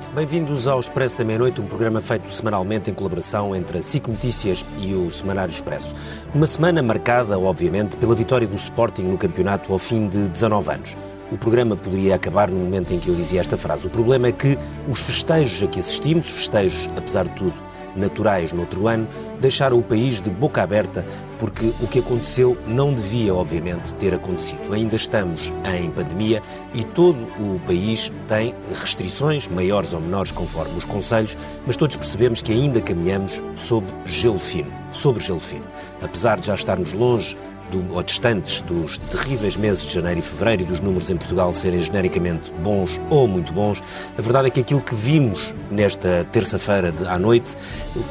noite. 0.00 0.08
Bem-vindos 0.14 0.66
ao 0.66 0.80
Expresso 0.80 1.18
da 1.18 1.24
Meia-Noite, 1.24 1.60
um 1.60 1.66
programa 1.66 2.00
feito 2.00 2.30
semanalmente 2.30 2.90
em 2.90 2.94
colaboração 2.94 3.54
entre 3.54 3.78
a 3.78 3.82
SIC 3.82 4.08
Notícias 4.08 4.64
e 4.78 4.94
o 4.94 5.10
Semanário 5.10 5.52
Expresso. 5.52 5.94
Uma 6.34 6.46
semana 6.46 6.82
marcada, 6.82 7.38
obviamente, 7.38 7.96
pela 7.96 8.14
vitória 8.14 8.46
do 8.46 8.56
Sporting 8.56 9.02
no 9.02 9.18
campeonato 9.18 9.72
ao 9.72 9.78
fim 9.78 10.08
de 10.08 10.28
19 10.28 10.70
anos. 10.70 10.96
O 11.30 11.38
programa 11.38 11.76
poderia 11.76 12.14
acabar 12.14 12.50
no 12.50 12.58
momento 12.58 12.92
em 12.92 12.98
que 12.98 13.08
eu 13.08 13.14
dizia 13.14 13.40
esta 13.40 13.56
frase. 13.56 13.86
O 13.86 13.90
problema 13.90 14.28
é 14.28 14.32
que 14.32 14.58
os 14.88 15.00
festejos 15.00 15.62
a 15.62 15.66
que 15.66 15.78
assistimos, 15.78 16.28
festejos, 16.28 16.88
apesar 16.96 17.28
de 17.28 17.34
tudo, 17.34 17.54
naturais 17.96 18.52
no 18.52 18.60
outro 18.60 18.86
ano, 18.88 19.08
deixaram 19.40 19.78
o 19.78 19.82
país 19.82 20.20
de 20.20 20.30
boca 20.30 20.62
aberta, 20.62 21.04
porque 21.38 21.72
o 21.80 21.86
que 21.86 22.00
aconteceu 22.00 22.56
não 22.66 22.92
devia, 22.92 23.34
obviamente, 23.34 23.94
ter 23.94 24.14
acontecido. 24.14 24.72
Ainda 24.72 24.96
estamos 24.96 25.52
em 25.64 25.90
pandemia 25.90 26.42
e 26.74 26.84
todo 26.84 27.18
o 27.38 27.60
país 27.66 28.12
tem 28.28 28.54
restrições, 28.80 29.48
maiores 29.48 29.92
ou 29.92 30.00
menores, 30.00 30.30
conforme 30.30 30.76
os 30.76 30.84
conselhos, 30.84 31.36
mas 31.66 31.76
todos 31.76 31.96
percebemos 31.96 32.42
que 32.42 32.52
ainda 32.52 32.80
caminhamos 32.80 33.42
sob 33.54 33.86
gelo 34.04 34.38
fino. 34.38 34.70
Sobre 34.92 35.22
gelo 35.22 35.40
fino. 35.40 35.64
Apesar 36.02 36.38
de 36.38 36.46
já 36.46 36.54
estarmos 36.54 36.92
longe 36.92 37.36
do, 37.70 37.94
ou 37.94 38.02
distantes 38.02 38.60
dos 38.62 38.98
terríveis 38.98 39.56
meses 39.56 39.84
de 39.84 39.92
janeiro 39.92 40.20
e 40.20 40.22
fevereiro 40.22 40.62
e 40.62 40.64
dos 40.64 40.80
números 40.80 41.10
em 41.10 41.16
Portugal 41.16 41.52
serem 41.52 41.80
genericamente 41.80 42.50
bons 42.62 43.00
ou 43.08 43.26
muito 43.26 43.52
bons, 43.52 43.82
a 44.16 44.22
verdade 44.22 44.48
é 44.48 44.50
que 44.50 44.60
aquilo 44.60 44.80
que 44.80 44.94
vimos 44.94 45.54
nesta 45.70 46.26
terça-feira 46.30 46.92
à 47.08 47.18
noite 47.18 47.56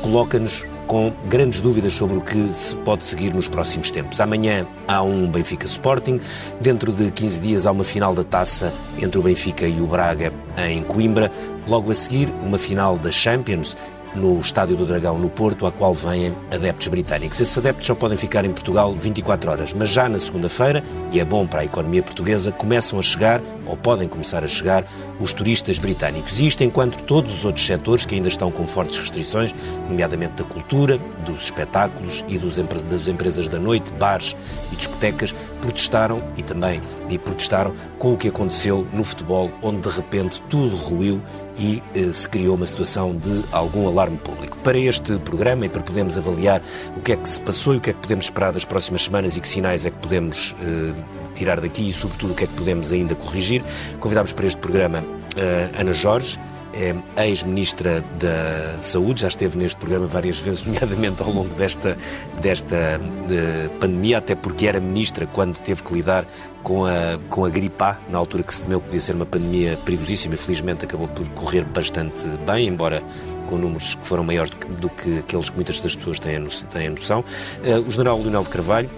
coloca-nos 0.02 0.66
com 0.90 1.14
grandes 1.28 1.62
dúvidas 1.62 1.94
sobre 1.94 2.18
o 2.18 2.22
que 2.22 2.52
se 2.52 2.76
pode 2.78 3.04
seguir 3.04 3.32
nos 3.32 3.48
próximos 3.48 3.92
tempos. 3.92 4.20
Amanhã 4.20 4.66
há 4.88 5.04
um 5.04 5.30
Benfica 5.30 5.68
Sporting, 5.68 6.20
dentro 6.60 6.92
de 6.92 7.12
15 7.12 7.42
dias 7.42 7.68
há 7.68 7.72
uma 7.72 7.84
final 7.84 8.16
da 8.16 8.24
taça 8.24 8.74
entre 9.00 9.20
o 9.20 9.22
Benfica 9.22 9.68
e 9.68 9.80
o 9.80 9.86
Braga 9.86 10.34
em 10.58 10.82
Coimbra, 10.82 11.32
logo 11.68 11.92
a 11.92 11.94
seguir 11.94 12.34
uma 12.42 12.58
final 12.58 12.98
da 12.98 13.12
Champions 13.12 13.78
no 14.16 14.40
Estádio 14.40 14.76
do 14.76 14.86
Dragão, 14.86 15.18
no 15.18 15.30
Porto, 15.30 15.66
à 15.66 15.72
qual 15.72 15.94
vêm 15.94 16.36
adeptos 16.52 16.88
britânicos. 16.88 17.40
Esses 17.40 17.58
adeptos 17.58 17.88
só 17.88 17.96
podem 17.96 18.18
ficar 18.18 18.46
em 18.46 18.52
Portugal 18.52 18.94
24 18.96 19.52
horas, 19.52 19.74
mas 19.74 19.90
já 19.90 20.10
na 20.10 20.20
segunda-feira, 20.20 20.84
e 21.12 21.20
é 21.20 21.26
bom 21.26 21.46
para 21.46 21.62
a 21.62 21.66
economia 21.66 22.04
portuguesa, 22.04 22.52
começam 22.52 23.00
a 23.00 23.02
chegar, 23.02 23.42
ou 23.66 23.78
podem 23.78 24.08
começar 24.08 24.44
a 24.44 24.48
chegar, 24.48 24.86
os 25.20 25.34
turistas 25.34 25.78
britânicos. 25.78 26.40
E 26.40 26.48
isto 26.48 26.64
enquanto 26.64 27.04
todos 27.04 27.34
os 27.34 27.46
outros 27.46 27.66
setores 27.66 28.06
que 28.06 28.16
ainda 28.16 28.28
estão 28.28 28.52
com 28.52 28.66
fortes 28.66 28.98
restrições, 28.98 29.54
nomeadamente 29.88 30.42
da 30.42 30.44
cultura, 30.44 30.98
dos 31.26 31.44
espetáculos 31.44 32.26
e 32.28 32.38
dos, 32.38 32.58
das 32.58 33.08
empresas 33.08 33.48
da 33.50 33.60
noite, 33.60 33.92
bares 33.94 34.36
e 34.72 34.76
discotecas, 34.76 35.34
protestaram 35.62 36.24
e 36.38 36.42
também 36.42 36.82
e 37.10 37.18
protestaram 37.18 37.74
com 37.98 38.14
o 38.14 38.18
que 38.18 38.30
aconteceu 38.30 38.88
no 38.94 39.04
futebol, 39.04 39.52
onde 39.62 39.88
de 39.88 39.96
repente 39.96 40.42
tudo 40.50 40.76
ruiu 40.76 41.22
e 41.60 41.84
eh, 41.94 42.12
se 42.14 42.28
criou 42.28 42.56
uma 42.56 42.66
situação 42.66 43.16
de 43.16 43.44
algum 43.52 43.88
alarme 43.88 44.18
público. 44.18 44.58
Para 44.60 44.78
este 44.78 45.20
programa 45.20 45.66
e 45.66 45.70
para 45.70 45.82
podermos 45.82 46.18
avaliar 46.18 46.62
o 46.96 47.02
que 47.02 47.12
é 47.12 47.16
que 47.18 47.28
se 47.28 47.40
passou 47.42 47.74
e 47.74 47.78
o 47.78 47.82
que 47.82 47.90
é 47.90 47.94
que 47.94 48.00
podemos 48.00 48.26
esperar 48.26 48.54
das 48.54 48.66
próximas 48.66 49.04
semanas 49.04 49.36
e 49.38 49.42
que 49.42 49.48
sinais 49.48 49.86
é 49.86 49.92
que 49.92 49.98
podemos 49.98 50.56
eh, 50.62 50.94
tirar 51.34 51.60
daqui 51.60 51.90
e, 51.90 51.94
sobretudo, 51.94 52.32
o 52.32 52.36
que 52.36 52.46
é 52.46 52.48
que 52.48 52.54
podemos 52.54 52.92
ainda 52.92 53.14
corrigir, 53.14 53.64
convidámos 54.00 54.34
para 54.34 54.48
este 54.48 54.60
programa 54.60 55.04
eh, 55.36 55.70
Ana 55.78 55.94
Jorge, 55.94 56.40
é 56.74 57.28
ex-ministra 57.28 58.02
da 58.20 58.82
Saúde, 58.82 59.22
já 59.22 59.28
esteve 59.28 59.58
neste 59.58 59.78
programa 59.78 60.08
várias 60.08 60.40
vezes, 60.40 60.64
nomeadamente 60.66 61.22
ao 61.22 61.32
longo 61.32 61.54
desta, 61.56 61.98
desta 62.42 63.00
de 63.28 63.70
pandemia, 63.80 64.20
até 64.20 64.36
porque 64.36 64.68
era 64.68 64.80
ministra 64.80 65.28
quando 65.28 65.60
teve 65.60 65.84
que 65.84 65.94
lidar 65.94 66.26
com 66.64 66.86
a, 66.86 67.20
com 67.30 67.46
a 67.46 67.50
gripe 67.50 67.84
A, 67.84 67.98
na 68.10 68.18
altura 68.18 68.44
que 68.44 68.54
se 68.54 68.64
temeu 68.64 68.80
que 68.80 68.88
podia 68.88 69.02
ser 69.02 69.16
uma 69.16 69.26
pandemia 69.26 69.78
perigosíssima. 69.86 70.36
Felizmente 70.36 70.86
acabou 70.86 71.08
por 71.08 71.28
correr 71.30 71.64
bastante 71.64 72.28
bem, 72.46 72.68
embora 72.68 73.02
com 73.48 73.58
números 73.58 73.96
que 73.96 74.06
foram 74.06 74.24
maiores 74.24 74.52
do 74.52 74.58
que, 74.58 74.68
do 74.70 74.90
que 74.90 75.20
aqueles 75.20 75.50
que 75.50 75.56
muitas 75.56 75.80
das 75.80 75.96
pessoas 75.96 76.20
têm 76.20 76.36
a, 76.36 76.90
noção. 76.90 77.24
Uh, 77.64 77.88
o 77.88 77.92
general 77.92 78.20
Leonel 78.20 78.44
de 78.44 78.50
Carvalho 78.50 78.90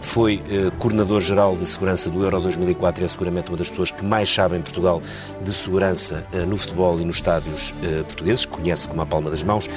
foi 0.00 0.42
é, 0.48 0.70
coordenador-geral 0.78 1.56
de 1.56 1.64
segurança 1.66 2.10
do 2.10 2.22
Euro 2.22 2.40
2004 2.40 3.02
e 3.02 3.06
é 3.06 3.08
seguramente 3.08 3.50
uma 3.50 3.56
das 3.56 3.70
pessoas 3.70 3.90
que 3.90 4.04
mais 4.04 4.32
sabe 4.32 4.56
em 4.56 4.62
Portugal 4.62 5.00
de 5.42 5.52
segurança 5.52 6.26
é, 6.32 6.44
no 6.44 6.56
futebol 6.56 7.00
e 7.00 7.04
nos 7.04 7.16
estádios 7.16 7.74
portugueses, 8.06 8.44
conhece 8.44 8.88
como 8.88 9.02
a 9.02 9.06
palma 9.06 9.30
das 9.30 9.42
mãos. 9.42 9.68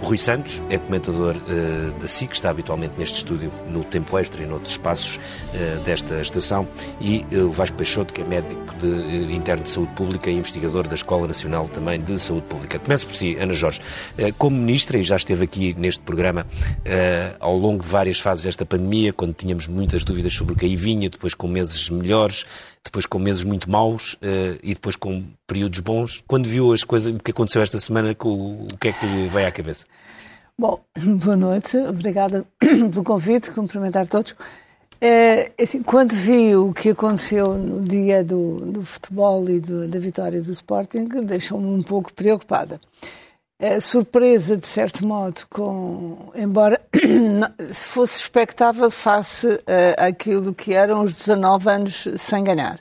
Rui 0.00 0.16
Santos 0.16 0.62
é 0.70 0.78
comentador 0.78 1.34
da 2.00 2.08
SIC, 2.08 2.32
está 2.32 2.50
habitualmente 2.50 2.94
neste 2.98 3.16
estúdio 3.16 3.52
no 3.68 3.84
tempo 3.84 4.18
extra 4.18 4.42
e 4.42 4.46
noutros 4.46 4.72
espaços 4.72 5.18
desta 5.84 6.20
estação, 6.20 6.66
e 7.00 7.24
o 7.36 7.50
Vasco 7.50 7.76
Peixoto, 7.76 8.12
que 8.12 8.22
é 8.22 8.24
médico 8.24 8.74
de, 8.80 9.34
interno 9.34 9.62
de 9.62 9.70
saúde 9.70 9.92
pública 9.92 10.30
e 10.30 10.36
investigador 10.36 10.86
da 10.86 10.94
Escola 10.94 11.26
Nacional 11.26 11.68
também 11.68 12.00
de 12.00 12.18
Saúde 12.18 12.46
Pública. 12.46 12.78
Começo 12.78 13.06
por 13.06 13.14
si, 13.14 13.36
Ana 13.38 13.54
Jorge. 13.54 13.80
Como 14.38 14.56
ministra, 14.56 14.98
e 14.98 15.02
já 15.02 15.16
esteve 15.16 15.44
aqui 15.44 15.74
neste 15.78 16.02
programa 16.02 16.46
ao 17.40 17.56
longo 17.56 17.82
de 17.82 17.88
várias 17.88 18.18
fases 18.18 18.44
desta 18.44 18.66
pandemia, 18.66 19.05
pandemia, 19.06 19.12
quando 19.12 19.34
tínhamos 19.34 19.68
muitas 19.68 20.04
dúvidas 20.04 20.32
sobre 20.32 20.54
o 20.54 20.56
que 20.56 20.64
aí 20.64 20.76
vinha, 20.76 21.08
depois 21.08 21.34
com 21.34 21.46
meses 21.46 21.88
melhores, 21.90 22.44
depois 22.84 23.06
com 23.06 23.18
meses 23.18 23.44
muito 23.44 23.70
maus 23.70 24.14
uh, 24.14 24.58
e 24.62 24.74
depois 24.74 24.96
com 24.96 25.24
períodos 25.46 25.80
bons. 25.80 26.22
Quando 26.26 26.48
viu 26.48 26.72
as 26.72 26.84
coisas, 26.84 27.14
o 27.14 27.18
que 27.18 27.30
aconteceu 27.30 27.62
esta 27.62 27.78
semana, 27.78 28.16
o 28.18 28.66
que 28.80 28.88
é 28.88 28.92
que 28.92 29.06
lhe 29.06 29.28
veio 29.28 29.48
à 29.48 29.52
cabeça? 29.52 29.86
Bom, 30.58 30.80
boa 30.96 31.36
noite, 31.36 31.76
obrigada 31.76 32.44
pelo 32.58 33.04
convite, 33.04 33.50
cumprimentar 33.50 34.08
todos. 34.08 34.34
É, 34.98 35.52
assim, 35.60 35.82
quando 35.82 36.12
vi 36.12 36.56
o 36.56 36.72
que 36.72 36.88
aconteceu 36.88 37.54
no 37.54 37.82
dia 37.82 38.24
do, 38.24 38.60
do 38.60 38.82
futebol 38.82 39.48
e 39.50 39.60
do, 39.60 39.86
da 39.86 39.98
vitória 39.98 40.40
do 40.40 40.50
Sporting, 40.50 41.06
deixou-me 41.24 41.66
um 41.66 41.82
pouco 41.82 42.14
preocupada 42.14 42.80
é, 43.58 43.80
surpresa, 43.80 44.56
de 44.56 44.66
certo 44.66 45.06
modo, 45.06 45.42
com, 45.48 46.30
embora 46.34 46.80
se 47.72 47.88
fosse 47.88 48.20
expectável 48.20 48.90
face 48.90 49.46
uh, 49.46 49.60
àquilo 49.96 50.54
que 50.54 50.74
eram 50.74 51.02
os 51.02 51.16
19 51.16 51.70
anos 51.70 52.08
sem 52.18 52.44
ganhar. 52.44 52.80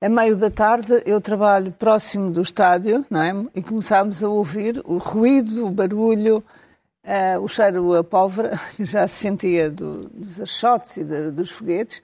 A 0.00 0.08
meio 0.08 0.36
da 0.36 0.50
tarde 0.50 1.02
eu 1.06 1.20
trabalho 1.20 1.70
próximo 1.70 2.32
do 2.32 2.42
estádio 2.42 3.06
não 3.08 3.22
é? 3.22 3.32
e 3.54 3.62
começámos 3.62 4.24
a 4.24 4.28
ouvir 4.28 4.82
o 4.84 4.98
ruído, 4.98 5.66
o 5.66 5.70
barulho, 5.70 6.42
uh, 7.04 7.40
o 7.40 7.46
cheiro 7.46 7.94
a 7.94 8.02
pólvora, 8.02 8.58
já 8.80 9.06
se 9.06 9.20
sentia 9.20 9.70
do, 9.70 10.08
dos 10.08 10.40
achotes 10.40 10.96
e 10.96 11.04
de, 11.04 11.30
dos 11.30 11.52
foguetes, 11.52 12.02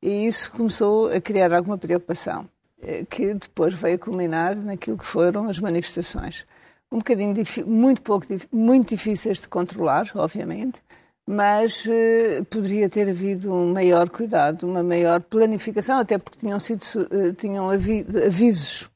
e 0.00 0.26
isso 0.26 0.50
começou 0.50 1.10
a 1.12 1.20
criar 1.20 1.52
alguma 1.52 1.76
preocupação, 1.76 2.48
uh, 2.82 3.04
que 3.10 3.34
depois 3.34 3.74
veio 3.74 3.98
culminar 3.98 4.56
naquilo 4.56 4.96
que 4.96 5.04
foram 5.04 5.46
as 5.46 5.58
manifestações 5.58 6.46
um 6.94 6.98
bocadinho 6.98 7.34
muito 7.66 8.00
pouco 8.02 8.24
muito 8.52 8.90
difíceis 8.90 9.40
de 9.40 9.48
controlar, 9.48 10.12
obviamente, 10.14 10.80
mas 11.26 11.84
uh, 11.86 12.44
poderia 12.44 12.88
ter 12.88 13.08
havido 13.08 13.52
um 13.52 13.72
maior 13.72 14.08
cuidado, 14.08 14.64
uma 14.64 14.82
maior 14.82 15.20
planificação, 15.20 15.98
até 15.98 16.18
porque 16.18 16.38
tinham 16.38 16.60
sido 16.60 16.82
uh, 16.82 17.32
tinham 17.32 17.68
avisos 17.68 18.88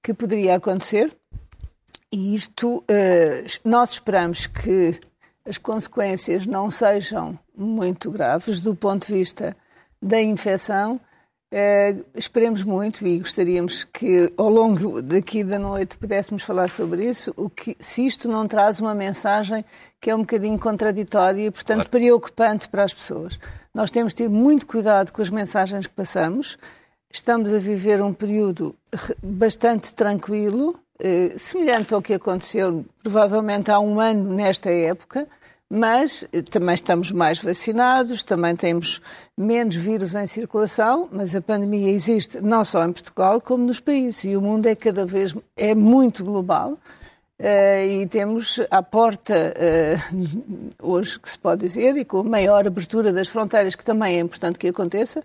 que 0.00 0.14
poderia 0.14 0.54
acontecer. 0.54 1.12
E 2.12 2.34
isto 2.34 2.76
uh, 2.78 2.84
nós 3.64 3.92
esperamos 3.92 4.46
que 4.46 5.00
as 5.44 5.58
consequências 5.58 6.46
não 6.46 6.70
sejam 6.70 7.36
muito 7.56 8.08
graves 8.08 8.60
do 8.60 8.76
ponto 8.76 9.08
de 9.08 9.14
vista 9.14 9.56
da 10.00 10.22
infecção 10.22 11.00
Uh, 11.52 12.02
esperemos 12.14 12.62
muito 12.62 13.06
e 13.06 13.18
gostaríamos 13.18 13.84
que 13.84 14.32
ao 14.38 14.48
longo 14.48 15.02
daqui 15.02 15.44
da 15.44 15.58
noite 15.58 15.98
pudéssemos 15.98 16.42
falar 16.42 16.70
sobre 16.70 17.04
isso, 17.04 17.30
o 17.36 17.50
que, 17.50 17.76
se 17.78 18.06
isto 18.06 18.26
não 18.26 18.48
traz 18.48 18.80
uma 18.80 18.94
mensagem 18.94 19.62
que 20.00 20.08
é 20.08 20.14
um 20.14 20.20
bocadinho 20.20 20.58
contraditória 20.58 21.48
e, 21.48 21.50
portanto, 21.50 21.88
claro. 21.88 21.90
preocupante 21.90 22.70
para 22.70 22.84
as 22.84 22.94
pessoas. 22.94 23.38
Nós 23.74 23.90
temos 23.90 24.12
de 24.12 24.22
ter 24.22 24.30
muito 24.30 24.66
cuidado 24.66 25.12
com 25.12 25.20
as 25.20 25.28
mensagens 25.28 25.86
que 25.86 25.92
passamos. 25.92 26.56
Estamos 27.12 27.52
a 27.52 27.58
viver 27.58 28.00
um 28.00 28.14
período 28.14 28.74
bastante 29.22 29.94
tranquilo, 29.94 30.80
uh, 31.04 31.38
semelhante 31.38 31.92
ao 31.92 32.00
que 32.00 32.14
aconteceu 32.14 32.82
provavelmente 33.02 33.70
há 33.70 33.78
um 33.78 34.00
ano 34.00 34.32
nesta 34.32 34.70
época 34.70 35.28
mas 35.74 36.22
eh, 36.34 36.42
também 36.42 36.74
estamos 36.74 37.10
mais 37.10 37.38
vacinados, 37.38 38.22
também 38.22 38.54
temos 38.54 39.00
menos 39.34 39.74
vírus 39.74 40.14
em 40.14 40.26
circulação, 40.26 41.08
mas 41.10 41.34
a 41.34 41.40
pandemia 41.40 41.90
existe 41.90 42.42
não 42.42 42.62
só 42.62 42.84
em 42.84 42.92
Portugal 42.92 43.40
como 43.40 43.64
nos 43.64 43.80
países 43.80 44.22
e 44.24 44.36
o 44.36 44.42
mundo 44.42 44.66
é 44.66 44.74
cada 44.74 45.06
vez 45.06 45.34
é 45.56 45.74
muito 45.74 46.22
global. 46.22 46.78
Uh, 47.40 48.02
e 48.02 48.06
temos 48.06 48.60
à 48.70 48.82
porta, 48.82 49.34
uh, 49.34 50.76
hoje 50.80 51.18
que 51.18 51.28
se 51.28 51.38
pode 51.38 51.62
dizer, 51.62 51.96
e 51.96 52.04
com 52.04 52.18
a 52.18 52.22
maior 52.22 52.64
abertura 52.66 53.10
das 53.10 53.26
fronteiras, 53.26 53.74
que 53.74 53.82
também 53.82 54.16
é 54.16 54.20
importante 54.20 54.58
que 54.60 54.68
aconteça, 54.68 55.24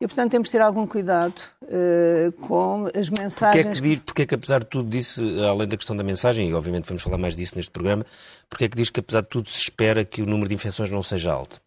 e, 0.00 0.06
portanto, 0.08 0.32
temos 0.32 0.48
de 0.48 0.52
ter 0.52 0.60
algum 0.60 0.84
cuidado 0.88 1.40
uh, 1.62 2.32
com 2.40 2.88
as 2.98 3.08
mensagens. 3.08 3.62
Porquê 3.62 3.68
é, 3.68 3.70
que 3.70 3.80
diz, 3.80 4.00
porquê 4.00 4.22
é 4.22 4.26
que, 4.26 4.34
apesar 4.34 4.58
de 4.58 4.66
tudo 4.66 4.88
disso, 4.88 5.22
além 5.48 5.68
da 5.68 5.76
questão 5.76 5.94
da 5.94 6.02
mensagem, 6.02 6.48
e 6.48 6.54
obviamente 6.54 6.88
vamos 6.88 7.02
falar 7.02 7.18
mais 7.18 7.36
disso 7.36 7.54
neste 7.54 7.70
programa, 7.70 8.04
porquê 8.52 8.66
é 8.66 8.68
que 8.68 8.76
diz 8.76 8.90
que, 8.90 9.00
apesar 9.00 9.22
de 9.22 9.28
tudo, 9.28 9.48
se 9.48 9.62
espera 9.62 10.04
que 10.04 10.20
o 10.20 10.26
número 10.26 10.46
de 10.46 10.54
infecções 10.54 10.90
não 10.90 11.02
seja 11.02 11.32
alto? 11.32 11.58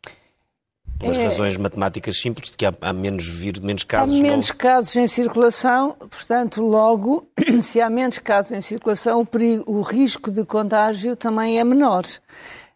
Pelas 1.00 1.18
é, 1.18 1.26
razões 1.26 1.58
matemáticas 1.58 2.22
simples 2.22 2.52
de 2.52 2.58
que 2.58 2.66
há, 2.66 2.74
há 2.80 2.94
menos, 2.94 3.26
vir, 3.26 3.60
menos 3.60 3.84
casos. 3.84 4.20
Há 4.20 4.22
menos 4.22 4.50
não... 4.50 4.56
casos 4.56 4.96
em 4.96 5.08
circulação, 5.08 5.94
portanto, 6.00 6.62
logo, 6.62 7.28
se 7.60 7.82
há 7.82 7.90
menos 7.90 8.20
casos 8.20 8.52
em 8.52 8.62
circulação, 8.62 9.20
o, 9.20 9.26
perigo, 9.26 9.64
o 9.66 9.82
risco 9.82 10.30
de 10.30 10.46
contágio 10.46 11.16
também 11.16 11.60
é 11.60 11.64
menor. 11.64 12.04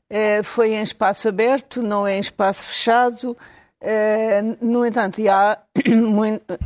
É, 0.10 0.42
foi 0.42 0.74
em 0.74 0.82
espaço 0.82 1.30
aberto, 1.30 1.84
não 1.84 2.08
é 2.08 2.18
em 2.18 2.20
espaço 2.20 2.66
fechado. 2.66 3.38
É, 3.82 4.42
no 4.62 4.86
entanto, 4.86 5.22
há 5.30 5.58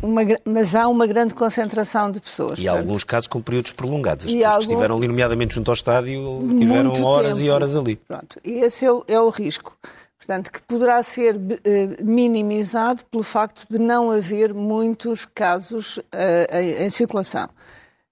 uma, 0.01 0.25
mas 0.45 0.73
há 0.73 0.87
uma 0.87 1.05
grande 1.05 1.33
concentração 1.33 2.11
de 2.11 2.19
pessoas. 2.19 2.57
E 2.57 2.67
há 2.67 2.71
alguns 2.71 3.03
casos 3.03 3.27
com 3.27 3.41
períodos 3.41 3.71
prolongados. 3.71 4.25
As 4.25 4.31
pessoas 4.31 4.45
algum... 4.47 4.59
que 4.59 4.65
estiveram 4.65 4.97
ali, 4.97 5.07
nomeadamente 5.07 5.55
junto 5.55 5.69
ao 5.69 5.75
estádio, 5.75 6.39
tiveram 6.57 6.91
Muito 6.91 7.05
horas 7.05 7.35
tempo. 7.35 7.45
e 7.45 7.49
horas 7.51 7.75
ali. 7.75 7.95
Pronto, 7.95 8.39
e 8.43 8.53
esse 8.53 8.85
é 8.85 8.91
o, 8.91 9.03
é 9.07 9.19
o 9.19 9.29
risco. 9.29 9.77
Portanto, 10.17 10.51
que 10.51 10.61
poderá 10.61 11.03
ser 11.03 11.35
eh, 11.65 12.01
minimizado 12.01 13.03
pelo 13.11 13.23
facto 13.23 13.67
de 13.69 13.77
não 13.77 14.09
haver 14.09 14.53
muitos 14.53 15.25
casos 15.25 15.97
uh, 15.97 16.03
em, 16.53 16.85
em, 16.85 16.89
circulação. 16.89 17.49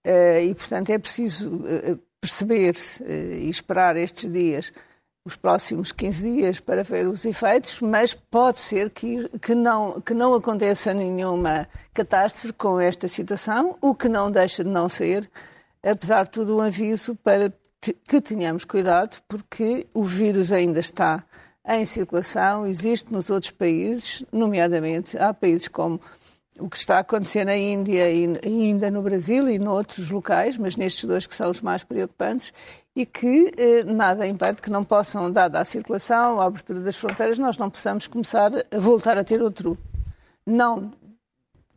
Uh, 0.06 0.42
e, 0.44 0.54
portanto, 0.54 0.90
é 0.90 1.00
preciso 1.00 1.48
uh, 1.48 1.98
perceber 2.20 2.74
e 3.08 3.50
esperar 3.50 3.96
estes 3.96 4.30
dias, 4.30 4.74
os 5.24 5.36
próximos 5.36 5.92
15 5.92 6.36
dias, 6.36 6.60
para 6.60 6.84
ver 6.84 7.08
os 7.08 7.26
efeitos, 7.26 7.80
mas 7.80 8.14
pode 8.14 8.60
ser 8.60 8.90
que, 8.90 9.30
que, 9.40 9.54
não, 9.54 10.02
que 10.02 10.14
não 10.14 10.34
aconteça 10.34 10.94
nenhuma 10.94 11.68
catástrofe 11.94 12.54
com 12.54 12.80
esta 12.80 13.08
situação, 13.08 13.78
o 13.80 13.94
que 13.94 14.10
não 14.10 14.32
deixa 14.32 14.64
de 14.64 14.70
não 14.70 14.90
ser, 14.90 15.30
apesar 15.84 16.24
de 16.24 16.32
tudo, 16.32 16.58
um 16.58 16.62
aviso 16.62 17.16
para 17.18 17.54
que 17.82 18.22
tenhamos 18.22 18.66
cuidado, 18.66 19.22
porque 19.28 19.88
o 19.94 20.04
vírus 20.04 20.52
ainda 20.52 20.80
está 20.80 21.24
em 21.68 21.86
circulação, 21.86 22.66
existe 22.66 23.12
nos 23.12 23.30
outros 23.30 23.52
países, 23.52 24.24
nomeadamente 24.32 25.18
há 25.18 25.34
países 25.34 25.68
como 25.68 26.02
o 26.60 26.70
que 26.70 26.78
está 26.78 26.98
a 26.98 27.00
acontecer 27.00 27.46
na 27.46 27.56
Índia 27.56 28.12
e 28.12 28.40
ainda 28.46 28.92
no 28.92 29.02
Brasil 29.02 29.50
e 29.50 29.58
noutros 29.58 30.10
locais, 30.12 30.58
mas 30.58 30.76
nestes 30.76 31.06
dois 31.06 31.26
que 31.26 31.36
são 31.36 31.50
os 31.50 31.62
mais 31.62 31.84
preocupantes, 31.84 32.54
e 32.96 33.06
que 33.06 33.52
eh, 33.58 33.84
nada 33.84 34.28
impede 34.28 34.62
que 34.62 34.70
não 34.70 34.84
possam, 34.84 35.32
dada 35.32 35.60
a 35.60 35.66
circulação, 35.66 36.42
a 36.42 36.46
abertura 36.46 36.82
das 36.82 36.96
fronteiras, 36.96 37.40
nós 37.40 37.58
não 37.58 37.70
possamos 37.70 38.08
começar 38.08 38.52
a 38.54 38.80
voltar 38.80 39.18
a 39.18 39.24
ter 39.24 39.42
outro. 39.42 39.78
Não 40.46 40.92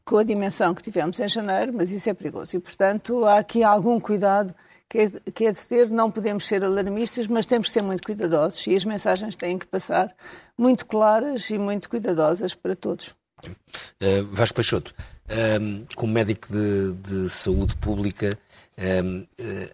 com 0.05 0.19
a 0.19 0.25
dimensão 0.25 0.75
que 0.75 0.83
tivemos 0.83 1.19
em 1.19 1.29
janeiro, 1.29 1.73
mas 1.73 1.91
isso 1.91 2.11
é 2.11 2.15
perigoso. 2.15 2.57
E, 2.57 2.61
portanto, 2.61 3.25
há 3.25 3.39
aqui 3.39 3.63
algum 3.63 3.99
cuidado 3.99 4.55
que 4.89 4.99
é, 4.99 5.11
que 5.33 5.47
é 5.47 5.53
de 5.53 5.67
ter, 5.67 5.89
não 5.89 6.11
podemos 6.11 6.47
ser 6.47 6.63
alarmistas, 6.63 7.27
mas 7.27 7.47
temos 7.47 7.69
que 7.69 7.73
ser 7.73 7.83
muito 7.83 8.03
cuidadosos 8.03 8.67
e 8.67 8.75
as 8.75 8.85
mensagens 8.85 9.35
têm 9.35 9.59
que 9.59 9.67
passar 9.67 10.15
muito 10.59 10.85
claras 10.85 11.49
e 11.51 11.59
muito 11.59 11.89
cuidadosas 11.89 12.55
para 12.55 12.77
todos. 12.77 13.15
Uh, 14.01 14.25
Vasco 14.31 14.57
Peixoto, 14.57 14.95
um, 15.61 15.85
como 15.95 16.13
médico 16.13 16.49
de, 16.53 16.95
de 16.95 17.31
saúde 17.31 17.77
pública, 17.77 18.39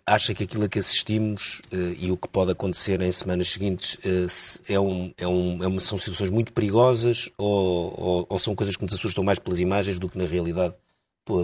acha 0.07 0.35
que 0.35 0.45
aquilo 0.45 0.65
a 0.65 0.69
que 0.69 0.79
assistimos 0.79 1.61
uh, 1.73 1.77
e 1.99 2.11
o 2.13 2.17
que 2.17 2.29
pode 2.29 2.53
acontecer 2.53 3.01
em 3.01 3.11
semanas 3.11 3.49
seguintes 3.49 3.95
uh, 3.97 4.73
é 4.73 4.79
um, 4.79 5.13
é 5.17 5.27
um, 5.27 5.65
é 5.65 5.67
uma, 5.67 5.81
são 5.81 5.99
situações 5.99 6.31
muito 6.31 6.53
perigosas 6.53 7.31
ou, 7.39 7.95
ou, 7.99 8.27
ou, 8.29 8.39
são 8.39 8.55
coisas 8.55 8.77
que 8.77 8.85
nos 8.85 8.93
assustam 8.93 9.25
mais 9.25 9.39
pelas 9.39 9.59
imagens 9.59 9.99
do 9.99 10.09
que 10.09 10.19
na 10.19 10.27
realidade 10.27 10.75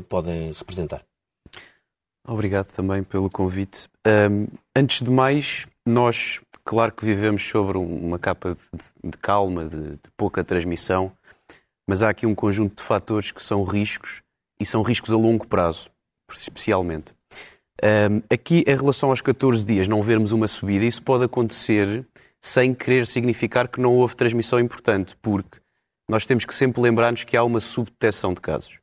podem 0.09 0.53
representar? 0.53 1.03
Obrigado 2.27 2.73
também 2.73 3.05
pelo 3.05 3.31
convite. 3.31 3.89
Um, 4.07 4.49
antes 4.75 5.01
de 5.01 5.11
mais, 5.11 5.67
nós, 5.85 6.41
claro 6.65 6.93
que 6.93 7.05
vivemos 7.05 7.45
sobre 7.45 7.79
uma 7.79 8.19
capa 8.19 8.55
de, 8.55 9.11
de 9.11 9.17
calma, 9.17 9.65
de, 9.65 9.91
de, 9.93 10.11
pouca 10.17 10.43
transmissão, 10.43 11.13
mas 11.87 12.03
há 12.03 12.09
aqui 12.09 12.27
um 12.27 12.35
conjunto 12.35 12.79
de 12.79 12.83
fatores 12.83 13.31
que 13.31 13.43
são 13.43 13.63
riscos 13.63 14.23
e 14.59 14.67
são 14.67 14.83
riscos 14.83 15.13
a 15.13 15.17
longo 15.17 15.47
prazo, 15.47 15.89
especialmente. 16.37 17.16
Um, 17.83 18.23
aqui, 18.31 18.65
em 18.67 18.77
relação 18.77 19.11
aos 19.11 19.21
14 19.21 19.65
dias, 19.65 19.89
não 19.89 20.03
vermos 20.03 20.33
uma 20.33 20.49
subida, 20.49 20.85
isso 20.85 21.03
pode 21.03 21.25
acontecer 21.25 22.07
sem 22.41 22.75
querer 22.75 23.07
significar 23.07 23.69
que 23.69 23.81
não 23.81 23.95
houve 23.95 24.17
transmissão 24.17 24.59
importante, 24.59 25.17
porque 25.21 25.59
nós 26.09 26.25
temos 26.25 26.45
que 26.45 26.55
sempre 26.55 26.81
lembrar-nos 26.81 27.25
que 27.25 27.37
há 27.37 27.45
uma 27.45 27.61
subdetecção 27.61 28.33
de 28.33 28.41
casos 28.41 28.79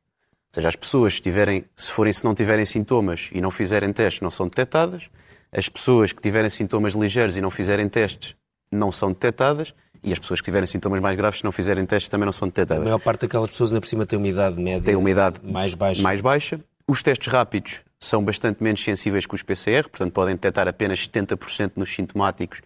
seja, 0.54 0.68
as 0.68 0.76
pessoas, 0.76 1.16
se, 1.16 1.22
tiverem, 1.22 1.66
se, 1.76 1.92
forem, 1.92 2.14
se 2.14 2.24
não 2.24 2.36
tiverem 2.36 2.66
sintomas 2.66 3.30
e 3.32 3.42
não 3.42 3.50
fizerem 3.50 3.92
testes, 3.92 4.22
não 4.22 4.30
são 4.30 4.48
detectadas. 4.48 5.10
As 5.52 5.68
pessoas 5.68 6.14
que 6.14 6.22
tiverem 6.22 6.50
sintomas 6.50 6.94
ligeiros 6.94 7.36
e 7.36 7.42
não 7.42 7.50
fizerem 7.50 7.90
testes, 7.90 8.36
não 8.72 8.92
são 8.92 9.10
detectadas. 9.10 9.74
E 10.04 10.12
as 10.12 10.20
pessoas 10.20 10.42
que 10.42 10.46
tiverem 10.46 10.68
sintomas 10.68 11.00
mais 11.00 11.16
graves, 11.16 11.40
se 11.40 11.46
não 11.46 11.52
fizerem 11.52 11.86
testes, 11.86 12.10
também 12.10 12.26
não 12.26 12.34
são 12.34 12.48
detectadas. 12.48 12.84
A 12.84 12.86
maior 12.86 13.00
parte 13.00 13.22
daquelas 13.22 13.50
pessoas, 13.50 13.72
ainda 13.72 13.82
por 13.82 13.88
cima, 13.88 14.06
tem 14.06 14.20
uma 14.20 14.28
idade 14.28 14.62
média 14.62 14.82
tem 14.82 14.96
uma 14.96 15.10
idade 15.10 15.40
mais 15.44 15.74
baixa. 15.74 16.02
mais 16.02 16.22
baixa. 16.22 16.60
Os 16.88 17.02
testes 17.02 17.32
rápidos 17.32 17.82
são 18.04 18.24
bastante 18.24 18.62
menos 18.62 18.84
sensíveis 18.84 19.26
que 19.26 19.34
os 19.34 19.42
PCR, 19.42 19.84
portanto, 19.90 20.12
podem 20.12 20.36
detectar 20.36 20.68
apenas 20.68 21.08
70% 21.08 21.74
nos 21.76 21.94
sintomáticos 21.94 22.62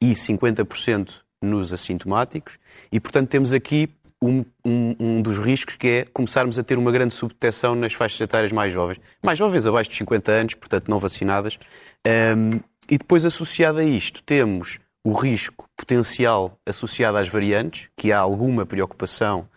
e 0.00 0.12
50% 0.12 1.20
nos 1.40 1.72
assintomáticos. 1.72 2.58
E, 2.90 3.00
portanto, 3.00 3.28
temos 3.28 3.52
aqui 3.52 3.88
um, 4.20 4.44
um, 4.64 4.96
um, 5.00 5.22
dos 5.22 5.38
riscos 5.38 5.76
que 5.76 5.88
é 5.88 6.04
começarmos 6.12 6.58
a 6.58 6.62
ter 6.62 6.78
uma 6.78 6.92
grande 6.92 7.14
subdetecção 7.14 7.74
nas 7.74 7.94
faixas 7.94 8.20
etárias 8.20 8.52
mais 8.52 8.72
jovens, 8.72 9.00
mais 9.22 9.38
jovens 9.38 9.66
abaixo 9.66 9.90
de 9.90 9.96
50 9.96 10.30
anos, 10.30 10.54
portanto 10.54 10.88
não 10.88 10.98
vacinadas. 10.98 11.58
Um, 12.06 12.60
e 12.88 12.98
depois, 12.98 13.24
associado 13.24 13.78
a 13.78 13.84
isto, 13.84 14.22
temos 14.22 14.78
o 15.04 15.12
risco 15.12 15.66
potencial 15.76 16.58
associado 16.66 17.16
às 17.16 17.28
variantes, 17.28 17.88
que 17.96 18.12
há 18.12 18.18
alguma 18.18 18.66
preocupação, 18.66 19.48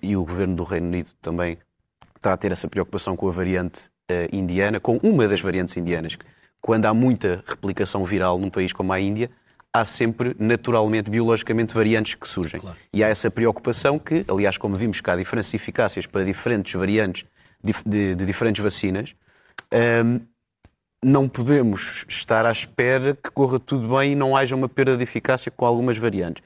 e 0.00 0.16
o 0.16 0.24
governo 0.24 0.54
do 0.54 0.62
Reino 0.62 0.86
Unido 0.86 1.10
também 1.20 1.58
está 2.16 2.32
a 2.32 2.36
ter 2.36 2.52
essa 2.52 2.68
preocupação 2.68 3.16
com 3.16 3.28
a 3.28 3.32
variante 3.32 3.90
uh, 4.10 4.34
indiana, 4.34 4.80
com 4.80 4.98
uma 5.02 5.26
das 5.28 5.40
variantes 5.40 5.76
indianas. 5.76 6.16
Quando 6.60 6.86
há 6.86 6.94
muita 6.94 7.42
replicação 7.46 8.04
viral 8.04 8.38
num 8.38 8.50
país 8.50 8.72
como 8.72 8.92
a 8.92 9.00
Índia, 9.00 9.30
há 9.72 9.84
sempre, 9.84 10.36
naturalmente, 10.38 11.10
biologicamente, 11.10 11.74
variantes 11.74 12.14
que 12.14 12.28
surgem. 12.28 12.60
Claro. 12.60 12.76
E 12.92 13.02
há 13.02 13.08
essa 13.08 13.30
preocupação 13.30 13.98
que, 13.98 14.24
aliás, 14.28 14.56
como 14.56 14.76
vimos 14.76 15.00
que 15.00 15.10
há 15.10 15.16
diferentes 15.16 15.52
eficácias 15.52 16.06
para 16.06 16.24
diferentes 16.24 16.72
variantes 16.72 17.24
de, 17.62 18.14
de, 18.14 18.24
diferentes 18.24 18.62
vacinas, 18.62 19.14
hum, 20.04 20.20
não 21.04 21.28
podemos 21.28 22.06
estar 22.08 22.46
à 22.46 22.52
espera 22.52 23.14
que 23.14 23.30
corra 23.30 23.58
tudo 23.58 23.96
bem 23.96 24.12
e 24.12 24.14
não 24.14 24.36
haja 24.36 24.54
uma 24.54 24.68
perda 24.68 24.96
de 24.96 25.02
eficácia 25.02 25.50
com 25.50 25.66
algumas 25.66 25.98
variantes. 25.98 26.42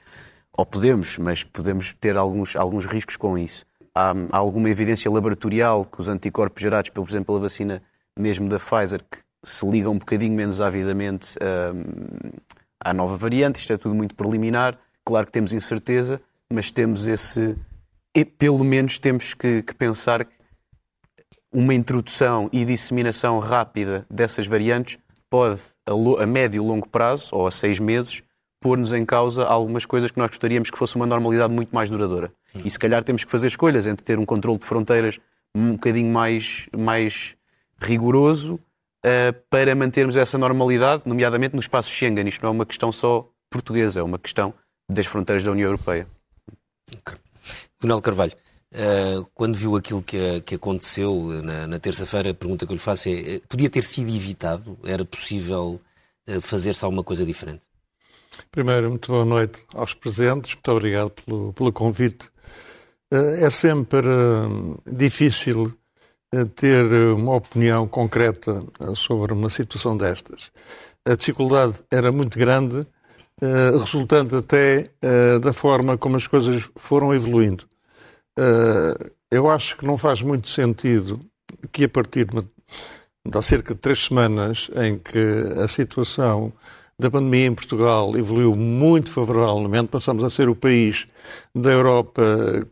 Ou 0.51 0.65
podemos, 0.65 1.17
mas 1.17 1.43
podemos 1.43 1.93
ter 1.93 2.17
alguns, 2.17 2.55
alguns 2.55 2.85
riscos 2.85 3.15
com 3.15 3.37
isso. 3.37 3.65
Há, 3.93 4.13
há 4.31 4.37
alguma 4.37 4.69
evidência 4.69 5.09
laboratorial 5.11 5.85
que 5.85 5.99
os 5.99 6.07
anticorpos 6.07 6.61
gerados, 6.61 6.89
por 6.89 7.07
exemplo, 7.07 7.25
pela 7.25 7.39
vacina 7.39 7.81
mesmo 8.17 8.47
da 8.49 8.59
Pfizer, 8.59 9.01
que 9.01 9.19
se 9.43 9.65
ligam 9.65 9.93
um 9.93 9.97
bocadinho 9.97 10.33
menos 10.33 10.61
avidamente 10.61 11.37
hum, 11.41 12.31
à 12.79 12.93
nova 12.93 13.15
variante, 13.15 13.59
isto 13.59 13.73
é 13.73 13.77
tudo 13.77 13.95
muito 13.95 14.15
preliminar, 14.15 14.77
claro 15.05 15.25
que 15.25 15.31
temos 15.31 15.53
incerteza, 15.53 16.21
mas 16.51 16.71
temos 16.71 17.07
esse. 17.07 17.55
E 18.15 18.25
pelo 18.25 18.63
menos 18.63 18.97
temos 18.97 19.33
que, 19.33 19.61
que 19.61 19.73
pensar 19.73 20.25
que 20.25 20.33
uma 21.51 21.73
introdução 21.73 22.49
e 22.51 22.65
disseminação 22.65 23.39
rápida 23.39 24.05
dessas 24.09 24.45
variantes 24.45 24.97
pode, 25.29 25.61
a, 25.85 26.25
médio 26.25 26.61
e 26.61 26.65
longo 26.65 26.87
prazo, 26.87 27.29
ou 27.31 27.47
a 27.47 27.51
seis 27.51 27.79
meses, 27.79 28.23
pôr-nos 28.59 28.93
em 28.93 29.05
causa 29.05 29.45
algumas 29.45 29.85
coisas 29.85 30.11
que 30.11 30.17
nós 30.17 30.29
gostaríamos 30.29 30.69
que 30.69 30.77
fosse 30.77 30.95
uma 30.95 31.05
normalidade 31.05 31.53
muito 31.53 31.73
mais 31.73 31.89
duradoura. 31.89 32.31
E 32.53 32.69
se 32.69 32.79
calhar 32.79 33.03
temos 33.03 33.23
que 33.23 33.31
fazer 33.31 33.47
escolhas 33.47 33.85
entre 33.85 34.03
ter 34.03 34.17
um 34.17 34.25
controle 34.25 34.57
de 34.57 34.65
fronteiras 34.65 35.19
um 35.53 35.73
bocadinho 35.73 36.11
mais, 36.11 36.67
mais 36.75 37.35
rigoroso 37.79 38.55
uh, 38.55 39.33
para 39.49 39.75
mantermos 39.75 40.15
essa 40.15 40.37
normalidade, 40.37 41.03
nomeadamente 41.05 41.53
no 41.53 41.59
espaço 41.59 41.89
Schengen. 41.89 42.27
Isto 42.27 42.43
não 42.43 42.49
é 42.49 42.51
uma 42.51 42.65
questão 42.65 42.91
só 42.91 43.29
portuguesa, 43.49 43.99
é 43.99 44.03
uma 44.03 44.19
questão 44.19 44.53
das 44.89 45.05
fronteiras 45.05 45.43
da 45.43 45.51
União 45.51 45.67
Europeia. 45.67 46.07
Okay. 46.91 47.17
Donald 47.79 48.01
Carvalho, 48.01 48.33
uh, 48.73 49.25
quando 49.33 49.55
viu 49.55 49.75
aquilo 49.75 50.01
que, 50.01 50.41
que 50.41 50.55
aconteceu 50.55 51.41
na, 51.43 51.67
na 51.67 51.79
terça-feira, 51.79 52.31
a 52.31 52.33
pergunta 52.33 52.65
que 52.65 52.71
eu 52.71 52.75
lhe 52.75 52.81
faço 52.81 53.09
é: 53.09 53.35
eh, 53.35 53.41
podia 53.47 53.69
ter 53.69 53.83
sido 53.83 54.09
evitado? 54.09 54.77
Era 54.83 55.05
possível 55.05 55.79
uh, 56.27 56.41
fazer-se 56.41 56.83
alguma 56.83 57.03
coisa 57.03 57.25
diferente? 57.25 57.67
Primeiro, 58.51 58.89
muito 58.89 59.11
boa 59.11 59.25
noite 59.25 59.65
aos 59.73 59.93
presentes, 59.93 60.53
muito 60.55 60.71
obrigado 60.71 61.11
pelo, 61.11 61.53
pelo 61.53 61.71
convite. 61.71 62.29
É 63.11 63.49
sempre 63.49 64.07
difícil 64.85 65.73
ter 66.55 66.85
uma 67.13 67.35
opinião 67.35 67.87
concreta 67.87 68.63
eh, 68.83 68.95
sobre 68.95 69.33
uma 69.33 69.49
situação 69.49 69.97
destas. 69.97 70.51
A 71.05 71.15
dificuldade 71.15 71.81
era 71.89 72.11
muito 72.11 72.37
grande, 72.37 72.85
eh, 73.41 73.71
resultante 73.71 74.35
até 74.35 74.91
eh, 75.01 75.39
da 75.39 75.53
forma 75.53 75.97
como 75.97 76.17
as 76.17 76.27
coisas 76.27 76.69
foram 76.75 77.13
evoluindo. 77.13 77.65
Eu 79.29 79.49
acho 79.49 79.75
que 79.75 79.85
não 79.85 79.97
faz 79.97 80.21
muito 80.21 80.47
sentido 80.47 81.19
que 81.73 81.83
a 81.83 81.89
partir 81.89 82.25
de, 82.25 82.47
há 83.37 83.41
cerca 83.41 83.73
de 83.75 83.79
três 83.81 84.05
semanas 84.05 84.71
em 84.75 84.97
que 84.97 85.19
a 85.61 85.67
situação 85.67 86.53
da 86.99 87.09
pandemia 87.09 87.45
em 87.45 87.55
Portugal 87.55 88.15
evoluiu 88.17 88.53
muito 88.55 89.09
favoravelmente, 89.09 89.87
passamos 89.87 90.21
a 90.21 90.29
ser 90.29 90.49
o 90.49 90.55
país 90.55 91.07
da 91.55 91.71
Europa 91.71 92.21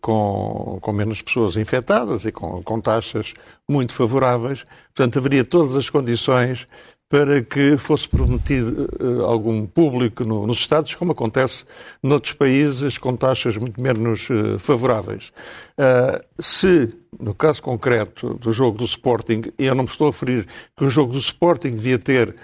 com, 0.01 0.77
com 0.81 0.91
menos 0.91 1.21
pessoas 1.21 1.55
infectadas 1.55 2.25
e 2.25 2.31
com, 2.31 2.61
com 2.61 2.81
taxas 2.81 3.33
muito 3.67 3.93
favoráveis. 3.93 4.65
Portanto, 4.93 5.17
haveria 5.17 5.45
todas 5.45 5.75
as 5.75 5.89
condições 5.89 6.67
para 7.09 7.41
que 7.41 7.77
fosse 7.77 8.09
prometido 8.09 8.89
uh, 8.99 9.23
algum 9.23 9.65
público 9.65 10.25
no, 10.25 10.45
nos 10.45 10.59
Estados, 10.59 10.93
como 10.93 11.13
acontece 11.13 11.63
noutros 12.03 12.33
países 12.33 12.97
com 12.97 13.15
taxas 13.15 13.55
muito 13.55 13.81
menos 13.81 14.29
uh, 14.29 14.59
favoráveis. 14.59 15.31
Uh, 15.79 16.21
se, 16.37 16.93
no 17.17 17.33
caso 17.33 17.61
concreto 17.61 18.33
do 18.33 18.51
jogo 18.51 18.77
do 18.77 18.83
Sporting, 18.83 19.43
eu 19.57 19.73
não 19.73 19.83
me 19.83 19.89
estou 19.89 20.07
a 20.07 20.11
referir 20.11 20.45
que 20.75 20.83
o 20.83 20.89
jogo 20.89 21.13
do 21.13 21.19
Sporting 21.19 21.71
devia 21.71 21.97
ter 21.97 22.35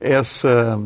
essa 0.00 0.78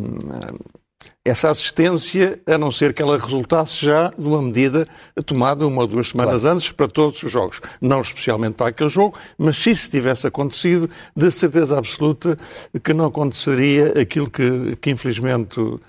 essa 1.25 1.51
assistência, 1.51 2.41
a 2.47 2.59
não 2.59 2.73
ser 2.73 2.93
que 2.93 3.01
ela 3.01 3.17
resultasse 3.17 3.85
já 3.85 4.11
de 4.11 4.27
uma 4.27 4.43
medida 4.43 4.89
tomada 5.25 5.67
uma 5.67 5.83
ou 5.83 5.87
duas 5.87 6.09
semanas 6.09 6.41
claro. 6.43 6.57
antes 6.57 6.73
para 6.73 6.89
todos 6.89 7.23
os 7.23 7.31
jogos. 7.31 7.61
Não 7.81 8.01
especialmente 8.01 8.55
para 8.55 8.69
aquele 8.69 8.89
jogo, 8.89 9.17
mas 9.39 9.57
se 9.57 9.71
isso 9.71 9.91
tivesse 9.91 10.27
acontecido, 10.27 10.91
de 11.15 11.31
certeza 11.31 11.79
absoluta 11.79 12.37
que 12.83 12.93
não 12.93 13.07
aconteceria 13.07 14.01
aquilo 14.01 14.29
que, 14.29 14.77
que 14.81 14.91
infelizmente 14.91 15.61
uh, 15.61 15.81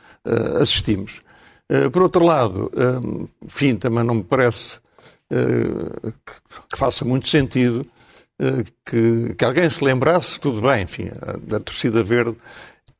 assistimos. 0.61 1.21
Uh, 1.71 1.89
por 1.89 2.03
outro 2.03 2.23
lado, 2.23 2.71
uh, 2.75 3.29
enfim, 3.43 3.75
também 3.75 4.03
não 4.03 4.15
me 4.15 4.23
parece 4.23 4.81
que 6.71 6.77
faça 6.77 7.03
muito 7.03 7.27
sentido 7.27 7.87
que, 8.85 9.33
que, 9.35 9.43
alguém 9.43 9.67
se 9.67 9.83
lembrasse, 9.83 10.39
tudo 10.39 10.61
bem, 10.61 10.83
enfim, 10.83 11.09
da 11.41 11.59
torcida 11.59 12.03
verde 12.03 12.37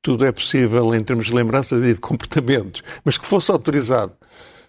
tudo 0.03 0.25
é 0.25 0.31
possível 0.31 0.93
em 0.93 1.03
termos 1.03 1.27
de 1.27 1.33
lembranças 1.33 1.83
e 1.83 1.93
de 1.93 1.99
comportamentos, 1.99 2.83
mas 3.03 3.17
que 3.17 3.25
fosse 3.25 3.49
autorizado 3.49 4.13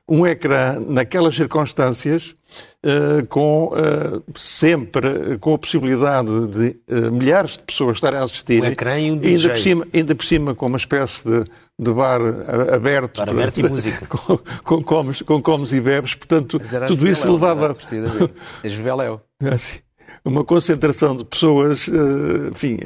um 0.09 0.27
ecrã 0.27 0.79
naquelas 0.81 1.35
circunstâncias, 1.35 2.37
uh, 2.85 3.27
com 3.29 3.69
uh, 3.69 4.23
sempre 4.37 5.39
com 5.39 5.55
a 5.55 5.59
possibilidade 5.59 6.29
de 6.49 6.77
uh, 6.91 7.11
milhares 7.11 7.53
de 7.53 7.63
pessoas 7.63 7.97
estarem 7.97 8.21
a 8.21 8.23
assistir. 8.23 8.63
Um 8.63 8.67
ecrã 8.67 8.99
e 8.99 9.11
um 9.11 9.17
DJ. 9.17 9.35
Ainda 9.35 9.49
por 9.49 9.63
cima, 9.63 9.89
ainda 9.93 10.15
por 10.15 10.25
cima 10.25 10.55
com 10.55 10.67
uma 10.67 10.77
espécie 10.77 11.25
de, 11.25 11.45
de 11.79 11.93
bar 11.93 12.21
aberto. 12.73 13.19
Bar 13.19 13.31
aberto 13.31 13.59
e 13.61 13.63
música. 13.69 14.07
Com, 14.07 14.39
com, 14.63 14.83
comes, 14.83 15.23
com 15.23 15.43
comes 15.43 15.73
e 15.73 15.81
bebes, 15.81 16.15
portanto, 16.15 16.61
tudo 16.87 17.09
isso 17.09 17.31
levava... 17.33 17.75
É 18.63 18.69
Juveléu. 18.69 19.21
Assim, 19.43 19.79
uma 20.25 20.45
concentração 20.45 21.17
de 21.17 21.25
pessoas, 21.25 21.89
enfim, 22.53 22.79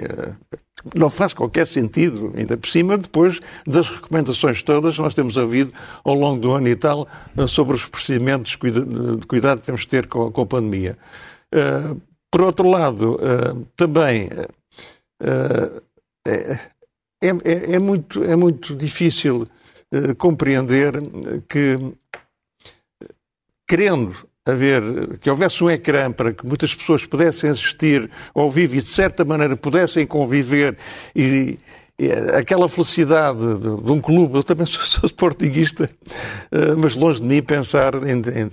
não 0.94 1.10
faz 1.10 1.34
qualquer 1.34 1.66
sentido, 1.66 2.32
ainda 2.36 2.56
por 2.56 2.68
cima, 2.68 2.96
depois 2.96 3.40
das 3.66 3.88
recomendações 3.88 4.62
todas 4.62 4.96
que 4.96 5.02
nós 5.02 5.14
temos 5.14 5.36
ouvido 5.36 5.72
ao 6.04 6.14
longo 6.14 6.40
do 6.40 6.52
ano 6.52 6.68
e 6.68 6.76
tal 6.76 7.08
eh, 7.36 7.46
sobre 7.46 7.74
os 7.74 7.84
procedimentos 7.84 8.52
de 8.52 9.26
cuidado 9.26 9.60
que 9.60 9.66
temos 9.66 9.82
de 9.82 9.88
ter 9.88 10.06
com, 10.06 10.26
a 10.26 10.46
pandemia. 10.46 10.96
Eh, 11.52 11.96
por 12.30 12.42
outro 12.42 12.68
lado, 12.68 13.18
eh, 13.20 13.66
também 13.76 14.28
é, 15.20 16.58
é, 17.20 17.74
é, 17.74 17.78
muito, 17.78 18.22
é 18.22 18.36
muito 18.36 18.76
difícil 18.76 19.46
compreender 20.18 20.92
que, 21.48 21.76
querendo 23.66 24.27
haver, 24.50 25.18
que 25.20 25.28
houvesse 25.28 25.62
um 25.62 25.70
ecrã 25.70 26.10
para 26.10 26.32
que 26.32 26.46
muitas 26.46 26.74
pessoas 26.74 27.04
pudessem 27.04 27.50
assistir 27.50 28.10
ao 28.34 28.50
vivo 28.50 28.76
e 28.76 28.80
de 28.80 28.88
certa 28.88 29.24
maneira 29.24 29.56
pudessem 29.56 30.06
conviver 30.06 30.76
e, 31.14 31.58
e 31.98 32.10
aquela 32.36 32.68
felicidade 32.68 33.38
de, 33.38 33.82
de, 33.82 33.92
um 33.92 34.00
clube, 34.00 34.36
eu 34.36 34.42
também 34.42 34.64
sou, 34.66 34.80
sou 34.86 35.06
sportinguista, 35.06 35.90
uh, 36.52 36.76
mas 36.78 36.94
longe 36.94 37.20
de 37.20 37.26
mim 37.26 37.42
pensar 37.42 37.94
em, 37.96 38.12
em, 38.12 38.48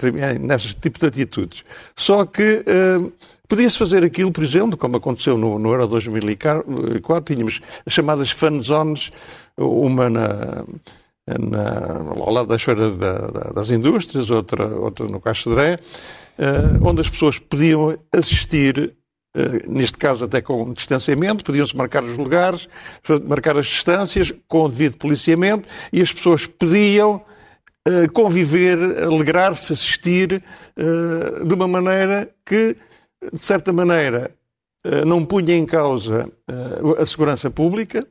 de 1.00 1.06
atitudes. 1.06 1.64
Só 1.96 2.26
que 2.26 2.64
uh, 2.66 3.14
podia-se 3.48 3.78
fazer 3.78 4.04
aquilo, 4.04 4.32
por 4.32 4.44
exemplo, 4.44 4.78
como 4.78 4.98
aconteceu 4.98 5.38
no, 5.38 5.58
no 5.60 5.70
Euro 5.70 5.88
2004, 5.88 7.22
tínhamos 7.24 7.62
as 7.86 7.94
chamadas 7.94 8.32
fan 8.32 8.60
zones, 8.60 9.12
uma 9.58 10.10
na 10.10 10.66
na, 11.28 12.12
ao 12.22 12.32
lado 12.32 12.48
da 12.48 12.56
Esfera 12.56 12.92
da, 12.92 13.18
da, 13.28 13.40
das 13.52 13.72
Indústrias, 13.72 14.30
outra, 14.30 14.68
outra 14.68 15.08
no 15.08 15.20
Caixa 15.20 15.50
de 15.50 15.56
Dré, 15.56 15.80
uh, 16.38 16.88
onde 16.88 17.02
as 17.02 17.10
pessoas 17.10 17.40
podiam 17.40 17.98
assistir, 18.12 18.96
uh, 19.36 19.72
neste 19.72 19.98
caso 19.98 20.26
até 20.26 20.42
com 20.42 20.72
distanciamento, 20.72 21.44
podiam-se 21.44 21.76
marcar 21.76 22.04
os 22.04 22.18
lugares, 22.18 22.70
marcar 23.28 23.58
as 23.58 23.66
distâncias, 23.66 24.32
com 24.48 24.66
o 24.66 24.70
devido 24.70 24.98
policiamento, 24.98 25.68
e 25.92 26.00
as 26.00 26.14
pessoas 26.14 26.46
podiam 26.46 27.16
uh, 27.88 28.12
conviver, 28.14 28.78
alegrar-se, 29.04 29.74
assistir, 29.74 30.44
de 31.48 31.54
uma 31.54 31.68
maneira 31.68 32.30
que, 32.46 32.76
de 33.34 33.40
certa 33.40 33.74
maneira, 33.74 34.30
não 35.08 35.26
punha 35.26 35.56
em 35.56 35.66
causa 35.66 36.30
a 37.00 37.06
segurança 37.06 37.50
pública, 37.50 38.06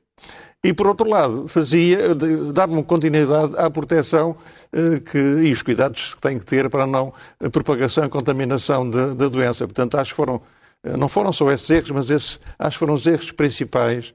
e, 0.65 0.73
por 0.73 0.87
outro 0.87 1.07
lado, 1.07 1.47
fazia, 1.47 2.15
dava 2.55 2.83
continuidade 2.83 3.55
à 3.59 3.69
proteção 3.69 4.35
eh, 4.73 4.99
que, 4.99 5.19
e 5.19 5.53
os 5.53 5.61
cuidados 5.61 6.15
que 6.15 6.23
tem 6.23 6.39
que 6.39 6.47
ter 6.47 6.71
para 6.71 6.87
não 6.87 7.13
a 7.39 7.51
propagação 7.51 8.07
e 8.07 8.09
contaminação 8.09 8.89
da, 8.89 9.13
da 9.13 9.29
doença. 9.29 9.67
Portanto, 9.67 9.99
acho 9.99 10.13
que 10.13 10.17
foram, 10.17 10.41
eh, 10.83 10.97
não 10.97 11.07
foram 11.07 11.35
só 11.35 11.53
esses 11.53 11.69
erros, 11.69 11.91
mas 11.91 12.09
esses, 12.09 12.41
acho 12.59 12.77
que 12.77 12.79
foram 12.79 12.95
os 12.95 13.07
erros 13.07 13.31
principais. 13.31 14.15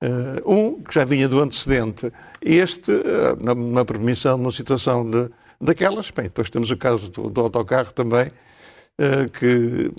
Uh, 0.00 0.54
um, 0.54 0.80
que 0.80 0.94
já 0.94 1.04
vinha 1.04 1.28
do 1.28 1.40
antecedente, 1.40 2.12
este, 2.40 2.92
na, 3.42 3.84
permissão, 3.84 4.38
numa 4.38 4.52
situação 4.52 5.10
de, 5.10 5.28
daquelas. 5.60 6.12
Bem, 6.12 6.26
depois 6.26 6.48
temos 6.48 6.70
o 6.70 6.76
caso 6.76 7.10
do, 7.10 7.28
do 7.28 7.40
autocarro 7.40 7.92
também, 7.92 8.30
que 9.32 9.90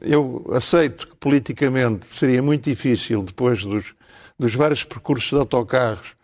eu 0.00 0.46
aceito 0.54 1.06
que 1.06 1.16
politicamente 1.16 2.06
seria 2.06 2.42
muito 2.42 2.64
difícil, 2.64 3.22
depois 3.22 3.62
dos, 3.62 3.94
dos 4.38 4.54
vários 4.54 4.84
percursos 4.84 5.30
de 5.30 5.36
autocarros, 5.36 6.14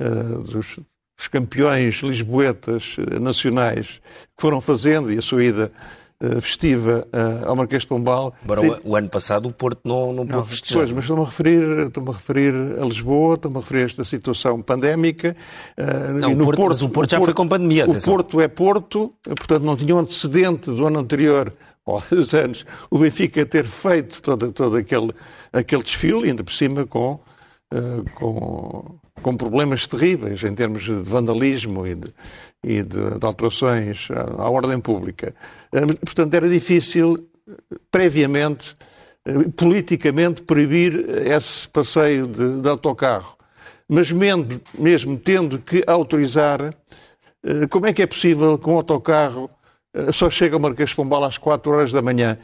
uh, 0.00 0.42
dos, 0.42 0.78
dos, 1.16 1.28
campeões 1.28 1.96
lisboetas 2.02 2.96
uh, 2.98 3.20
nacionais 3.20 4.00
que 4.36 4.40
foram 4.40 4.60
fazendo 4.60 5.12
e 5.12 5.18
a 5.18 5.22
sua 5.22 5.44
ida 5.44 5.72
uh, 6.20 6.40
festiva 6.40 7.06
ao 7.46 7.56
Marquês 7.56 7.82
de 7.82 7.88
Pombal. 7.88 8.34
Embora 8.42 8.60
Sim. 8.60 8.76
o, 8.84 8.96
ano 8.96 9.08
passado 9.08 9.48
o 9.48 9.54
Porto 9.54 9.80
não, 9.84 10.12
não 10.12 10.26
pôde 10.26 10.48
festejar. 10.48 10.84
Pois, 10.84 10.90
mas 10.90 11.04
estou-me 11.04 11.22
a, 11.22 11.26
referir, 11.26 11.86
estou 11.86 12.10
a 12.10 12.12
referir 12.12 12.54
a 12.80 12.84
Lisboa, 12.84 13.34
estou-me 13.34 13.56
a 13.56 13.60
referir 13.60 13.82
a 13.82 13.84
esta 13.84 14.04
situação 14.04 14.60
pandémica. 14.62 15.36
Não, 16.14 16.32
o 16.32 16.36
Porto, 16.44 16.56
Porto, 16.56 16.68
mas 16.70 16.82
o 16.82 16.88
Porto 16.88 17.10
já 17.10 17.18
Porto, 17.18 17.26
foi 17.26 17.34
com 17.34 17.48
pandemia. 17.48 17.84
Atenção. 17.84 18.14
O 18.14 18.16
Porto 18.16 18.40
é 18.40 18.48
Porto, 18.48 19.12
portanto 19.22 19.62
não 19.62 19.76
tinha 19.76 19.94
um 19.94 19.98
antecedente 19.98 20.70
do 20.70 20.86
ano 20.86 20.98
anterior 20.98 21.52
ou 21.84 21.98
há 21.98 22.02
anos, 22.42 22.64
o 22.90 22.98
Benfica 22.98 23.44
ter 23.44 23.66
feito 23.66 24.22
todo, 24.22 24.52
todo 24.52 24.76
aquele, 24.76 25.12
aquele 25.52 25.82
desfile, 25.82 26.28
ainda 26.28 26.44
por 26.44 26.52
cima 26.52 26.86
com 26.86 27.14
eh, 27.14 27.31
com, 28.14 28.98
com 29.22 29.36
problemas 29.36 29.86
terríveis 29.86 30.42
em 30.44 30.54
termos 30.54 30.84
de 30.84 30.92
vandalismo 30.92 31.86
e 31.86 31.94
de, 31.94 32.08
e 32.62 32.82
de, 32.82 33.18
de 33.18 33.26
alterações 33.26 34.08
à, 34.10 34.42
à, 34.42 34.50
ordem 34.50 34.80
pública. 34.80 35.34
Uh, 35.72 35.96
portanto, 36.04 36.34
era 36.34 36.48
difícil, 36.48 37.16
previamente, 37.90 38.74
uh, 39.26 39.50
politicamente, 39.52 40.42
proibir 40.42 41.08
esse 41.26 41.68
passeio 41.68 42.26
de, 42.26 42.60
de 42.60 42.68
autocarro. 42.68 43.36
Mas 43.88 44.10
mesmo, 44.10 44.60
mesmo, 44.78 45.18
tendo 45.18 45.58
que 45.58 45.84
autorizar, 45.86 46.74
como 47.68 47.86
é 47.86 47.92
que 47.92 48.00
é 48.00 48.06
possível 48.06 48.56
que 48.56 48.70
um 48.70 48.76
autocarro 48.76 49.50
só 50.12 50.30
chega 50.30 50.56
ao 50.56 50.60
Marquês 50.60 50.92
Pombal 50.94 51.24
às 51.24 51.38
4 51.38 51.72
horas 51.72 51.92
da 51.92 52.02
manhã 52.02 52.38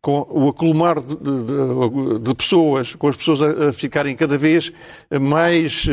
com 0.00 0.26
o 0.30 0.48
acumular 0.48 0.98
de, 0.98 1.14
de, 1.14 2.18
de, 2.22 2.34
pessoas, 2.34 2.94
com 2.94 3.08
as 3.08 3.16
pessoas 3.16 3.42
a, 3.42 3.68
a 3.68 3.72
ficarem 3.72 4.16
cada 4.16 4.38
vez 4.38 4.72
mais 5.10 5.86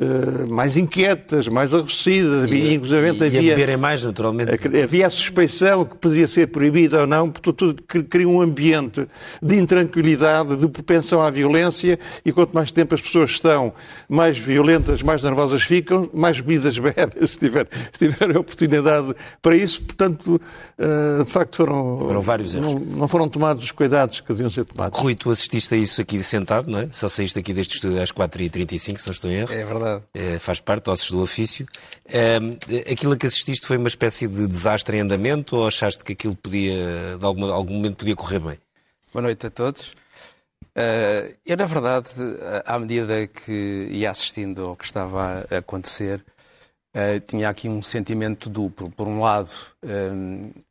uh, 0.00 0.44
eh, 0.44 0.46
mais 0.48 0.76
inquietas, 0.76 1.46
mais 1.48 1.74
aborrecidas. 1.74 2.44
Havia, 2.44 2.64
e, 2.64 2.74
inclusive, 2.74 3.06
e, 3.06 3.26
havia, 3.26 3.54
beberem 3.54 3.76
mais, 3.76 4.02
naturalmente. 4.02 4.50
Havia 4.82 5.06
a 5.06 5.10
suspeição 5.10 5.84
que 5.84 5.96
poderia 5.96 6.26
ser 6.26 6.48
proibida 6.48 7.02
ou 7.02 7.06
não, 7.06 7.30
porque 7.30 7.52
tudo 7.52 7.82
cria 7.82 8.28
um 8.28 8.40
ambiente 8.40 9.06
de 9.42 9.56
intranquilidade, 9.56 10.56
de 10.56 10.68
propensão 10.68 11.20
à 11.20 11.30
violência, 11.30 11.98
e 12.24 12.32
quanto 12.32 12.52
mais 12.52 12.70
tempo 12.70 12.94
as 12.94 13.00
pessoas 13.00 13.30
estão 13.30 13.72
mais 14.08 14.38
violentas, 14.38 15.02
mais 15.02 15.22
nervosas 15.22 15.62
ficam, 15.62 16.08
mais 16.14 16.40
bebidas 16.40 16.78
bebem, 16.78 17.08
se 17.26 17.38
tiver, 17.38 17.68
se 17.92 18.08
tiver 18.08 18.36
a 18.36 18.40
oportunidade 18.40 19.14
para 19.42 19.54
isso. 19.54 19.82
Portanto, 19.82 20.40
uh, 20.78 21.24
de 21.24 21.30
facto, 21.30 21.56
foram, 21.56 21.98
foram 21.98 22.22
vários 22.22 22.54
erros. 22.54 22.74
Não, 22.74 22.80
não, 22.80 23.08
foram 23.08 23.28
tomados 23.28 23.64
os 23.64 23.72
cuidados 23.72 24.20
que 24.20 24.28
deviam 24.28 24.50
ser 24.50 24.64
tomados. 24.64 24.98
Rui, 24.98 25.14
tu 25.14 25.30
assististe 25.30 25.74
a 25.74 25.76
isso 25.76 26.00
aqui 26.00 26.22
sentado, 26.22 26.70
não 26.70 26.80
é? 26.80 26.88
Só 26.90 27.08
saíste 27.08 27.38
aqui 27.38 27.52
deste 27.52 27.74
estúdio 27.74 28.00
às 28.02 28.12
4h35, 28.12 28.98
se 28.98 29.06
não 29.06 29.12
estou 29.12 29.30
em 29.30 29.34
erro. 29.34 29.52
É 29.52 29.64
verdade 29.64 29.89
verdade. 29.98 30.04
É, 30.14 30.38
faz 30.38 30.60
parte, 30.60 30.90
ossos 30.90 31.10
do 31.10 31.22
ofício. 31.22 31.66
Aquilo 32.90 33.12
a 33.12 33.16
que 33.16 33.26
assististe 33.26 33.66
foi 33.66 33.76
uma 33.76 33.88
espécie 33.88 34.26
de 34.26 34.46
desastre 34.46 34.96
em 34.96 35.00
andamento 35.00 35.56
ou 35.56 35.66
achaste 35.66 36.04
que 36.04 36.12
aquilo 36.12 36.36
podia, 36.36 37.16
de 37.18 37.24
algum, 37.24 37.44
algum 37.50 37.74
momento, 37.74 37.96
podia 37.96 38.16
correr 38.16 38.38
bem? 38.38 38.58
Boa 39.12 39.22
noite 39.22 39.46
a 39.46 39.50
todos. 39.50 39.92
Uh, 40.70 41.34
eu, 41.44 41.56
na 41.56 41.66
verdade, 41.66 42.08
à 42.64 42.78
medida 42.78 43.26
que 43.26 43.88
ia 43.90 44.10
assistindo 44.10 44.66
ao 44.66 44.76
que 44.76 44.84
estava 44.84 45.46
a 45.50 45.58
acontecer, 45.58 46.24
uh, 46.94 47.20
tinha 47.26 47.48
aqui 47.48 47.68
um 47.68 47.82
sentimento 47.82 48.48
duplo. 48.48 48.90
Por 48.90 49.08
um 49.08 49.20
lado, 49.20 49.50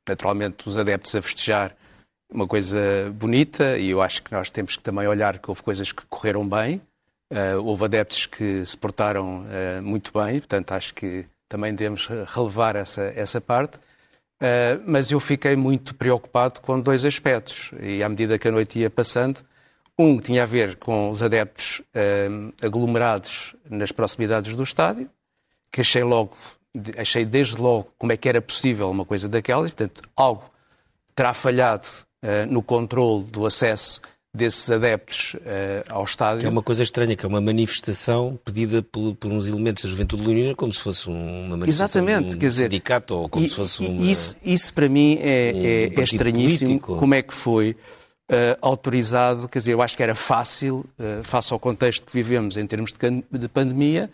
naturalmente, 0.07 0.67
os 0.67 0.77
adeptos 0.77 1.13
a 1.15 1.21
festejar 1.21 1.75
uma 2.31 2.47
coisa 2.47 3.11
bonita, 3.13 3.77
e 3.77 3.89
eu 3.89 4.01
acho 4.01 4.23
que 4.23 4.31
nós 4.31 4.49
temos 4.49 4.77
que 4.77 4.83
também 4.83 5.07
olhar 5.07 5.39
que 5.39 5.49
houve 5.49 5.63
coisas 5.63 5.91
que 5.91 6.03
correram 6.07 6.47
bem, 6.47 6.81
houve 7.63 7.85
adeptos 7.85 8.25
que 8.25 8.65
se 8.65 8.75
portaram 8.75 9.45
muito 9.83 10.11
bem, 10.13 10.39
portanto, 10.39 10.71
acho 10.71 10.93
que 10.93 11.25
também 11.47 11.73
devemos 11.73 12.07
relevar 12.27 12.75
essa, 12.75 13.03
essa 13.15 13.39
parte. 13.39 13.79
mas 14.85 15.11
eu 15.11 15.19
fiquei 15.19 15.55
muito 15.55 15.93
preocupado 15.93 16.59
com 16.61 16.79
dois 16.79 17.05
aspectos, 17.05 17.71
e 17.79 18.03
à 18.03 18.09
medida 18.09 18.39
que 18.39 18.47
a 18.47 18.51
noite 18.51 18.79
ia 18.79 18.89
passando, 18.89 19.41
um 19.99 20.17
tinha 20.17 20.43
a 20.43 20.45
ver 20.45 20.77
com 20.77 21.09
os 21.09 21.21
adeptos 21.21 21.81
uh, 21.81 22.53
aglomerados 22.65 23.53
nas 23.69 23.91
proximidades 23.91 24.55
do 24.55 24.63
estádio, 24.63 25.09
que 25.69 25.81
achei 25.81 26.03
logo, 26.03 26.37
achei 26.97 27.25
desde 27.25 27.57
logo 27.57 27.93
como 27.97 28.13
é 28.13 28.17
que 28.17 28.29
era 28.29 28.41
possível 28.41 28.89
uma 28.89 29.03
coisa 29.03 29.27
daquelas, 29.27 29.71
portanto, 29.71 30.09
algo 30.15 30.49
terá 31.13 31.33
falhado 31.33 31.85
uh, 32.23 32.49
no 32.49 32.63
controle 32.63 33.25
do 33.25 33.45
acesso 33.45 33.99
desses 34.39 34.71
adeptos 34.71 35.35
uh, 35.35 35.39
ao 35.89 36.03
estádio. 36.03 36.39
Que 36.39 36.45
é 36.47 36.49
uma 36.49 36.63
coisa 36.63 36.81
estranha, 36.81 37.15
que 37.15 37.25
é 37.25 37.27
uma 37.27 37.41
manifestação 37.41 38.39
pedida 38.43 38.81
por, 38.81 39.13
por 39.15 39.31
uns 39.31 39.47
elementos 39.47 39.83
da 39.83 39.89
Juventude 39.89 40.25
Leonina 40.25 40.55
como 40.55 40.73
se 40.73 40.79
fosse 40.79 41.07
uma 41.07 41.57
manifestação 41.57 42.01
Exatamente, 42.01 42.29
de 42.29 42.35
um 42.35 42.39
quer 42.39 42.47
dizer, 42.47 42.63
sindicato 42.63 43.15
ou 43.15 43.29
como 43.29 43.45
e, 43.45 43.49
se 43.49 43.55
fosse 43.55 43.85
uma, 43.85 44.01
isso, 44.01 44.35
isso 44.43 44.73
para 44.73 44.89
mim 44.89 45.19
é, 45.21 45.53
um 45.53 45.65
é, 45.65 46.01
é 46.01 46.03
estranhíssimo. 46.03 46.69
Político. 46.69 46.95
Como 46.95 47.13
é 47.13 47.21
que 47.21 47.33
foi 47.33 47.71
uh, 47.71 48.57
autorizado, 48.61 49.47
quer 49.49 49.59
dizer, 49.59 49.73
eu 49.73 49.81
acho 49.81 49.95
que 49.95 50.01
era 50.01 50.15
fácil, 50.15 50.85
uh, 50.97 51.23
face 51.23 51.51
ao 51.53 51.59
contexto 51.59 52.05
que 52.05 52.13
vivemos 52.13 52.57
em 52.57 52.65
termos 52.65 52.91
de, 52.93 53.39
de 53.39 53.47
pandemia, 53.47 54.09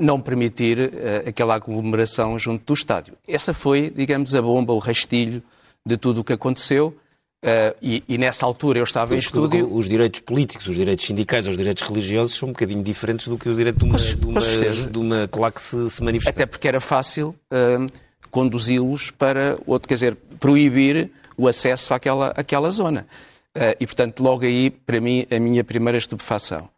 não 0.00 0.20
permitir 0.20 0.92
aquela 1.26 1.54
aglomeração 1.54 2.38
junto 2.38 2.64
do 2.64 2.74
estádio. 2.74 3.14
Essa 3.26 3.54
foi, 3.54 3.90
digamos, 3.90 4.34
a 4.34 4.42
bomba, 4.42 4.72
o 4.72 4.78
rastilho 4.78 5.42
de 5.84 5.96
tudo 5.96 6.20
o 6.20 6.24
que 6.24 6.32
aconteceu. 6.32 6.94
Uh, 7.44 7.74
e, 7.82 8.04
e, 8.08 8.18
nessa 8.18 8.46
altura 8.46 8.78
eu 8.78 8.84
estava 8.84 9.16
em 9.16 9.18
estúdio. 9.18 9.74
Os 9.74 9.88
direitos 9.88 10.20
políticos, 10.20 10.68
os 10.68 10.76
direitos 10.76 11.04
sindicais, 11.04 11.44
os 11.48 11.56
direitos 11.56 11.82
religiosos 11.82 12.36
são 12.36 12.50
um 12.50 12.52
bocadinho 12.52 12.84
diferentes 12.84 13.26
do 13.26 13.36
que 13.36 13.48
o 13.48 13.54
direito 13.54 13.78
de 13.78 13.84
uma, 13.84 13.98
de 13.98 14.26
uma, 14.26 14.40
de 14.40 14.98
uma 14.98 15.28
claque 15.28 15.60
se, 15.60 15.90
se 15.90 16.04
manifestar. 16.04 16.30
Até 16.30 16.46
porque 16.46 16.68
era 16.68 16.80
fácil 16.80 17.34
uh, 17.52 17.90
conduzi-los 18.30 19.10
para 19.10 19.58
outro, 19.66 19.88
quer 19.88 19.94
dizer, 19.94 20.16
proibir 20.38 21.10
o 21.36 21.48
acesso 21.48 21.92
àquela, 21.92 22.28
àquela 22.28 22.70
zona. 22.70 23.08
Uh, 23.56 23.74
e, 23.80 23.86
portanto, 23.86 24.22
logo 24.22 24.44
aí, 24.44 24.70
para 24.70 25.00
mim, 25.00 25.26
a 25.28 25.40
minha 25.40 25.64
primeira 25.64 25.98
estupefação. 25.98 26.68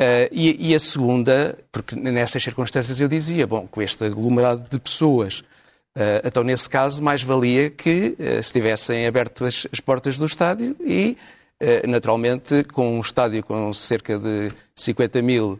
Uh, 0.00 0.30
e, 0.30 0.70
e, 0.70 0.74
a 0.74 0.78
segunda, 0.78 1.58
porque 1.72 1.96
nessas 1.96 2.42
circunstâncias 2.44 3.00
eu 3.00 3.08
dizia, 3.08 3.44
bom, 3.44 3.66
com 3.66 3.82
este 3.82 4.04
aglomerado 4.04 4.68
de 4.70 4.78
pessoas, 4.78 5.42
então 6.24 6.44
nesse 6.44 6.68
caso 6.68 7.02
mais 7.02 7.22
valia 7.22 7.70
que 7.70 8.16
uh, 8.18 8.42
se 8.42 8.52
tivessem 8.52 9.06
aberto 9.06 9.44
as, 9.44 9.66
as, 9.72 9.80
portas 9.80 10.18
do 10.18 10.26
estádio 10.26 10.76
e, 10.80 11.16
naturalmente, 11.88 12.64
com 12.64 12.98
um 12.98 13.00
estádio 13.00 13.42
com 13.42 13.72
cerca 13.72 14.18
de 14.18 14.52
50 14.74 15.22
mil 15.22 15.58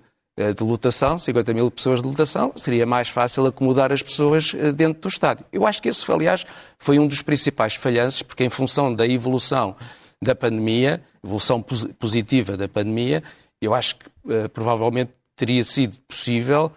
de 0.55 0.62
lotação, 0.62 1.19
50 1.19 1.55
mil 1.55 1.71
pessoas 1.71 2.02
de 2.02 2.07
lotação, 2.07 2.52
seria 2.55 2.85
mais 2.85 3.09
fácil 3.09 3.47
acomodar 3.47 3.90
as 3.90 4.02
pessoas 4.02 4.52
dentro 4.76 5.00
do 5.00 5.09
estádio. 5.09 5.47
Eu 5.50 5.66
acho 5.66 5.81
que 5.81 5.88
esse, 5.88 6.12
aliás, 6.12 6.45
foi 6.78 6.99
um 6.99 7.07
dos 7.07 7.23
principais 7.23 7.75
falhanços, 7.75 8.21
porque 8.21 8.45
em 8.45 8.50
função 8.50 8.95
da 8.95 9.09
evolução 9.09 9.75
da 10.23 10.35
pandemia, 10.35 11.02
evolução 11.25 11.62
positiva 11.62 12.59
da 12.59 12.69
pandemia, 12.69 13.23
eu 13.61 13.75
acho 13.75 13.97
que 13.97 14.07
uh, 14.07 14.49
provavelmente 14.50 15.12
teria 15.35 15.62
sido 15.64 15.97
possível 16.09 16.73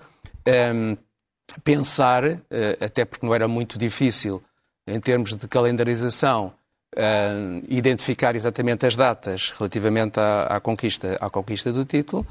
um, 0.47 0.51
ehm, 0.51 0.97
pensar, 1.63 2.23
uh, 2.25 2.39
até 2.79 3.05
porque 3.05 3.25
não 3.25 3.33
era 3.33 3.47
muito 3.47 3.77
difícil 3.77 4.41
em 4.87 4.99
termos 4.99 5.35
de 5.35 5.47
calendarização, 5.47 6.53
uh, 6.95 7.65
identificar 7.67 8.35
exatamente 8.35 8.85
as 8.85 8.95
datas 8.95 9.53
relativamente 9.57 10.19
à, 10.19 10.59
conquista, 10.59 11.17
à 11.21 11.29
conquista 11.29 11.71
do 11.71 11.85
título, 11.85 12.25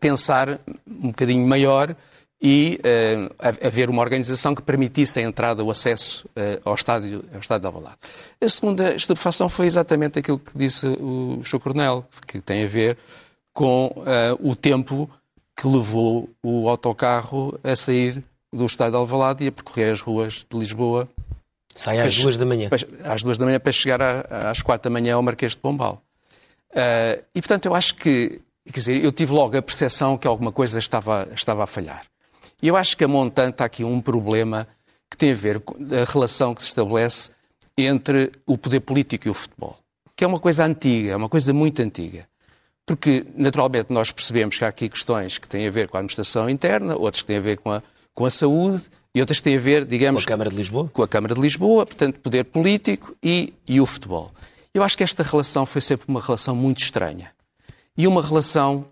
pensar 0.00 0.60
um 0.86 1.08
bocadinho 1.08 1.46
maior 1.46 1.96
e 2.40 2.80
uh, 2.84 3.34
haver 3.66 3.90
uma 3.90 4.00
organização 4.00 4.54
que 4.54 4.62
permitisse 4.62 5.18
a 5.18 5.22
entrada, 5.22 5.64
o 5.64 5.70
acesso 5.70 6.26
uh, 6.28 6.60
ao 6.64 6.74
estádio, 6.74 7.24
ao 7.32 7.40
estádio 7.40 7.62
de 7.62 7.66
Alvalade. 7.66 7.98
A 8.40 8.48
segunda 8.48 8.94
estupefação 8.94 9.48
foi 9.48 9.66
exatamente 9.66 10.20
aquilo 10.20 10.38
que 10.38 10.56
disse 10.56 10.86
o 10.86 11.42
Sr. 11.44 11.58
Coronel, 11.58 12.06
que 12.26 12.40
tem 12.40 12.64
a 12.64 12.68
ver 12.68 12.96
com 13.52 13.86
uh, 13.86 14.48
o 14.48 14.54
tempo 14.54 15.10
que 15.56 15.66
levou 15.66 16.30
o 16.40 16.68
autocarro 16.68 17.58
a 17.64 17.74
sair 17.74 18.22
do 18.52 18.66
estádio 18.66 18.92
de 18.92 18.98
Alvalade 18.98 19.44
e 19.44 19.48
a 19.48 19.52
percorrer 19.52 19.92
as 19.92 20.00
ruas 20.00 20.46
de 20.48 20.58
Lisboa. 20.58 21.08
Sai 21.74 22.00
às 22.00 22.16
duas 22.16 22.36
da 22.36 22.46
manhã. 22.46 22.68
Para, 22.68 23.12
às 23.12 23.22
duas 23.22 23.38
da 23.38 23.44
manhã 23.44 23.60
para 23.60 23.72
chegar 23.72 24.00
a, 24.00 24.50
às 24.50 24.62
quatro 24.62 24.90
da 24.90 24.92
manhã 24.92 25.14
ao 25.14 25.22
Marquês 25.22 25.52
de 25.52 25.58
Pombal. 25.58 26.02
e, 27.34 27.40
portanto, 27.40 27.66
eu 27.66 27.74
acho 27.74 27.94
que, 27.94 28.40
quer 28.66 28.80
dizer, 28.80 29.04
eu 29.04 29.12
tive 29.12 29.32
logo 29.32 29.56
a 29.56 29.62
percepção 29.62 30.16
que 30.16 30.26
alguma 30.26 30.50
coisa 30.50 30.78
estava, 30.78 31.28
estava 31.34 31.64
a 31.64 31.66
falhar. 31.66 32.04
E 32.60 32.68
eu 32.68 32.76
acho 32.76 32.96
que 32.96 33.04
a 33.04 33.08
montante 33.08 33.62
há 33.62 33.66
aqui 33.66 33.84
um 33.84 34.00
problema 34.00 34.66
que 35.10 35.16
tem 35.16 35.32
a 35.32 35.34
ver 35.34 35.60
com 35.60 35.74
a 35.74 36.10
relação 36.10 36.54
que 36.54 36.62
se 36.62 36.68
estabelece 36.68 37.30
entre 37.76 38.32
o 38.44 38.58
poder 38.58 38.80
político 38.80 39.28
e 39.28 39.30
o 39.30 39.34
futebol, 39.34 39.78
que 40.16 40.24
é 40.24 40.26
uma 40.26 40.40
coisa 40.40 40.64
antiga, 40.64 41.12
é 41.12 41.16
uma 41.16 41.28
coisa 41.28 41.54
muito 41.54 41.80
antiga. 41.80 42.26
Porque, 42.84 43.24
naturalmente, 43.36 43.92
nós 43.92 44.10
percebemos 44.10 44.56
que 44.56 44.64
há 44.64 44.68
aqui 44.68 44.88
questões 44.88 45.38
que 45.38 45.46
têm 45.46 45.68
a 45.68 45.70
ver 45.70 45.88
com 45.88 45.96
a 45.96 46.00
administração 46.00 46.48
interna, 46.48 46.96
outras 46.96 47.20
que 47.20 47.28
têm 47.28 47.36
a 47.36 47.40
ver 47.40 47.58
com 47.58 47.70
a, 47.70 47.82
com 48.18 48.26
a 48.26 48.30
saúde 48.30 48.82
e 49.14 49.20
outras 49.20 49.38
que 49.38 49.44
têm 49.44 49.56
a 49.56 49.60
ver, 49.60 49.84
digamos... 49.84 50.24
Com 50.24 50.28
a 50.28 50.32
Câmara 50.32 50.50
de 50.50 50.56
Lisboa? 50.56 50.90
Com 50.92 51.02
a 51.04 51.08
Câmara 51.08 51.34
de 51.36 51.40
Lisboa, 51.40 51.86
portanto, 51.86 52.18
poder 52.18 52.42
político 52.46 53.16
e, 53.22 53.54
e 53.64 53.80
o 53.80 53.86
futebol. 53.86 54.28
Eu 54.74 54.82
acho 54.82 54.96
que 54.98 55.04
esta 55.04 55.22
relação 55.22 55.64
foi 55.64 55.80
sempre 55.80 56.06
uma 56.08 56.20
relação 56.20 56.56
muito 56.56 56.82
estranha. 56.82 57.30
E 57.96 58.08
uma 58.08 58.20
relação 58.20 58.86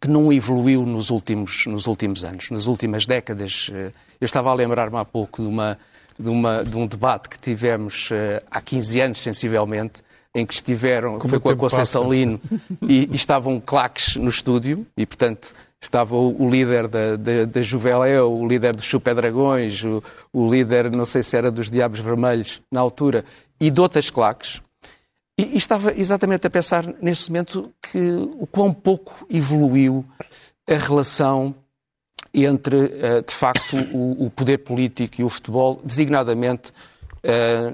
que 0.00 0.08
não 0.08 0.32
evoluiu 0.32 0.84
nos 0.84 1.10
últimos, 1.10 1.64
nos 1.66 1.86
últimos 1.86 2.24
anos, 2.24 2.50
nas 2.50 2.66
últimas 2.66 3.06
décadas. 3.06 3.70
Eh, 3.72 3.92
eu 4.20 4.24
estava 4.24 4.50
a 4.50 4.54
lembrar-me 4.54 4.96
há 4.96 5.04
pouco 5.04 5.42
de, 5.42 5.48
uma, 5.48 5.78
de, 6.18 6.28
uma, 6.28 6.64
de 6.64 6.76
um 6.76 6.88
debate 6.88 7.28
que 7.28 7.38
tivemos 7.38 8.08
eh, 8.10 8.42
há 8.50 8.60
15 8.60 9.00
anos, 9.00 9.20
sensivelmente, 9.20 10.02
em 10.34 10.46
que 10.46 10.54
estiveram, 10.54 11.18
Como 11.18 11.28
foi 11.28 11.40
com 11.40 11.50
a 11.50 11.56
Conceição 11.56 12.02
passa. 12.02 12.14
Lino, 12.14 12.40
e, 12.82 13.08
e, 13.10 13.16
estavam 13.16 13.60
claques 13.60 14.16
no 14.16 14.28
estúdio, 14.28 14.86
e 14.96 15.04
portanto 15.04 15.52
estava 15.80 16.14
o, 16.14 16.42
o 16.42 16.48
líder 16.48 16.86
da, 16.86 17.16
da, 17.16 17.44
da 17.46 17.62
Juveléu, 17.62 18.32
o 18.32 18.46
líder 18.46 18.74
dos 18.76 18.84
Chupé 18.84 19.14
Dragões, 19.14 19.82
o, 19.82 20.02
o 20.32 20.48
líder, 20.48 20.90
não 20.90 21.04
sei 21.04 21.22
se 21.22 21.36
era 21.36 21.50
dos 21.50 21.70
Diabos 21.70 21.98
Vermelhos 21.98 22.62
na 22.70 22.80
altura, 22.80 23.24
e 23.60 23.70
de 23.70 23.80
outras 23.80 24.08
claques, 24.08 24.62
e, 25.38 25.54
e, 25.54 25.56
estava 25.56 25.92
exatamente 25.92 26.46
a 26.46 26.50
pensar 26.50 26.86
nesse 27.00 27.30
momento 27.30 27.72
que 27.82 27.98
o 28.38 28.46
quão 28.46 28.72
pouco 28.72 29.26
evoluiu 29.28 30.04
a 30.68 30.74
relação 30.74 31.54
entre, 32.32 32.76
uh, 32.76 33.22
de 33.26 33.34
facto, 33.34 33.76
o, 33.92 34.30
poder 34.30 34.58
político 34.58 35.20
e 35.20 35.24
o 35.24 35.28
futebol, 35.28 35.80
designadamente 35.84 36.72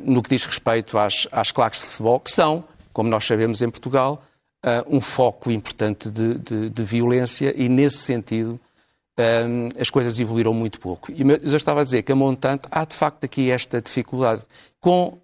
no 0.05 0.23
que 0.23 0.31
diz 0.31 0.45
respeito 0.45 0.99
às, 0.99 1.27
às 1.31 1.53
claques 1.53 1.81
de 1.81 1.87
futebol, 1.87 2.21
que 2.21 2.31
são, 2.31 2.65
como 2.93 3.09
nós 3.09 3.25
sabemos 3.25 3.63
em 3.63 3.71
Portugal, 3.71 4.23
uh, 4.65 4.97
um 4.97 5.01
foco 5.01 5.51
importante 5.51 6.11
de, 6.11 6.35
de, 6.39 6.71
de, 6.71 6.83
violência 6.83 7.55
e, 7.57 7.69
nesse 7.69 7.99
sentido, 7.99 8.59
as 9.81 9.89
coisas 9.89 10.21
evoluíram 10.21 10.53
muito 10.53 10.79
pouco. 10.79 11.11
E 11.11 11.23
eu 11.23 11.49
já 11.49 11.57
estava 11.57 11.81
a 11.81 11.85
dizer 11.85 12.03
que 12.03 12.13
a 12.13 12.17
montante 12.17 12.69
há, 12.71 12.85
de 12.85 12.95
facto, 12.95 13.25
aqui 13.25 13.51
esta 13.51 13.81
dificuldade 13.81 14.43
com 14.79 15.19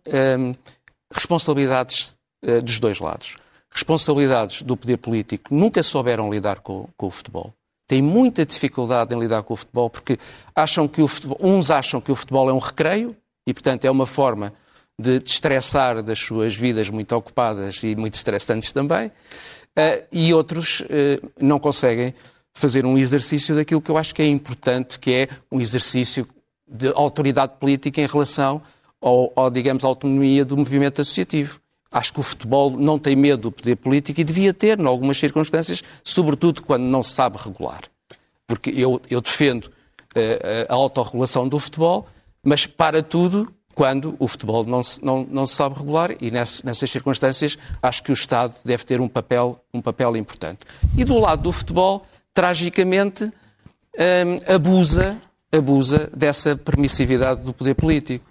responsabilidades 1.13 2.15
eh, 2.45 2.61
dos 2.61 2.81
dois 2.81 2.99
lados. 2.99 3.37
Responsabilidades 3.71 4.63
do 4.63 4.77
poder 4.77 4.97
político 4.97 5.55
nunca 5.55 5.83
souberam 5.83 6.31
lidar 6.31 6.61
com, 6.61 6.89
com, 6.97 7.07
o 7.07 7.11
futebol. 7.11 7.55
Têm 7.87 8.03
muita 8.03 8.45
dificuldade 8.45 9.15
em 9.15 9.19
lidar 9.19 9.45
com 9.45 9.55
o 9.55 9.57
futebol 9.57 9.89
porque 9.89 10.19
acham 10.55 10.89
que 10.89 11.01
o 11.01 11.09
futebol, 11.09 11.39
uns 11.41 11.71
acham 11.71 12.01
que 12.01 12.11
o 12.11 12.17
futebol 12.17 12.51
é 12.51 12.53
um 12.53 12.59
recreio 12.59 13.17
e, 13.47 13.53
portanto, 13.53 13.85
é 13.85 13.91
uma 13.91 14.07
forma 14.07 14.53
de 14.99 15.19
destressar 15.19 16.03
das 16.03 16.19
suas 16.19 16.55
vidas 16.55 16.89
muito 16.89 17.15
ocupadas 17.15 17.83
e 17.83 17.97
muito 17.97 18.15
estressantes 18.15 18.73
também, 18.73 19.09
uh, 19.09 20.05
e 20.13 20.33
outros 20.33 20.81
uh, 20.81 21.33
não 21.41 21.59
conseguem 21.59 22.15
fazer 22.55 22.85
um 22.85 22.99
exercício 22.99 23.57
daquilo 23.57 23.81
que 23.81 23.91
eu 23.91 23.97
acho 23.97 24.15
que 24.15 24.23
é 24.23 24.27
importante, 24.27 24.99
que 24.99 25.13
é 25.13 25.29
um 25.51 25.61
exercício 25.61 26.27
de 26.69 26.89
autoridade 26.89 27.55
política 27.59 28.01
em 28.01 28.07
relação 28.07 28.63
ao, 29.01 29.33
ao 29.35 29.51
digamos, 29.51 29.85
à 29.85 29.89
autonomia 29.89 30.45
do 30.45 30.57
movimento 30.57 31.01
associativo. 31.01 31.61
Acho 31.91 32.13
que 32.15 32.21
o 32.21 32.23
futebol 32.23 32.71
não 32.71 32.99
tem 32.99 33.15
medo 33.17 33.43
do 33.43 33.53
poder 33.53 33.77
político 33.77 34.21
e 34.21 34.25
devia 34.25 34.55
ter, 34.55 34.79
em 34.79 34.87
algumas 34.87 35.19
circunstâncias, 35.19 35.83
sobretudo 36.05 36.63
quando 36.63 36.85
não 36.85 37.03
se 37.03 37.13
sabe 37.13 37.37
regular. 37.37 37.83
Porque 38.47 38.71
eu, 38.71 39.01
eu 39.11 39.21
defendo 39.21 39.65
uh, 39.67 40.67
a 40.69 40.75
autorregulação 40.75 41.49
do 41.49 41.59
futebol, 41.59 42.09
mas 42.43 42.67
para 42.67 43.03
tudo 43.03 43.53
quando 43.75 44.15
o 44.19 44.29
futebol 44.29 44.65
não 44.65 44.83
se, 44.83 45.03
não, 45.05 45.27
não 45.31 45.47
se 45.47 45.55
sabe 45.55 45.79
regular 45.79 46.15
e 46.21 46.31
nessas, 46.31 46.63
nessas 46.63 46.91
circunstâncias 46.91 47.59
acho 47.83 48.03
que 48.03 48.11
o 48.11 48.15
Estado 48.15 48.55
deve 48.65 48.85
ter 48.85 49.01
um 49.01 49.09
papel, 49.09 49.59
um 49.73 49.81
papel 49.81 50.17
importante. 50.17 50.61
E 50.97 51.05
do 51.05 51.19
lado 51.19 51.43
do 51.43 51.53
futebol, 51.53 52.07
tragicamente, 52.35 53.25
hum, 53.25 54.55
abusa, 54.55 55.17
abusa 55.51 56.11
dessa 56.15 56.57
permissividade 56.57 57.41
do 57.41 57.53
poder 57.53 57.75
político. 57.75 58.27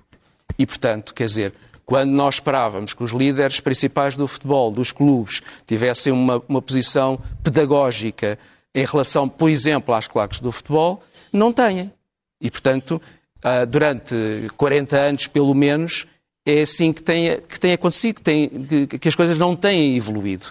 E, 0.57 0.65
portanto, 0.65 1.13
quer 1.13 1.25
dizer, 1.25 1.53
quando 1.85 2.11
nós 2.11 2.35
esperávamos 2.35 2.93
que 2.93 3.03
os 3.03 3.11
líderes 3.11 3.59
principais 3.59 4.15
do 4.15 4.27
futebol, 4.27 4.71
dos 4.71 4.91
clubes, 4.91 5.41
tivessem 5.65 6.13
uma, 6.13 6.41
uma 6.47 6.61
posição 6.61 7.19
pedagógica 7.43 8.37
em 8.73 8.85
relação, 8.85 9.27
por 9.27 9.49
exemplo, 9.49 9.93
às 9.93 10.07
claques 10.07 10.39
do 10.39 10.51
futebol, 10.51 11.03
não 11.33 11.51
têm. 11.51 11.91
E, 12.39 12.49
portanto, 12.49 13.01
ah, 13.43 13.65
durante 13.65 14.15
40 14.57 14.97
anos, 14.97 15.27
pelo 15.27 15.53
menos, 15.53 16.05
é 16.45 16.61
assim 16.61 16.91
que 16.91 17.01
tem, 17.01 17.39
que 17.41 17.59
tem 17.59 17.73
acontecido, 17.73 18.15
que, 18.15 18.21
tem, 18.21 18.49
que, 18.49 18.99
que, 18.99 19.07
as 19.07 19.15
coisas 19.15 19.37
não 19.37 19.55
têm 19.55 19.95
evoluído. 19.95 20.45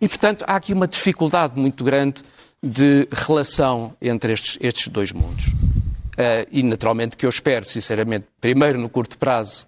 E, 0.00 0.08
portanto, 0.08 0.44
há 0.46 0.56
aqui 0.56 0.72
uma 0.72 0.88
dificuldade 0.88 1.58
muito 1.58 1.84
grande 1.84 2.22
de 2.62 3.08
relação 3.12 3.94
entre 4.00 4.32
estes, 4.32 4.58
estes 4.60 4.88
dois 4.88 5.12
mundos. 5.12 5.46
Uh, 5.46 6.46
e, 6.50 6.62
naturalmente, 6.62 7.16
que 7.16 7.26
eu 7.26 7.30
espero, 7.30 7.64
sinceramente, 7.64 8.26
primeiro 8.40 8.78
no 8.78 8.88
curto 8.88 9.18
prazo, 9.18 9.66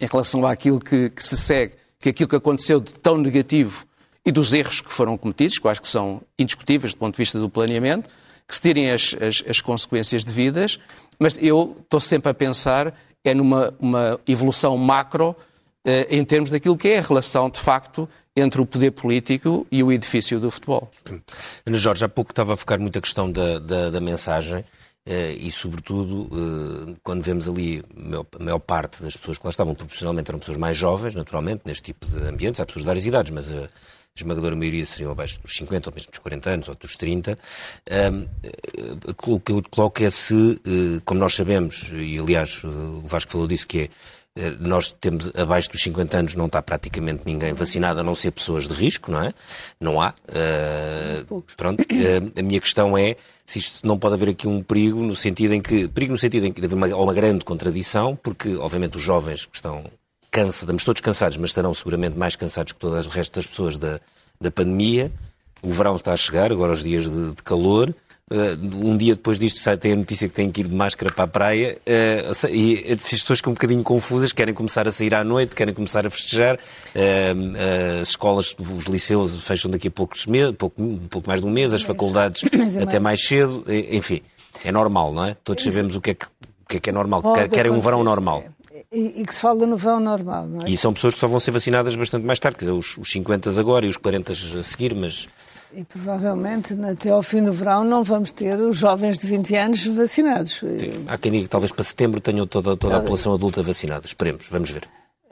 em 0.00 0.06
relação 0.06 0.44
àquilo 0.46 0.80
que, 0.80 1.10
que 1.10 1.22
se 1.22 1.36
segue, 1.36 1.74
que 1.98 2.08
aquilo 2.08 2.28
que 2.28 2.36
aconteceu 2.36 2.80
de 2.80 2.92
tão 2.94 3.16
negativo 3.16 3.86
e 4.26 4.32
dos 4.32 4.52
erros 4.52 4.80
que 4.80 4.92
foram 4.92 5.16
cometidos, 5.16 5.58
que 5.58 5.66
eu 5.66 5.70
acho 5.70 5.80
que 5.80 5.88
são 5.88 6.20
indiscutíveis 6.38 6.92
do 6.94 6.98
ponto 6.98 7.14
de 7.14 7.18
vista 7.18 7.38
do 7.38 7.48
planeamento, 7.48 8.08
que 8.46 8.54
se 8.54 8.60
tirem 8.60 8.90
as, 8.90 9.14
as, 9.20 9.42
as 9.48 9.60
consequências 9.60 10.24
devidas, 10.24 10.78
mas 11.18 11.38
eu 11.42 11.76
estou 11.80 12.00
sempre 12.00 12.30
a 12.30 12.34
pensar 12.34 12.94
é 13.24 13.32
numa 13.32 13.74
uma 13.80 14.20
evolução 14.28 14.76
macro 14.76 15.34
eh, 15.84 16.06
em 16.10 16.24
termos 16.24 16.50
daquilo 16.50 16.76
que 16.76 16.88
é 16.88 16.98
a 16.98 17.02
relação, 17.02 17.48
de 17.48 17.58
facto, 17.58 18.08
entre 18.36 18.60
o 18.60 18.66
poder 18.66 18.90
político 18.90 19.66
e 19.70 19.82
o 19.82 19.90
edifício 19.90 20.38
do 20.38 20.50
futebol. 20.50 20.90
Ana 21.64 21.78
Jorge, 21.78 22.04
há 22.04 22.08
pouco 22.08 22.32
estava 22.32 22.52
a 22.52 22.56
focar 22.56 22.78
muito 22.78 22.98
a 22.98 23.02
questão 23.02 23.30
da, 23.30 23.58
da, 23.58 23.90
da 23.90 24.00
mensagem. 24.00 24.64
Uh, 25.06 25.36
e, 25.38 25.50
sobretudo, 25.50 26.22
uh, 26.32 26.96
quando 27.02 27.22
vemos 27.22 27.46
ali 27.46 27.84
a 27.94 28.42
maior, 28.42 28.58
parte 28.58 29.02
das 29.02 29.14
pessoas 29.14 29.36
que 29.36 29.44
lá 29.44 29.50
estavam 29.50 29.74
profissionalmente 29.74 30.30
eram 30.30 30.38
pessoas 30.38 30.56
mais 30.56 30.78
jovens, 30.78 31.14
naturalmente, 31.14 31.60
neste 31.66 31.82
tipo 31.92 32.06
de 32.06 32.26
ambientes. 32.26 32.58
Há 32.58 32.64
pessoas 32.64 32.84
de 32.84 32.86
várias 32.86 33.04
idades, 33.04 33.30
mas 33.30 33.50
a 33.50 33.68
esmagadora 34.16 34.54
maioria 34.54 34.86
seriam 34.86 35.10
abaixo 35.10 35.40
dos 35.40 35.56
50, 35.56 35.90
ou 35.90 35.94
mesmo 35.94 36.10
dos 36.10 36.18
40 36.20 36.50
anos, 36.50 36.68
ou 36.68 36.74
dos 36.76 36.96
30. 36.96 37.36
Um, 38.12 38.28
o 39.26 39.40
que 39.40 39.52
eu 39.52 39.62
coloco 39.70 40.02
é 40.04 40.10
se, 40.10 40.60
eh, 40.64 41.00
como 41.04 41.18
nós 41.18 41.34
sabemos, 41.34 41.90
e 41.92 42.16
aliás 42.18 42.62
o 42.62 43.00
Vasco 43.00 43.32
falou 43.32 43.48
disso, 43.48 43.66
que 43.66 43.80
é 43.80 43.90
eh, 44.36 44.56
nós 44.60 44.92
temos 44.92 45.32
abaixo 45.34 45.70
dos 45.70 45.82
50 45.82 46.16
anos 46.16 46.34
não 46.36 46.46
está 46.46 46.62
praticamente 46.62 47.22
ninguém 47.24 47.52
vacinado, 47.52 48.00
a 48.00 48.02
não 48.04 48.14
ser 48.14 48.30
pessoas 48.30 48.68
de 48.68 48.74
risco, 48.74 49.10
não 49.10 49.22
é? 49.22 49.32
Não 49.80 50.00
há. 50.00 50.14
Uh, 50.28 51.42
pronto. 51.56 51.80
Uh, 51.82 52.38
a 52.38 52.42
minha 52.42 52.60
questão 52.60 52.96
é 52.96 53.16
se 53.44 53.58
isto 53.58 53.86
não 53.86 53.98
pode 53.98 54.14
haver 54.14 54.30
aqui 54.30 54.46
um 54.46 54.62
perigo 54.62 55.02
no 55.02 55.16
sentido 55.16 55.54
em 55.54 55.60
que 55.60 55.88
perigo 55.88 56.12
no 56.12 56.18
sentido 56.18 56.46
em 56.46 56.52
que 56.52 56.60
deve 56.60 56.74
haver 56.74 56.94
uma, 56.94 57.02
uma 57.02 57.14
grande 57.14 57.44
contradição, 57.44 58.16
porque 58.16 58.54
obviamente 58.56 58.96
os 58.96 59.02
jovens 59.02 59.44
que 59.46 59.56
estão 59.56 59.84
cansa, 60.34 60.64
estamos 60.64 60.82
todos 60.82 61.00
cansados, 61.00 61.36
mas 61.36 61.50
estarão 61.50 61.72
seguramente 61.72 62.18
mais 62.18 62.34
cansados 62.34 62.72
que 62.72 62.78
todo 62.80 62.92
o 62.92 63.08
resto 63.08 63.36
das 63.36 63.46
pessoas 63.46 63.78
da, 63.78 64.00
da 64.40 64.50
pandemia. 64.50 65.12
O 65.62 65.70
verão 65.70 65.94
está 65.94 66.12
a 66.12 66.16
chegar, 66.16 66.50
agora 66.50 66.72
os 66.72 66.82
dias 66.82 67.08
de, 67.08 67.32
de 67.32 67.42
calor. 67.44 67.94
Uh, 68.28 68.86
um 68.86 68.96
dia 68.96 69.14
depois 69.14 69.38
disto 69.38 69.60
sai, 69.60 69.76
tem 69.76 69.92
a 69.92 69.96
notícia 69.96 70.26
que 70.26 70.34
têm 70.34 70.50
que 70.50 70.62
ir 70.62 70.68
de 70.68 70.74
máscara 70.74 71.12
para 71.12 71.24
a 71.24 71.26
praia 71.26 71.76
uh, 71.86 72.48
e 72.48 72.82
as 72.90 72.98
pessoas 72.98 73.38
ficam 73.38 73.52
um 73.52 73.54
bocadinho 73.54 73.82
confusas, 73.82 74.32
querem 74.32 74.54
começar 74.54 74.88
a 74.88 74.90
sair 74.90 75.14
à 75.14 75.22
noite, 75.22 75.54
querem 75.54 75.74
começar 75.74 76.06
a 76.06 76.10
festejar. 76.10 76.56
Uh, 76.56 78.00
as 78.00 78.08
escolas, 78.08 78.56
os 78.58 78.86
liceus 78.86 79.44
fecham 79.44 79.70
daqui 79.70 79.88
a 79.88 79.90
poucos 79.90 80.26
meses, 80.26 80.54
pouco, 80.56 80.82
pouco 81.10 81.28
mais 81.28 81.42
de 81.42 81.46
um 81.46 81.50
mês, 81.50 81.72
as 81.74 81.82
faculdades 81.82 82.42
é 82.76 82.82
até 82.82 82.98
mais 82.98 83.22
cedo, 83.22 83.62
enfim, 83.68 84.22
é 84.64 84.72
normal, 84.72 85.12
não 85.12 85.26
é? 85.26 85.36
Todos 85.44 85.62
sabemos 85.62 85.94
o 85.94 86.00
que 86.00 86.10
é 86.10 86.14
que, 86.14 86.26
o 86.26 86.68
que, 86.68 86.76
é, 86.78 86.80
que 86.80 86.90
é 86.90 86.92
normal, 86.92 87.22
querem 87.52 87.70
um 87.70 87.80
verão 87.80 88.02
normal. 88.02 88.42
E, 88.94 89.22
e, 89.22 89.26
que 89.26 89.34
se 89.34 89.40
fala 89.40 89.66
no 89.66 89.76
vão 89.76 89.98
normal, 89.98 90.46
não 90.46 90.64
é? 90.64 90.70
E 90.70 90.76
são 90.76 90.92
pessoas 90.92 91.14
que 91.14 91.20
só 91.20 91.26
vão 91.26 91.40
ser 91.40 91.50
vacinadas 91.50 91.96
bastante 91.96 92.24
mais 92.24 92.38
tarde, 92.38 92.58
quer 92.58 92.66
dizer, 92.66 92.78
os, 92.78 92.96
os 92.96 93.10
50 93.10 93.50
agora 93.58 93.84
e 93.84 93.88
os 93.88 93.96
40 93.96 94.32
a 94.32 94.62
seguir, 94.62 94.94
mas... 94.94 95.28
E 95.72 95.82
provavelmente 95.82 96.72
até 96.88 97.10
ao 97.10 97.20
fim 97.20 97.42
do 97.42 97.52
verão 97.52 97.82
não 97.82 98.04
vamos 98.04 98.30
ter 98.30 98.56
os 98.56 98.76
jovens 98.76 99.18
de 99.18 99.26
20 99.26 99.56
anos 99.56 99.84
vacinados. 99.86 100.60
Sim. 100.60 101.04
Há 101.08 101.18
quem 101.18 101.32
diga 101.32 101.44
que 101.44 101.50
talvez 101.50 101.72
para 101.72 101.82
setembro 101.82 102.20
tenham 102.20 102.46
toda, 102.46 102.76
toda 102.76 102.96
a 102.96 103.00
população 103.00 103.34
adulta 103.34 103.60
vacinada. 103.60 104.06
Esperemos, 104.06 104.46
vamos 104.48 104.70
ver 104.70 104.86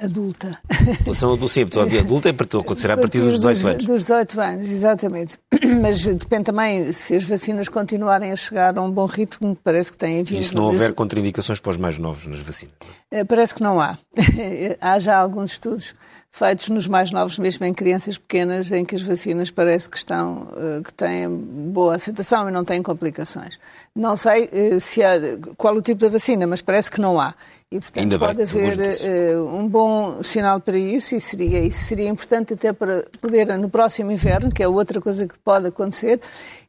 adulta. 0.05 0.59
Adulta, 0.71 1.49
sim, 1.49 1.63
a 1.63 2.01
adulta 2.01 2.29
é 2.29 2.33
para 2.33 2.47
acontecer 2.59 2.91
a 2.91 2.97
partir 2.97 3.21
dos 3.21 3.35
18 3.35 3.69
anos. 3.69 3.85
Dos 3.85 4.01
18 4.03 4.41
anos, 4.41 4.71
exatamente. 4.71 5.39
Mas 5.81 6.05
depende 6.05 6.45
também 6.45 6.93
se 6.93 7.15
as 7.15 7.25
vacinas 7.25 7.69
continuarem 7.69 8.33
a 8.33 8.37
chegar 8.37 8.77
a 8.77 8.83
um 8.83 8.91
bom 8.91 9.07
ritmo, 9.07 9.57
parece 9.63 9.93
que 9.93 9.99
têm 9.99 10.23
vindo. 10.25 10.41
E 10.41 10.45
se 10.45 10.55
não 10.55 10.65
houver 10.65 10.93
contraindicações 10.95 11.61
para 11.61 11.71
os 11.71 11.77
mais 11.77 11.99
novos 11.99 12.27
nas 12.27 12.41
vacinas? 12.41 12.75
Eh, 13.11 13.25
parece 13.25 13.55
que 13.55 13.63
não 13.63 13.81
há. 13.81 13.99
há 14.81 14.99
já 14.99 15.19
alguns 15.19 15.53
estudos 15.53 15.95
feitos 16.33 16.71
nos 16.71 16.87
mais 16.87 17.13
novos, 17.13 17.39
mesmo 17.39 17.67
em 17.67 17.75
crianças 17.75 18.17
pequenas, 18.17 18.73
em 18.73 18.87
que 18.87 18.97
as 18.97 19.03
vacinas 19.03 19.51
parece 19.51 19.89
que 19.89 19.99
estão, 19.99 20.49
eh, 20.57 20.81
que 20.83 20.93
têm 20.95 21.29
boa 21.29 21.97
aceitação 21.97 22.49
e 22.49 22.51
não 22.51 22.65
têm 22.65 22.83
complicações. 22.83 23.59
Não 23.95 24.17
sei 24.17 24.49
eh, 24.51 24.81
se 24.81 25.03
há, 25.05 25.13
qual 25.59 25.77
o 25.77 25.83
tipo 25.83 26.01
da 26.01 26.09
vacina, 26.09 26.47
mas 26.47 26.63
parece 26.63 26.91
que 26.91 26.99
não 26.99 27.21
há. 27.21 27.35
E, 27.71 27.79
portanto, 27.79 28.03
Ainda 28.03 28.19
pode 28.19 28.37
bem, 28.37 28.45
haver 28.45 29.37
uh, 29.37 29.47
um 29.47 29.69
bom 29.69 30.23
sinal 30.23 30.59
para 30.59 30.77
isso 30.77 31.15
e 31.15 31.21
seria, 31.21 31.61
isso 31.61 31.85
seria 31.85 32.09
importante 32.09 32.55
até 32.55 32.73
para 32.73 33.05
poder, 33.21 33.47
no 33.59 33.69
próximo 33.69 34.11
inverno, 34.11 34.51
que 34.51 34.63
é 34.63 34.69
outra 34.69 35.01
coisa 35.01 35.27
que 35.27 35.39
pode 35.39 35.67
acontecer, 35.67 36.21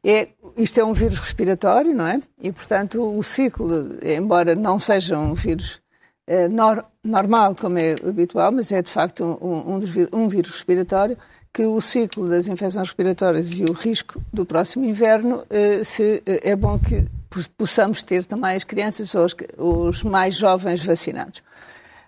é, 0.03 0.29
isto 0.57 0.79
é 0.79 0.83
um 0.83 0.93
vírus 0.93 1.19
respiratório, 1.19 1.93
não 1.93 2.07
é? 2.07 2.21
E, 2.41 2.51
portanto, 2.51 3.01
o 3.01 3.21
ciclo, 3.21 3.97
embora 4.01 4.55
não 4.55 4.77
seja 4.79 5.17
um 5.17 5.33
vírus 5.33 5.81
normal, 7.03 7.55
como 7.55 7.77
é 7.77 7.95
habitual, 8.07 8.51
mas 8.51 8.71
é 8.71 8.81
de 8.81 8.89
facto 8.89 9.23
um, 9.41 9.75
um, 9.75 9.79
um 10.13 10.27
vírus 10.27 10.51
respiratório, 10.51 11.17
que 11.51 11.65
o 11.65 11.79
ciclo 11.81 12.27
das 12.27 12.47
infecções 12.47 12.87
respiratórias 12.87 13.51
e 13.51 13.63
o 13.63 13.73
risco 13.73 14.21
do 14.31 14.45
próximo 14.45 14.85
inverno, 14.85 15.43
uh, 15.49 15.85
se, 15.85 16.23
é 16.25 16.55
bom 16.55 16.79
que 16.79 17.05
possamos 17.57 18.03
ter 18.03 18.25
também 18.25 18.55
as 18.55 18.63
crianças 18.63 19.13
ou 19.15 19.25
os, 19.25 19.35
os 19.57 20.03
mais 20.03 20.35
jovens 20.35 20.83
vacinados. 20.83 21.41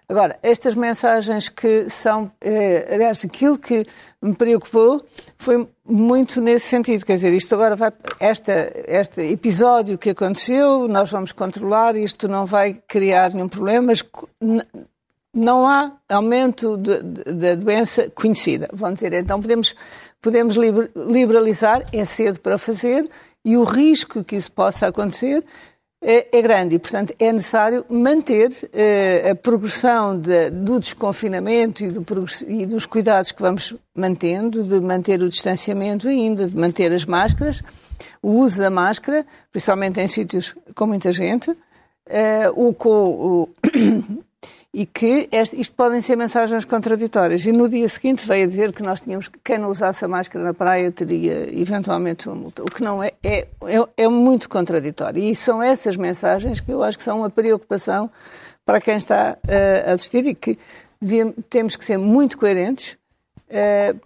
Agora, 0.08 0.38
estas 0.44 0.76
mensagens 0.76 1.50
que 1.50 1.90
são, 1.90 2.32
eh, 2.40 2.88
aliás, 2.94 3.26
aquilo 3.26 3.58
que 3.58 3.86
me 4.22 4.36
preocupou 4.36 5.04
foi 5.38 5.68
muito 5.84 6.40
nesse 6.40 6.68
sentido, 6.68 7.04
quer 7.04 7.16
dizer, 7.16 7.34
isto 7.34 7.56
agora 7.56 7.76
vai, 7.76 7.92
esta, 8.20 8.72
este 8.88 9.22
episódio 9.22 9.98
que 9.98 10.12
aconteceu, 10.12 10.88
nós 10.88 11.10
vamos 11.10 11.32
controlar, 11.32 11.96
isto 11.96 12.28
não 12.28 12.46
vai 12.46 12.82
criar 12.88 13.34
nenhum 13.34 13.50
problema, 13.50 13.88
mas 13.88 14.04
não 15.34 15.68
há 15.68 15.92
aumento 16.08 16.78
da 16.78 17.56
doença 17.56 18.10
conhecida, 18.12 18.70
vamos 18.72 18.96
dizer, 18.96 19.14
então 19.14 19.42
podemos, 19.42 19.76
podemos 20.22 20.56
liberalizar, 20.96 21.84
é 21.92 22.06
cedo 22.06 22.40
para 22.40 22.60
fazer, 22.60 23.10
e 23.44 23.58
o 23.58 23.64
risco 23.64 24.24
que 24.24 24.36
isso 24.36 24.52
possa 24.52 24.88
acontecer 24.88 25.44
é, 26.08 26.38
é 26.38 26.42
grande 26.42 26.76
e, 26.76 26.80
portanto, 26.80 27.16
é 27.18 27.34
necessário 27.34 27.84
manter 27.90 28.52
eh, 28.72 29.32
a 29.32 29.36
progressão 29.36 30.16
de, 30.16 30.52
do 30.52 30.80
desconfinamento 30.80 31.84
e, 31.84 31.90
do, 31.90 32.06
e, 32.48 32.66
dos 32.68 32.86
cuidados 32.86 33.32
que 33.32 33.42
vamos 33.42 33.74
mantendo, 33.96 34.64
de 34.64 34.80
manter 34.80 35.20
o 35.24 35.28
distanciamento 35.28 36.08
ainda, 36.08 36.48
de 36.48 36.56
manter 36.56 36.92
as 36.92 37.06
máscaras, 37.06 37.64
o 38.22 38.34
uso 38.34 38.60
da 38.60 38.70
máscara, 38.70 39.26
principalmente 39.52 40.00
em 40.00 40.08
sítios 40.08 40.54
com 40.76 40.86
muita 40.86 41.12
gente, 41.12 41.58
eh, 42.06 42.52
o, 42.56 42.72
com, 42.72 42.90
o, 42.90 43.50
e 44.78 44.86
que 44.86 45.30
este, 45.32 45.58
isto 45.58 45.74
podem 45.74 46.02
ser 46.02 46.18
mensagens 46.18 46.66
contraditórias. 46.66 47.46
E 47.46 47.54
no 47.54 47.70
dia 47.70 47.88
seguinte 47.88 48.28
veio 48.28 48.46
dizer 48.46 48.74
que 48.74 48.84
nós 48.84 49.00
tínhamos 49.00 49.30
que 49.30 49.40
quem 49.42 49.58
não 49.58 49.72
usasse 49.72 50.04
a 50.04 50.08
máscara 50.08 50.44
na 50.44 50.54
praia 50.54 50.92
teria 50.92 51.50
eventualmente 51.58 52.28
uma 52.28 52.36
multa, 52.36 52.62
o 52.62 52.66
que 52.66 52.84
não 52.84 53.02
é, 53.02 53.14
é, 53.24 53.48
é, 53.68 54.04
é 54.04 54.08
muito 54.10 54.50
contraditório. 54.50 55.24
E 55.24 55.34
são 55.34 55.64
essas 55.64 55.96
mensagens 55.96 56.60
que 56.60 56.70
eu 56.70 56.84
acho 56.84 56.98
que 56.98 57.06
são 57.06 57.20
uma 57.20 57.30
preocupação 57.30 58.12
para 58.66 58.82
quem 58.82 58.98
está 58.98 59.38
uh, 59.46 59.92
a 59.92 59.94
assistir 59.94 60.28
e 60.28 60.36
que 60.36 60.60
devíamos, 61.00 61.36
temos 61.50 61.78
que 61.78 61.86
ser 61.86 61.98
muito 61.98 62.38
coerentes 62.38 62.98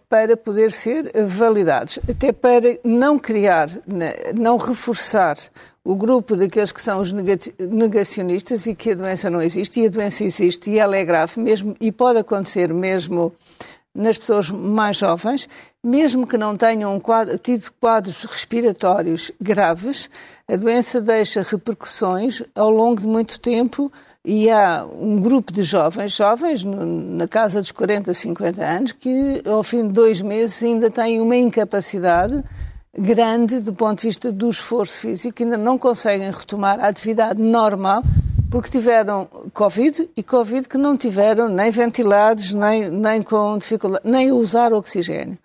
para 0.10 0.36
poder 0.36 0.72
ser 0.72 1.12
validados, 1.26 2.00
até 2.10 2.32
para 2.32 2.78
não 2.84 3.18
criar, 3.18 3.70
não 4.38 4.58
reforçar 4.58 5.38
o 5.84 5.96
grupo 5.96 6.36
daqueles 6.36 6.72
que 6.72 6.82
são 6.82 7.00
os 7.00 7.12
negacionistas 7.12 8.68
e 8.68 8.76
que 8.76 8.92
a 8.92 8.96
doença 8.96 9.30
não 9.30 9.42
existe, 9.42 9.80
e 9.80 9.88
a 9.88 9.90
doença 9.90 10.24
existe 10.24 10.70
e 10.70 10.78
ela 10.78 10.96
é 10.96 11.06
grave 11.06 11.40
mesmo, 11.40 11.76
e 11.80 11.92
pode 11.92 12.20
acontecer 12.20 12.74
mesmo 12.74 13.34
nas 13.96 14.18
pessoas 14.18 14.52
mais 14.52 14.98
jovens, 14.98 15.50
mesmo 15.84 16.28
que 16.28 16.38
não 16.38 16.56
tenham 16.56 17.00
quadro, 17.00 17.40
tido 17.40 17.72
quadros 17.80 18.24
respiratórios 18.24 19.32
graves, 19.42 20.10
a 20.48 20.56
doença 20.56 21.02
deixa 21.02 21.42
repercussões 21.42 22.44
ao 22.54 22.70
longo 22.70 23.02
de 23.02 23.08
muito 23.08 23.40
tempo 23.40 23.92
E 24.26 24.50
há 24.50 24.86
um 24.86 25.22
grupo 25.22 25.54
de 25.54 25.64
jovens, 25.64 26.12
jovens 26.12 26.64
na 26.66 27.28
casa 27.28 27.62
dos 27.62 27.72
40, 27.72 28.14
50 28.14 28.64
anos, 28.64 28.92
que 28.92 29.42
ao 29.46 29.64
fim 29.64 29.88
de 29.88 29.94
dois 29.94 30.22
meses 30.22 30.62
ainda 30.62 30.90
têm 30.90 31.22
uma 31.22 31.38
incapacidade 31.38 32.44
grande 32.98 33.62
do 33.62 33.74
ponto 33.74 34.02
de 34.02 34.08
vista 34.08 34.32
do 34.32 34.50
esforço 34.50 34.98
físico, 35.00 35.42
ainda 35.42 35.58
não 35.58 35.78
conseguem 35.78 36.32
retomar 36.32 36.80
a 36.80 36.88
atividade 36.88 37.42
normal 37.42 38.04
porque 38.50 38.70
tiveram 38.70 39.28
Covid 39.54 40.10
e 40.18 40.24
Covid 40.24 40.68
que 40.68 40.78
não 40.78 40.98
tiveram 40.98 41.48
nem 41.48 41.72
ventilados, 41.72 42.54
nem, 42.54 42.90
nem 42.90 43.22
com 43.22 43.58
dificuldade, 43.58 44.04
nem 44.04 44.32
usar 44.32 44.74
oxigênio. 44.74 45.38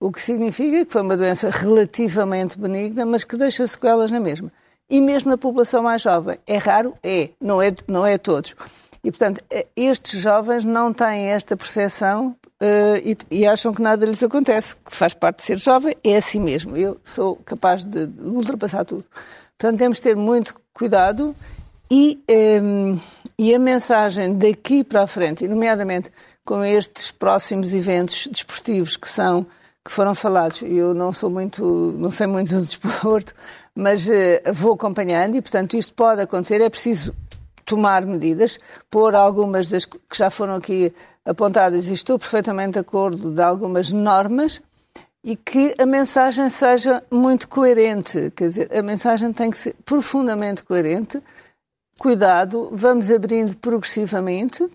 O 0.00 0.12
que 0.12 0.20
significa 0.20 0.84
que 0.84 0.92
foi 0.92 1.02
uma 1.02 1.16
doença 1.16 1.50
relativamente 1.50 2.58
benigna, 2.58 3.06
mas 3.06 3.24
que 3.24 3.36
deixa 3.36 3.66
sequelas 3.66 4.10
na 4.10 4.20
mesma. 4.20 4.52
E 4.90 5.00
mesmo 5.00 5.30
na 5.30 5.38
população 5.38 5.82
mais 5.82 6.02
jovem. 6.02 6.38
É 6.46 6.56
raro? 6.56 6.94
É. 7.02 7.30
Não 7.40 7.60
é, 7.60 7.72
não 7.86 8.06
é 8.06 8.16
todos. 8.16 8.54
E, 9.04 9.10
portanto, 9.10 9.42
eh, 9.50 9.66
estes 9.76 10.20
jovens 10.20 10.64
não 10.64 10.92
têm 10.92 11.26
esta 11.26 11.56
percepção 11.56 12.36
uh, 12.60 12.96
e, 13.04 13.16
e, 13.30 13.46
acham 13.46 13.72
que 13.72 13.80
nada 13.80 14.04
lhes 14.04 14.22
acontece, 14.22 14.74
que 14.76 14.94
faz 14.94 15.14
parte 15.14 15.38
de 15.38 15.44
ser 15.44 15.58
jovem, 15.58 15.94
é 16.02 16.16
assim 16.16 16.40
mesmo. 16.40 16.76
Eu 16.76 16.98
sou 17.04 17.36
capaz 17.36 17.84
de, 17.84 18.06
de 18.06 18.22
ultrapassar 18.22 18.84
tudo. 18.84 19.04
Portanto, 19.56 19.78
temos 19.78 19.98
de 19.98 20.02
ter 20.02 20.16
muito 20.16 20.54
cuidado 20.72 21.34
e, 21.90 22.20
um, 22.28 22.34
ehm, 22.92 22.98
e 23.38 23.54
a 23.54 23.58
mensagem 23.58 24.36
daqui 24.36 24.82
para 24.82 25.02
a 25.02 25.06
frente, 25.06 25.46
nomeadamente 25.46 26.10
com 26.44 26.64
estes 26.64 27.10
próximos 27.10 27.72
eventos 27.72 28.26
desportivos 28.26 28.96
que 28.96 29.08
são 29.08 29.46
que 29.84 29.94
foram 29.94 30.14
falados, 30.14 30.62
eu 30.62 30.92
não 30.92 31.14
sou 31.14 31.30
muito, 31.30 31.94
não 31.96 32.10
sei 32.10 32.26
muito 32.26 32.54
do 32.54 32.60
desporto, 32.60 33.34
mas 33.78 34.08
uh, 34.08 34.52
vou 34.52 34.72
acompanhando 34.72 35.36
e, 35.36 35.40
portanto, 35.40 35.76
isto 35.76 35.94
pode 35.94 36.20
acontecer. 36.20 36.60
É 36.60 36.68
preciso 36.68 37.14
tomar 37.64 38.04
medidas, 38.04 38.58
pôr 38.90 39.14
algumas 39.14 39.68
das 39.68 39.84
que 39.84 39.98
já 40.12 40.30
foram 40.30 40.56
aqui 40.56 40.92
apontadas, 41.24 41.86
e 41.86 41.92
estou 41.92 42.18
perfeitamente 42.18 42.72
de 42.72 42.78
acordo, 42.80 43.30
de 43.30 43.40
algumas 43.40 43.92
normas, 43.92 44.60
e 45.22 45.36
que 45.36 45.76
a 45.78 45.86
mensagem 45.86 46.50
seja 46.50 47.04
muito 47.08 47.48
coerente. 47.48 48.32
Quer 48.34 48.48
dizer, 48.48 48.76
a 48.76 48.82
mensagem 48.82 49.32
tem 49.32 49.50
que 49.50 49.58
ser 49.58 49.76
profundamente 49.84 50.64
coerente 50.64 51.22
cuidado, 51.98 52.70
vamos 52.72 53.10
abrindo 53.10 53.56
progressivamente, 53.56 54.66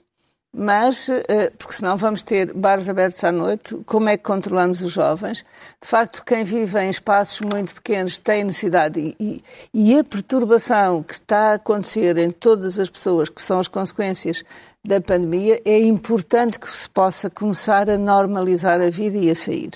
mas, 0.55 1.09
eh, 1.09 1.51
porque 1.57 1.73
senão 1.73 1.97
vamos 1.97 2.21
ter 2.23 2.53
bares 2.53 2.87
abertos 2.87 3.23
à 3.23 3.31
noite, 3.31 3.75
como 3.87 4.07
é 4.07 4.15
que 4.15 4.23
controlamos 4.23 4.83
os 4.83 4.91
jovens? 4.91 5.43
De 5.81 5.87
facto, 5.87 6.23
quem 6.23 6.43
vive 6.43 6.79
em 6.79 6.91
espaços 6.91 7.41
muito 7.41 7.73
pequenos 7.73 8.19
tem 8.19 8.43
necessidade 8.43 9.15
e, 9.19 9.43
e 9.73 9.97
a 9.97 10.03
perturbação 10.03 11.01
que 11.01 11.15
está 11.15 11.51
a 11.51 11.53
acontecer 11.55 12.19
em 12.19 12.29
todas 12.29 12.77
as 12.77 12.87
pessoas, 12.87 13.29
que 13.29 13.41
são 13.41 13.59
as 13.59 13.67
consequências 13.67 14.43
da 14.85 15.01
pandemia, 15.01 15.59
é 15.65 15.79
importante 15.79 16.59
que 16.59 16.71
se 16.71 16.87
possa 16.87 17.31
começar 17.31 17.89
a 17.89 17.97
normalizar 17.97 18.79
a 18.79 18.91
vida 18.91 19.17
e 19.17 19.31
a 19.31 19.35
sair. 19.35 19.71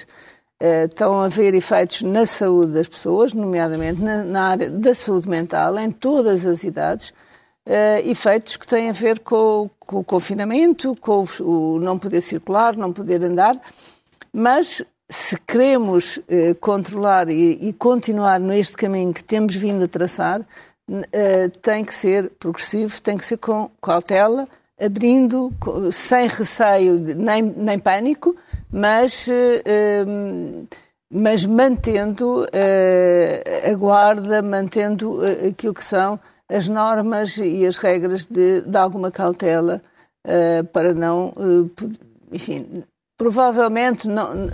Uh, 0.61 0.85
estão 0.85 1.21
a 1.21 1.25
haver 1.25 1.53
efeitos 1.55 2.03
na 2.03 2.25
saúde 2.25 2.73
das 2.73 2.87
pessoas, 2.87 3.33
nomeadamente 3.33 4.01
na, 4.01 4.23
na 4.23 4.49
área 4.49 4.69
da 4.69 4.93
saúde 4.93 5.27
mental, 5.27 5.77
em 5.79 5.89
todas 5.89 6.45
as 6.45 6.63
idades, 6.63 7.13
uh, 7.67 8.09
efeitos 8.09 8.55
que 8.55 8.65
têm 8.65 8.89
a 8.89 8.93
ver 8.93 9.19
com, 9.19 9.69
com 9.79 9.97
o 9.97 10.03
confinamento, 10.03 10.95
com 11.01 11.25
o, 11.39 11.43
o, 11.43 11.79
não 11.79 11.99
poder 11.99 12.21
circular, 12.21 12.75
não 12.75 12.93
poder 12.93 13.21
andar, 13.23 13.59
mas 14.31 14.83
se 15.09 15.37
queremos 15.39 16.17
uh, 16.17 16.55
controlar 16.59 17.29
e, 17.29 17.57
e, 17.61 17.73
continuar 17.73 18.39
neste 18.39 18.75
caminho 18.75 19.13
que 19.13 19.23
temos 19.23 19.55
vindo 19.55 19.83
a 19.83 19.87
traçar, 19.87 20.41
uh, 20.41 21.49
tem 21.61 21.83
que 21.83 21.95
ser 21.95 22.29
progressivo, 22.31 23.01
tem 23.01 23.17
que 23.17 23.25
ser 23.25 23.37
com 23.37 23.69
cautela, 23.81 24.47
abrindo 24.79 25.51
sem 25.91 26.27
receio, 26.27 26.99
nem, 27.15 27.41
nem 27.41 27.79
pânico, 27.79 28.35
mas, 28.69 29.27
uh, 29.27 30.67
mas 31.09 31.45
mantendo 31.45 32.45
a 33.65 33.73
guarda, 33.75 34.41
mantendo 34.41 35.21
aquilo 35.47 35.73
que 35.73 35.83
são 35.83 36.19
as 36.49 36.67
normas 36.67 37.37
e 37.37 37.65
as 37.65 37.77
regras 37.77 38.25
de, 38.25 38.61
de 38.61 38.77
alguma 38.77 39.11
cautela 39.11 39.81
uh, 40.25 40.63
para 40.67 40.93
não, 40.93 41.29
uh, 41.29 41.71
enfim, 42.31 42.83
provavelmente, 43.17 44.07
não, 44.07 44.49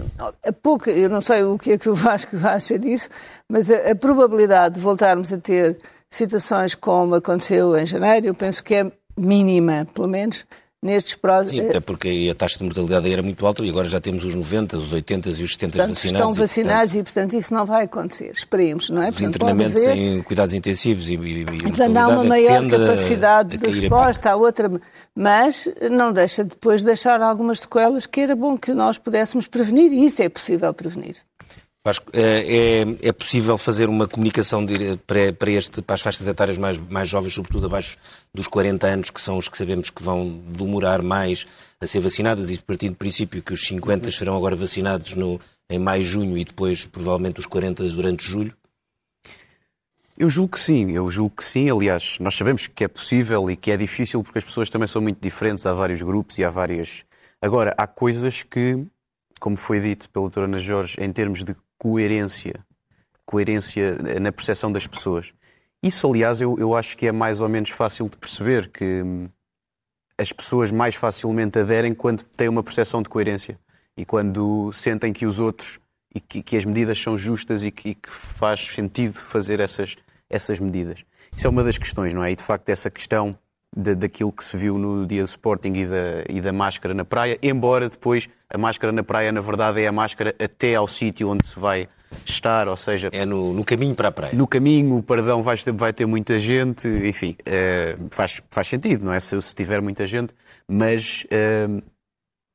a 0.46 0.52
pouca, 0.52 0.92
eu 0.92 1.10
não 1.10 1.22
sei 1.22 1.44
o 1.44 1.58
que 1.58 1.74
é 1.74 1.78
que 1.78 1.90
o 1.90 1.94
Vasco 1.96 2.36
acha 2.44 2.80
disso, 2.80 3.10
mas 3.50 3.70
a, 3.70 3.92
a 3.92 3.96
probabilidade 3.96 4.76
de 4.76 4.82
voltarmos 4.82 5.32
a 5.32 5.38
ter 5.38 5.80
situações 6.10 6.76
como 6.76 7.16
aconteceu 7.16 7.76
em 7.78 7.86
janeiro, 7.86 8.28
eu 8.28 8.36
penso 8.36 8.64
que 8.64 8.76
é 8.76 8.92
mínima, 9.18 9.88
pelo 9.94 10.08
menos, 10.08 10.46
nestes 10.84 11.16
próximos. 11.16 11.64
Sim, 11.64 11.70
até 11.70 11.80
porque 11.80 12.30
a 12.30 12.36
taxa 12.36 12.58
de 12.58 12.66
mortalidade 12.66 13.12
era 13.12 13.24
muito 13.24 13.46
alta 13.46 13.64
e 13.64 13.70
agora 13.70 13.88
já 13.88 14.02
temos 14.02 14.26
os 14.26 14.36
90, 14.36 14.76
os 14.76 14.92
80 14.92 15.30
e 15.30 15.32
os 15.32 15.54
70 15.54 15.78
portanto, 15.78 15.96
vacinados. 15.96 16.04
Estão 16.04 16.34
vacinados 16.34 16.96
e, 16.96 16.98
portanto, 16.98 17.00
e, 17.00 17.04
portanto, 17.04 17.34
isso 17.40 17.54
não 17.54 17.66
vai 17.66 17.86
acontecer. 17.86 18.32
Esperemos, 18.36 18.90
não 18.90 19.02
é? 19.02 19.10
Os 19.10 19.16
portanto, 19.16 19.36
internamentos 19.36 19.82
em 19.82 20.22
cuidados 20.22 20.54
intensivos 20.54 21.10
e, 21.10 21.16
e, 21.16 21.42
e 21.42 21.46
portanto, 21.46 21.98
há 21.98 22.08
uma 22.10 22.24
maior 22.26 22.68
capacidade 22.68 23.58
de 23.58 23.70
resposta, 23.70 24.32
há 24.32 24.36
outra, 24.36 24.70
mas 25.16 25.70
não 25.90 26.12
deixa 26.12 26.44
depois 26.44 26.82
de 26.82 26.88
deixar 26.88 27.22
algumas 27.22 27.62
sequelas 27.62 28.06
que 28.06 28.20
era 28.20 28.36
bom 28.36 28.58
que 28.58 28.74
nós 28.74 28.98
pudéssemos 28.98 29.48
prevenir 29.48 29.92
e 29.94 30.06
isso 30.06 30.22
é 30.22 30.28
possível 30.28 30.74
prevenir. 30.74 31.16
Vasco, 31.86 32.10
é, 32.14 32.22
é, 32.22 33.10
é 33.10 33.12
possível 33.12 33.58
fazer 33.58 33.90
uma 33.90 34.08
comunicação 34.08 34.64
de, 34.64 34.96
para, 35.06 35.34
para, 35.34 35.52
este, 35.52 35.82
para 35.82 35.96
as 35.96 36.02
faixas 36.02 36.26
etárias 36.26 36.58
mais, 36.58 36.78
mais 36.78 37.10
jovens, 37.10 37.34
sobretudo 37.34 37.66
abaixo 37.66 37.98
dos 38.34 38.48
40 38.48 38.88
anos, 38.88 39.10
que 39.10 39.20
são 39.20 39.38
os 39.38 39.50
que 39.50 39.58
sabemos 39.58 39.90
que 39.90 40.02
vão 40.02 40.42
demorar 40.48 41.02
mais 41.02 41.46
a 41.82 41.86
ser 41.86 42.00
vacinadas, 42.00 42.50
e 42.50 42.58
partindo 42.58 42.94
do 42.94 42.98
princípio 42.98 43.44
que 43.44 43.52
os 43.52 43.68
50 43.68 44.10
serão 44.12 44.38
agora 44.38 44.56
vacinados 44.56 45.14
no, 45.14 45.42
em 45.70 45.78
maio, 45.78 46.04
junho 46.04 46.38
e 46.38 46.46
depois 46.46 46.86
provavelmente 46.86 47.42
os 47.42 47.46
40 47.46 47.84
durante 47.90 48.24
julho? 48.24 48.56
Eu 50.18 50.30
julgo 50.30 50.54
que 50.54 50.60
sim, 50.62 50.92
eu 50.92 51.12
julgo 51.12 51.36
que 51.36 51.44
sim. 51.44 51.70
Aliás, 51.70 52.18
nós 52.20 52.34
sabemos 52.34 52.66
que 52.66 52.86
é 52.86 52.88
possível 52.88 53.52
e 53.52 53.58
que 53.58 53.72
é 53.72 53.76
difícil 53.76 54.24
porque 54.24 54.38
as 54.38 54.46
pessoas 54.46 54.70
também 54.70 54.88
são 54.88 55.02
muito 55.02 55.20
diferentes, 55.20 55.66
há 55.66 55.74
vários 55.74 56.02
grupos 56.02 56.38
e 56.38 56.46
há 56.46 56.50
várias. 56.50 57.04
Agora, 57.42 57.74
há 57.78 57.86
coisas 57.86 58.42
que, 58.42 58.86
como 59.38 59.58
foi 59.58 59.82
dito 59.82 60.10
pela 60.10 60.24
doutora 60.24 60.46
Ana 60.46 60.60
Jorge, 60.60 60.96
em 60.98 61.12
termos 61.12 61.44
de 61.44 61.54
coerência, 61.84 62.66
coerência 63.26 63.98
na 64.22 64.32
percepção 64.32 64.72
das 64.72 64.88
pessoas. 64.88 65.34
Isso, 65.84 66.10
aliás, 66.10 66.40
eu, 66.40 66.58
eu 66.58 66.74
acho 66.74 66.96
que 66.96 67.06
é 67.06 67.12
mais 67.12 67.42
ou 67.42 67.50
menos 67.50 67.72
fácil 67.72 68.08
de 68.08 68.16
perceber, 68.16 68.70
que 68.70 69.04
hum, 69.04 69.28
as 70.18 70.32
pessoas 70.32 70.72
mais 70.72 70.96
facilmente 70.96 71.60
aderem 71.60 71.94
quando 71.94 72.24
têm 72.24 72.48
uma 72.48 72.64
percepção 72.64 73.04
de 73.04 73.10
coerência 73.10 73.60
e 73.98 74.06
quando 74.06 74.72
sentem 74.72 75.12
que 75.12 75.26
os 75.26 75.40
outros 75.40 75.78
e 76.16 76.22
que, 76.22 76.42
que 76.42 76.56
as 76.56 76.64
medidas 76.64 76.98
são 76.98 77.18
justas 77.18 77.66
e 77.66 77.70
que, 77.72 77.90
e 77.90 77.96
que, 77.96 78.10
faz 78.10 78.66
sentido 78.74 79.20
fazer 79.20 79.60
essas, 79.60 79.98
essas 80.30 80.58
medidas. 80.62 81.04
Isso 81.36 81.46
é 81.46 81.50
uma 81.50 81.66
das 81.66 81.78
questões, 81.78 82.14
não 82.14 82.24
é? 82.24 82.32
E 82.32 82.36
de 82.38 82.44
facto, 82.44 82.70
essa 82.70 82.90
questão 82.90 83.38
de, 83.76 83.96
daquilo 83.96 84.32
que 84.32 84.44
se 84.44 84.56
viu 84.56 84.78
no 84.78 85.06
dia 85.06 85.24
do 85.24 85.28
Sporting 85.28 85.74
e 85.74 85.86
da, 85.86 86.24
e 86.30 86.42
da 86.42 86.54
máscara 86.54 86.94
na 86.94 87.06
praia, 87.06 87.38
embora 87.42 87.90
depois 87.90 88.30
a 88.50 88.58
máscara 88.58 88.92
na 88.92 89.04
praia, 89.04 89.32
na 89.32 89.42
verdade, 89.42 89.82
é 89.82 89.88
a 89.88 89.92
máscara 89.92 90.36
até 90.40 90.76
ao 90.76 90.88
sítio 90.88 91.30
onde 91.30 91.46
se 91.46 91.60
vai 91.60 91.88
estar, 92.26 92.68
ou 92.68 92.78
seja... 92.78 93.10
É 93.12 93.26
no, 93.26 93.54
no 93.54 93.64
caminho 93.64 93.96
para 93.96 94.10
a 94.10 94.12
praia. 94.12 94.34
No 94.36 94.48
caminho, 94.48 94.98
o 94.98 95.04
Pardão 95.04 95.42
vai 95.42 95.58
ter, 95.58 95.72
vai 95.72 95.92
ter 95.92 96.06
muita 96.06 96.38
gente, 96.40 96.88
enfim, 96.88 97.36
é, 97.46 97.98
faz, 98.12 98.42
faz 98.50 98.68
sentido, 98.68 99.06
não 99.06 99.14
é? 99.14 99.20
Se, 99.20 99.42
se 99.42 99.56
tiver 99.56 99.82
muita 99.82 100.06
gente, 100.06 100.34
mas 100.68 101.26
é, 101.32 101.68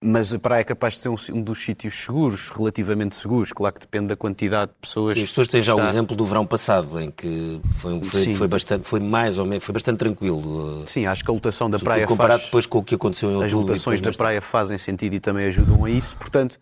mas 0.02 0.32
a 0.32 0.38
praia 0.38 0.60
é 0.60 0.64
capaz 0.64 0.94
de 0.94 1.00
ser 1.00 1.08
um, 1.08 1.16
um, 1.32 1.42
dos 1.42 1.64
sítios 1.64 1.94
seguros, 1.94 2.48
relativamente 2.50 3.16
seguros, 3.16 3.52
claro 3.52 3.74
que 3.74 3.80
depende 3.80 4.06
da 4.06 4.16
quantidade 4.16 4.70
de 4.70 4.78
pessoas. 4.80 5.14
Sim, 5.14 5.22
as 5.22 5.28
pessoas 5.30 5.48
têm 5.48 5.60
já 5.60 5.74
o 5.74 5.80
exemplo 5.80 6.16
do 6.16 6.24
verão 6.24 6.46
passado, 6.46 7.00
em 7.00 7.10
que 7.10 7.60
foi, 7.74 8.02
foi, 8.04 8.34
foi, 8.34 8.48
bastante, 8.48 8.86
foi 8.86 9.00
mais 9.00 9.40
ou 9.40 9.46
menos, 9.46 9.64
foi 9.64 9.72
bastante 9.72 9.98
tranquilo. 9.98 10.86
Sim, 10.86 11.06
acho 11.06 11.24
que 11.24 11.30
a 11.30 11.34
lotação 11.34 11.68
da 11.68 11.80
praia 11.80 12.06
comparado 12.06 12.40
faz, 12.40 12.46
depois 12.46 12.66
com 12.66 12.78
o 12.78 12.84
que 12.84 12.94
aconteceu 12.94 13.28
em 13.28 13.34
outubro. 13.34 13.46
As 13.46 13.52
lotações 13.52 14.00
da 14.00 14.12
praia 14.12 14.40
fazem 14.40 14.78
sentido 14.78 15.14
e 15.14 15.20
também 15.20 15.46
ajudam 15.46 15.84
a 15.84 15.90
isso, 15.90 16.16
portanto, 16.16 16.60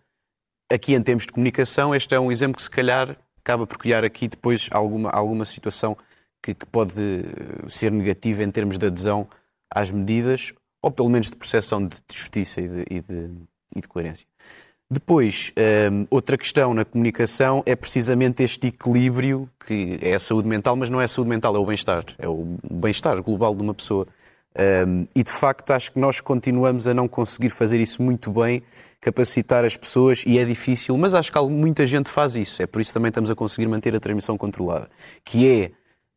aqui 0.71 0.95
em 0.95 1.01
termos 1.01 1.27
de 1.27 1.31
comunicação, 1.31 1.93
este 1.93 2.15
é 2.15 2.19
um 2.19 2.31
exemplo 2.31 2.57
que 2.57 2.63
se 2.63 2.71
calhar 2.71 3.15
acaba 3.39 3.67
por 3.67 3.77
criar 3.77 4.03
aqui 4.03 4.27
depois 4.27 4.67
alguma, 4.71 5.11
alguma 5.11 5.45
situação 5.45 5.95
que, 6.41 6.55
que 6.55 6.65
pode 6.65 6.93
ser 7.67 7.91
negativa 7.91 8.43
em 8.43 8.49
termos 8.49 8.79
de 8.79 8.87
adesão 8.87 9.27
às 9.71 9.91
medidas 9.91 10.53
ou 10.87 10.91
pelo 10.91 11.09
menos 11.09 11.29
de 11.29 11.35
percepção 11.35 11.85
de, 11.85 11.97
justiça 12.11 12.61
e 12.61 12.67
de, 12.67 12.85
e 12.89 13.01
de, 13.01 13.29
e 13.75 13.81
de 13.81 13.87
coerência. 13.87 14.25
Depois, 14.89 15.51
um, 15.91 16.07
outra 16.09 16.37
questão 16.37 16.73
na 16.73 16.85
comunicação 16.85 17.61
é 17.65 17.75
precisamente 17.75 18.41
este 18.41 18.67
equilíbrio, 18.67 19.49
que 19.65 19.99
é 20.01 20.15
a 20.15 20.19
saúde 20.19 20.47
mental, 20.47 20.77
mas 20.77 20.89
não 20.89 21.01
é 21.01 21.03
a 21.03 21.07
saúde 21.09 21.29
mental, 21.29 21.53
é 21.57 21.59
o 21.59 21.65
bem-estar. 21.65 22.05
É 22.17 22.27
o 22.27 22.57
bem-estar 22.71 23.21
global 23.21 23.53
de 23.53 23.61
uma 23.61 23.73
pessoa. 23.73 24.07
Um, 24.87 25.05
e 25.13 25.23
de 25.23 25.31
facto, 25.31 25.71
acho 25.71 25.91
que 25.91 25.99
nós 25.99 26.21
continuamos 26.21 26.87
a 26.87 26.93
não 26.93 27.05
conseguir 27.05 27.49
fazer 27.49 27.81
isso 27.81 28.01
muito 28.01 28.31
bem, 28.31 28.63
capacitar 29.01 29.65
as 29.65 29.75
pessoas, 29.75 30.23
e 30.25 30.39
é 30.39 30.45
difícil, 30.45 30.97
mas 30.97 31.13
acho 31.13 31.33
que 31.33 31.39
muita 31.41 31.85
gente 31.85 32.09
faz 32.09 32.33
isso. 32.33 32.63
É 32.63 32.65
por 32.65 32.81
isso 32.81 32.93
também 32.93 33.09
estamos 33.09 33.29
a 33.29 33.35
conseguir 33.35 33.67
manter 33.67 33.93
a 33.93 33.99
transmissão 33.99 34.37
controlada. 34.37 34.89
Que 35.25 35.49
é 35.49 35.71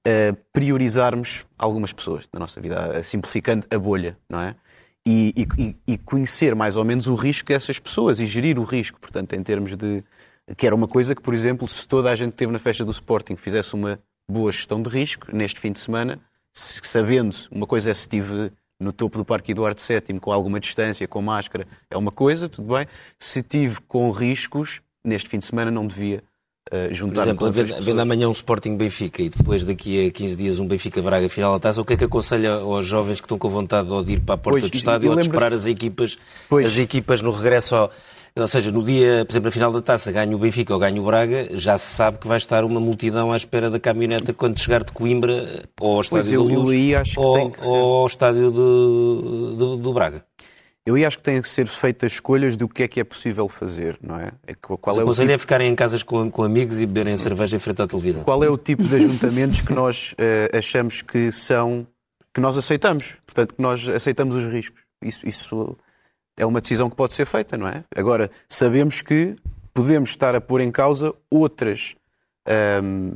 uh, 0.06 0.36
priorizarmos 0.52 1.44
algumas 1.58 1.92
pessoas 1.92 2.28
na 2.32 2.40
nossa 2.40 2.60
vida, 2.60 3.02
simplificando 3.02 3.66
a 3.70 3.78
bolha, 3.78 4.16
não 4.28 4.40
é? 4.40 4.54
E, 5.06 5.34
e, 5.58 5.76
e, 5.94 5.98
conhecer 5.98 6.54
mais 6.54 6.76
ou 6.76 6.84
menos 6.84 7.06
o 7.06 7.14
risco 7.14 7.48
dessas 7.48 7.78
pessoas 7.78 8.20
e 8.20 8.26
gerir 8.26 8.58
o 8.58 8.64
risco, 8.64 9.00
portanto, 9.00 9.32
em 9.32 9.42
termos 9.42 9.74
de. 9.74 10.04
que 10.58 10.66
era 10.66 10.74
uma 10.74 10.86
coisa 10.86 11.14
que, 11.14 11.22
por 11.22 11.32
exemplo, 11.32 11.66
se 11.66 11.88
toda 11.88 12.10
a 12.10 12.14
gente 12.14 12.32
esteve 12.32 12.52
na 12.52 12.58
festa 12.58 12.84
do 12.84 12.90
Sporting 12.90 13.34
fizesse 13.34 13.74
uma 13.74 13.98
boa 14.30 14.52
gestão 14.52 14.82
de 14.82 14.90
risco 14.90 15.34
neste 15.34 15.58
fim 15.58 15.72
de 15.72 15.80
semana, 15.80 16.20
sabendo, 16.52 17.34
uma 17.50 17.66
coisa 17.66 17.90
é 17.90 17.94
se 17.94 18.02
estive 18.02 18.52
no 18.78 18.92
topo 18.92 19.18
do 19.18 19.24
Parque 19.24 19.52
Eduardo 19.52 19.80
VII 19.80 20.20
com 20.20 20.32
alguma 20.32 20.60
distância, 20.60 21.08
com 21.08 21.22
máscara, 21.22 21.66
é 21.90 21.96
uma 21.96 22.12
coisa, 22.12 22.48
tudo 22.48 22.74
bem. 22.74 22.86
Se 23.18 23.42
tive 23.42 23.80
com 23.88 24.10
riscos, 24.10 24.82
neste 25.04 25.28
fim 25.28 25.38
de 25.38 25.46
semana 25.46 25.70
não 25.70 25.86
devia 25.86 26.22
uh, 26.72 26.94
juntar 26.94 27.34
Por 27.34 27.48
exemplo, 27.48 27.76
vendo 27.80 28.00
amanhã 28.00 28.28
um 28.28 28.32
Sporting 28.32 28.76
Benfica 28.76 29.22
e 29.22 29.28
depois 29.28 29.64
daqui 29.64 30.06
a 30.06 30.10
15 30.10 30.36
dias 30.36 30.58
um 30.58 30.66
Benfica 30.66 31.00
Braga 31.02 31.28
final 31.28 31.52
da 31.52 31.58
taça, 31.58 31.80
o 31.80 31.84
que 31.84 31.94
é 31.94 31.96
que 31.96 32.04
aconselha 32.04 32.52
aos 32.52 32.86
jovens 32.86 33.20
que 33.20 33.26
estão 33.26 33.38
com 33.38 33.48
vontade 33.48 33.88
de 34.04 34.12
ir 34.12 34.20
para 34.20 34.34
a 34.34 34.38
porta 34.38 34.60
pois, 34.60 34.70
do 34.70 34.76
estádio 34.76 35.10
ou 35.10 35.16
de 35.16 35.22
esperar 35.22 35.52
as 35.52 35.66
equipas, 35.66 36.18
as 36.64 36.78
equipas 36.78 37.22
no 37.22 37.30
regresso 37.30 37.74
ao 37.74 37.90
ou 38.36 38.46
seja, 38.46 38.70
no 38.70 38.82
dia, 38.82 39.24
por 39.24 39.32
exemplo, 39.32 39.48
na 39.48 39.50
final 39.50 39.72
da 39.72 39.82
taça, 39.82 40.12
ganha 40.12 40.34
o 40.34 40.38
Benfica 40.38 40.72
ou 40.72 40.78
ganha 40.78 41.00
o 41.00 41.04
Braga, 41.04 41.48
já 41.52 41.76
se 41.76 41.92
sabe 41.94 42.18
que 42.18 42.28
vai 42.28 42.36
estar 42.36 42.64
uma 42.64 42.80
multidão 42.80 43.32
à 43.32 43.36
espera 43.36 43.68
da 43.68 43.80
caminhoneta 43.80 44.32
quando 44.32 44.58
chegar 44.58 44.84
de 44.84 44.92
Coimbra 44.92 45.64
ou 45.80 45.96
ao 45.96 46.00
estádio 46.00 46.40
pois 46.42 46.54
do 46.54 46.60
Luz 46.60 47.14
ou, 47.16 47.52
ou, 47.64 47.96
ao 48.02 48.06
estádio 48.06 48.50
do, 48.50 49.54
do, 49.56 49.76
do 49.76 49.92
Braga. 49.92 50.24
Eu 50.86 50.96
acho 51.06 51.18
que 51.18 51.22
têm 51.22 51.42
que 51.42 51.48
ser 51.48 51.66
feitas 51.66 52.12
escolhas 52.12 52.56
do 52.56 52.66
que 52.66 52.82
é 52.82 52.88
que 52.88 53.00
é 53.00 53.04
possível 53.04 53.48
fazer, 53.48 53.98
não 54.02 54.16
é? 54.16 54.32
é 54.46 54.54
qual 54.54 54.98
é 54.98 55.02
o 55.02 55.06
conselho 55.06 55.28
tipo... 55.28 55.34
é 55.34 55.38
ficarem 55.38 55.70
em 55.70 55.74
casas 55.74 56.02
com, 56.02 56.30
com 56.30 56.42
amigos 56.42 56.80
e 56.80 56.86
beberem 56.86 57.16
cerveja 57.16 57.56
em 57.56 57.60
frente 57.60 57.82
à 57.82 57.86
televisão. 57.86 58.24
Qual 58.24 58.42
é 58.42 58.48
o 58.48 58.56
tipo 58.56 58.82
de 58.82 58.96
ajuntamentos 58.96 59.60
que 59.60 59.72
nós 59.74 60.12
uh, 60.12 60.56
achamos 60.56 61.02
que 61.02 61.30
são, 61.30 61.86
que 62.32 62.40
nós 62.40 62.56
aceitamos? 62.56 63.14
Portanto, 63.26 63.54
que 63.54 63.62
nós 63.62 63.86
aceitamos 63.88 64.34
os 64.34 64.50
riscos. 64.50 64.80
Isso, 65.02 65.28
isso 65.28 65.76
é 66.36 66.46
uma 66.46 66.60
decisão 66.60 66.88
que 66.88 66.96
pode 66.96 67.12
ser 67.12 67.26
feita, 67.26 67.56
não 67.58 67.68
é? 67.68 67.84
Agora, 67.94 68.30
sabemos 68.48 69.02
que 69.02 69.36
podemos 69.74 70.10
estar 70.10 70.34
a 70.34 70.40
pôr 70.40 70.62
em 70.62 70.70
causa 70.70 71.14
outras. 71.30 71.94
Um, 72.82 73.12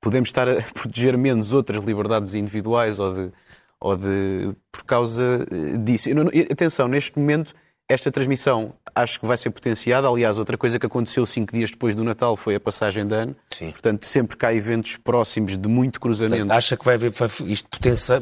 podemos 0.00 0.28
estar 0.28 0.48
a 0.48 0.62
proteger 0.72 1.18
menos 1.18 1.52
outras 1.52 1.84
liberdades 1.84 2.34
individuais 2.34 2.98
ou 3.00 3.12
de, 3.12 3.32
ou 3.80 3.96
de 3.96 4.54
por 4.70 4.84
causa 4.84 5.46
disso. 5.82 6.08
Atenção, 6.50 6.88
neste 6.88 7.18
momento, 7.18 7.54
esta 7.88 8.10
transmissão 8.10 8.74
acho 8.94 9.18
que 9.18 9.26
vai 9.26 9.36
ser 9.36 9.50
potenciada. 9.50 10.08
Aliás, 10.08 10.38
outra 10.38 10.58
coisa 10.58 10.78
que 10.78 10.86
aconteceu 10.86 11.24
cinco 11.24 11.52
dias 11.52 11.70
depois 11.70 11.96
do 11.96 12.04
Natal 12.04 12.36
foi 12.36 12.54
a 12.54 12.60
passagem 12.60 13.06
de 13.06 13.14
ano. 13.14 13.36
Sim. 13.50 13.70
Portanto, 13.70 14.04
sempre 14.04 14.36
que 14.36 14.44
há 14.44 14.54
eventos 14.54 14.96
próximos 14.96 15.56
de 15.56 15.68
muito 15.68 16.00
cruzamento. 16.00 16.52
Acha 16.52 16.76
que 16.76 16.84
vai 16.84 16.96
haver. 16.96 17.12
Isto 17.46 17.68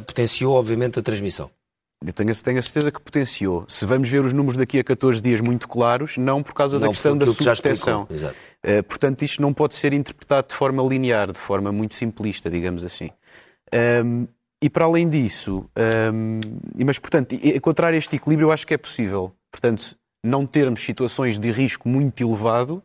potenciou, 0.06 0.54
obviamente, 0.54 0.98
a 0.98 1.02
transmissão? 1.02 1.50
Eu 2.04 2.12
tenho, 2.12 2.34
tenho 2.42 2.58
a 2.58 2.62
certeza 2.62 2.92
que 2.92 3.00
potenciou. 3.00 3.64
Se 3.66 3.86
vamos 3.86 4.08
ver 4.08 4.24
os 4.24 4.32
números 4.32 4.56
daqui 4.56 4.78
a 4.78 4.84
14 4.84 5.20
dias 5.22 5.40
muito 5.40 5.66
claros, 5.66 6.18
não 6.18 6.42
por 6.42 6.52
causa 6.52 6.78
não 6.78 6.88
da 6.88 6.92
questão 6.92 7.16
da 7.16 7.26
subproteção. 7.26 8.02
Uh, 8.02 8.82
portanto, 8.86 9.22
isto 9.22 9.40
não 9.40 9.52
pode 9.52 9.74
ser 9.74 9.94
interpretado 9.94 10.48
de 10.48 10.54
forma 10.54 10.82
linear, 10.82 11.32
de 11.32 11.38
forma 11.38 11.72
muito 11.72 11.94
simplista, 11.94 12.50
digamos 12.50 12.84
assim. 12.84 13.10
Um, 14.04 14.28
e 14.62 14.70
para 14.70 14.86
além 14.86 15.08
disso, 15.08 15.68
um, 16.12 16.40
mas 16.84 16.98
portanto, 16.98 17.34
encontrar 17.34 17.92
este 17.94 18.16
equilíbrio 18.16 18.46
eu 18.46 18.52
acho 18.52 18.66
que 18.66 18.74
é 18.74 18.78
possível. 18.78 19.32
Portanto, 19.50 19.96
não 20.24 20.46
termos 20.46 20.82
situações 20.82 21.38
de 21.38 21.50
risco 21.50 21.88
muito 21.88 22.22
elevado 22.22 22.82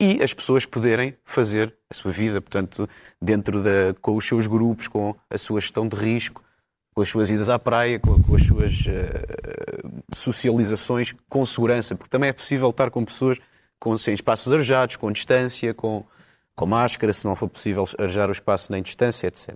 e 0.00 0.22
as 0.22 0.34
pessoas 0.34 0.66
poderem 0.66 1.14
fazer 1.24 1.74
a 1.90 1.94
sua 1.94 2.10
vida, 2.10 2.40
portanto, 2.40 2.88
dentro 3.20 3.62
da, 3.62 3.94
com 4.00 4.16
os 4.16 4.26
seus 4.26 4.46
grupos, 4.46 4.88
com 4.88 5.14
a 5.30 5.38
sua 5.38 5.60
gestão 5.60 5.86
de 5.86 5.94
risco, 5.96 6.42
com 6.94 7.02
as 7.02 7.08
suas 7.08 7.28
idas 7.28 7.48
à 7.48 7.58
praia, 7.58 7.98
com, 7.98 8.20
com 8.22 8.34
as 8.34 8.42
suas 8.42 8.80
uh, 8.86 10.02
socializações 10.14 11.14
com 11.28 11.44
segurança, 11.44 11.94
porque 11.94 12.10
também 12.10 12.30
é 12.30 12.32
possível 12.32 12.70
estar 12.70 12.90
com 12.90 13.04
pessoas 13.04 13.38
com, 13.78 13.96
sem 13.98 14.14
espaços 14.14 14.52
arejados, 14.52 14.96
com 14.96 15.12
distância, 15.12 15.74
com, 15.74 16.04
com 16.56 16.66
máscara, 16.66 17.12
se 17.12 17.24
não 17.24 17.36
for 17.36 17.48
possível 17.48 17.84
arejar 17.98 18.28
o 18.28 18.32
espaço 18.32 18.72
nem 18.72 18.82
distância, 18.82 19.26
etc. 19.26 19.54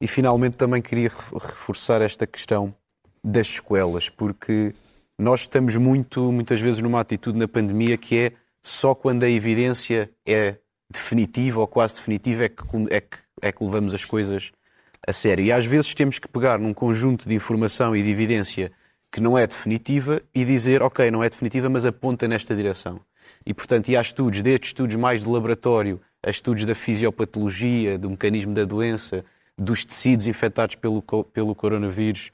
E 0.00 0.06
finalmente 0.06 0.56
também 0.56 0.80
queria 0.80 1.10
reforçar 1.32 2.00
esta 2.00 2.26
questão 2.26 2.74
das 3.22 3.48
escolas, 3.48 4.08
porque 4.08 4.74
nós 5.18 5.40
estamos 5.40 5.76
muito, 5.76 6.32
muitas 6.32 6.60
vezes 6.60 6.80
numa 6.80 7.00
atitude 7.00 7.38
na 7.38 7.46
pandemia 7.46 7.98
que 7.98 8.18
é 8.18 8.32
só 8.62 8.94
quando 8.94 9.24
a 9.24 9.30
evidência 9.30 10.10
é 10.26 10.56
definitiva 10.90 11.60
ou 11.60 11.66
quase 11.66 11.96
definitiva 11.96 12.44
é 12.44 12.48
que, 12.48 12.62
é 12.90 13.00
que, 13.00 13.18
é 13.42 13.52
que 13.52 13.62
levamos 13.62 13.94
as 13.94 14.04
coisas 14.04 14.52
a 15.06 15.12
sério. 15.12 15.44
E 15.44 15.52
às 15.52 15.64
vezes 15.64 15.94
temos 15.94 16.18
que 16.18 16.28
pegar 16.28 16.58
num 16.58 16.74
conjunto 16.74 17.28
de 17.28 17.34
informação 17.34 17.94
e 17.94 18.02
de 18.02 18.10
evidência 18.10 18.72
que 19.12 19.20
não 19.20 19.36
é 19.36 19.46
definitiva 19.46 20.22
e 20.34 20.44
dizer, 20.44 20.82
ok, 20.82 21.10
não 21.10 21.22
é 21.22 21.28
definitiva, 21.28 21.68
mas 21.68 21.84
aponta 21.84 22.28
nesta 22.28 22.54
direção. 22.54 23.00
E, 23.44 23.52
portanto, 23.52 23.88
e 23.88 23.96
há 23.96 24.00
estudos, 24.00 24.40
desde 24.42 24.66
estudos 24.66 24.96
mais 24.96 25.20
de 25.20 25.28
laboratório, 25.28 26.00
a 26.22 26.30
estudos 26.30 26.64
da 26.64 26.74
fisiopatologia, 26.74 27.98
do 27.98 28.10
mecanismo 28.10 28.54
da 28.54 28.64
doença, 28.64 29.24
dos 29.62 29.84
tecidos 29.84 30.26
infectados 30.26 30.74
pelo, 30.76 31.02
pelo 31.32 31.54
coronavírus, 31.54 32.30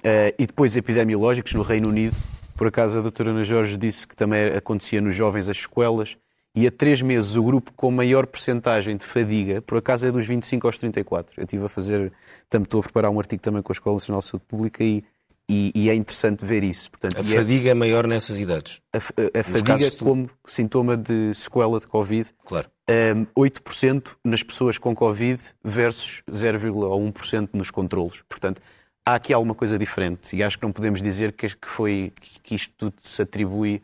uh, 0.00 0.34
e 0.38 0.46
depois 0.46 0.76
epidemiológicos 0.76 1.54
no 1.54 1.62
Reino 1.62 1.88
Unido. 1.88 2.16
Por 2.56 2.66
acaso, 2.66 2.98
a 2.98 3.02
doutora 3.02 3.30
Ana 3.30 3.44
Jorge 3.44 3.76
disse 3.76 4.06
que 4.06 4.14
também 4.14 4.48
acontecia 4.48 5.00
nos 5.00 5.14
jovens 5.14 5.48
as 5.48 5.58
sequelas 5.58 6.16
e 6.54 6.66
a 6.66 6.70
três 6.70 7.00
meses 7.00 7.34
o 7.34 7.42
grupo 7.42 7.72
com 7.74 7.90
maior 7.90 8.26
percentagem 8.26 8.96
de 8.96 9.06
fadiga, 9.06 9.62
por 9.62 9.78
acaso 9.78 10.06
é 10.06 10.12
dos 10.12 10.26
25 10.26 10.66
aos 10.66 10.78
34. 10.78 11.34
Eu 11.38 11.44
estive 11.44 11.64
a 11.64 11.68
fazer, 11.68 12.12
também 12.50 12.64
estou 12.64 12.80
a 12.80 12.82
preparar 12.82 13.10
um 13.10 13.18
artigo 13.18 13.42
também 13.42 13.62
com 13.62 13.72
a 13.72 13.74
Escola 13.74 13.96
Nacional 13.96 14.20
de 14.20 14.26
Saúde 14.26 14.44
Pública 14.46 14.84
e, 14.84 15.02
e, 15.48 15.72
e 15.74 15.90
é 15.90 15.94
interessante 15.94 16.44
ver 16.44 16.62
isso. 16.62 16.90
Portanto, 16.90 17.16
a 17.16 17.20
é 17.20 17.24
fadiga 17.24 17.68
é, 17.68 17.72
é, 17.72 17.74
maior 17.74 18.06
nessas 18.06 18.38
idades? 18.38 18.80
A, 18.92 18.98
a, 18.98 19.40
a 19.40 19.42
fadiga 19.42 19.90
como 19.98 20.30
sintoma 20.46 20.96
de 20.96 21.34
sequela 21.34 21.78
de 21.80 21.86
Covid. 21.86 22.30
Claro. 22.44 22.70
Um, 22.88 23.26
8% 23.40 24.16
nas 24.24 24.42
pessoas 24.42 24.76
com 24.76 24.94
Covid 24.94 25.40
versus 25.62 26.22
0,1% 26.30 27.50
nos 27.52 27.70
controlos. 27.70 28.22
Portanto, 28.28 28.60
há 29.06 29.14
aqui 29.14 29.32
alguma 29.32 29.54
coisa 29.54 29.78
diferente 29.78 30.34
e 30.36 30.42
acho 30.42 30.58
que 30.58 30.64
não 30.64 30.72
podemos 30.72 31.00
dizer 31.00 31.32
que, 31.32 31.48
foi, 31.62 32.12
que 32.42 32.54
isto 32.54 32.72
tudo 32.76 32.94
se 33.02 33.22
atribui 33.22 33.82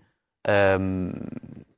um, 0.81 1.11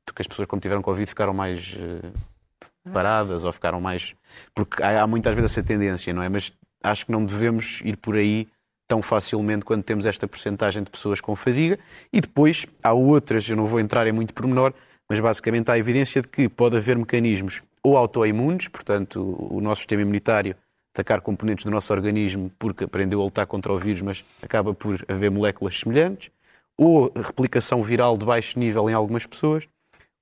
porque 0.05 0.21
as 0.21 0.27
pessoas, 0.27 0.47
como 0.47 0.61
tiveram 0.61 0.81
Covid, 0.81 1.07
ficaram 1.07 1.33
mais 1.33 1.73
uh, 1.73 2.91
paradas 2.91 3.43
ou 3.43 3.51
ficaram 3.51 3.79
mais. 3.79 4.15
Porque 4.53 4.81
há, 4.81 5.01
há 5.01 5.07
muitas 5.07 5.33
vezes 5.35 5.51
essa 5.51 5.63
tendência, 5.63 6.13
não 6.13 6.21
é? 6.21 6.29
Mas 6.29 6.51
acho 6.83 7.05
que 7.05 7.11
não 7.11 7.25
devemos 7.25 7.81
ir 7.83 7.97
por 7.97 8.15
aí 8.15 8.47
tão 8.91 9.01
facilmente 9.01 9.63
quando 9.63 9.83
temos 9.83 10.05
esta 10.05 10.27
porcentagem 10.27 10.83
de 10.83 10.89
pessoas 10.89 11.21
com 11.21 11.33
fadiga. 11.33 11.79
E 12.11 12.19
depois 12.19 12.65
há 12.83 12.91
outras, 12.91 13.47
eu 13.47 13.55
não 13.55 13.65
vou 13.65 13.79
entrar 13.79 14.05
em 14.05 14.11
muito 14.11 14.33
pormenor, 14.33 14.73
mas 15.09 15.17
basicamente 15.17 15.71
há 15.71 15.77
evidência 15.77 16.21
de 16.21 16.27
que 16.27 16.49
pode 16.49 16.75
haver 16.75 16.97
mecanismos 16.97 17.61
ou 17.81 17.95
autoimunes, 17.95 18.67
portanto, 18.67 19.37
o 19.49 19.61
nosso 19.61 19.79
sistema 19.79 20.01
imunitário 20.01 20.57
atacar 20.93 21.21
componentes 21.21 21.63
do 21.63 21.71
nosso 21.71 21.93
organismo 21.93 22.51
porque 22.59 22.83
aprendeu 22.83 23.21
a 23.21 23.23
lutar 23.23 23.47
contra 23.47 23.71
o 23.71 23.79
vírus, 23.79 24.01
mas 24.01 24.25
acaba 24.43 24.73
por 24.73 25.01
haver 25.07 25.31
moléculas 25.31 25.79
semelhantes, 25.79 26.29
ou 26.77 27.09
replicação 27.15 27.81
viral 27.81 28.17
de 28.17 28.25
baixo 28.25 28.59
nível 28.59 28.89
em 28.89 28.93
algumas 28.93 29.25
pessoas, 29.25 29.69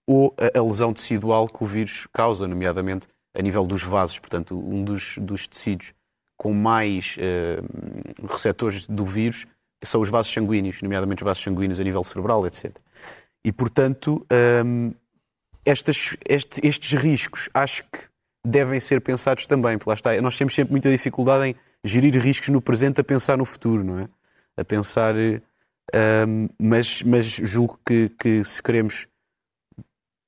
ou 0.08 0.36
a, 0.38 0.62
lesão 0.62 0.94
tecidual 0.94 1.48
que 1.48 1.64
o 1.64 1.66
vírus 1.66 2.08
causa, 2.14 2.48
nomeadamente 2.48 3.08
a 3.36 3.42
nível 3.42 3.66
dos 3.66 3.82
vasos, 3.82 4.20
portanto, 4.20 4.56
um 4.56 4.84
dos, 4.84 5.18
dos 5.18 5.48
tecidos 5.48 5.92
com 6.40 6.54
mais 6.54 7.18
uh, 7.18 8.26
receptores 8.26 8.88
do 8.88 9.06
vírus 9.06 9.46
são 9.84 10.00
os 10.00 10.08
vasos 10.08 10.32
sanguíneos, 10.32 10.82
nomeadamente 10.82 11.22
os 11.22 11.26
vasos 11.26 11.44
sanguíneos 11.44 11.82
a 11.82 11.84
nível 11.84 12.02
cerebral, 12.02 12.48
etc. 12.48 12.78
E, 13.44 13.52
portanto, 13.52 14.26
um, 14.66 14.88
ehm, 14.88 14.92
estas, 15.66 16.16
este, 16.28 16.66
estes 16.66 16.94
riscos 16.94 17.50
acho 17.54 17.84
que 17.84 18.00
devem 18.46 18.80
ser 18.80 19.02
pensados 19.02 19.46
também, 19.46 19.78
porque 19.78 19.90
lá 19.90 19.94
está, 19.94 20.22
nós 20.22 20.38
temos 20.38 20.56
sempre 20.56 20.72
muita 20.72 20.90
dificuldade 20.90 21.50
em 21.50 21.56
gerir 21.84 22.18
riscos 22.18 22.48
no 22.50 22.62
presente 22.62 23.02
a 23.02 23.04
pensar 23.04 23.38
no 23.38 23.46
futuro, 23.46 23.84
não 23.84 24.00
é? 24.00 24.10
A 24.58 24.64
pensar. 24.64 25.16
Um, 25.16 25.40
ehm, 25.94 26.50
mas, 26.58 27.04
mas 27.04 27.26
julgo 27.26 27.80
que, 27.86 28.10
que 28.18 28.44
se 28.46 28.64
queremos 28.64 29.08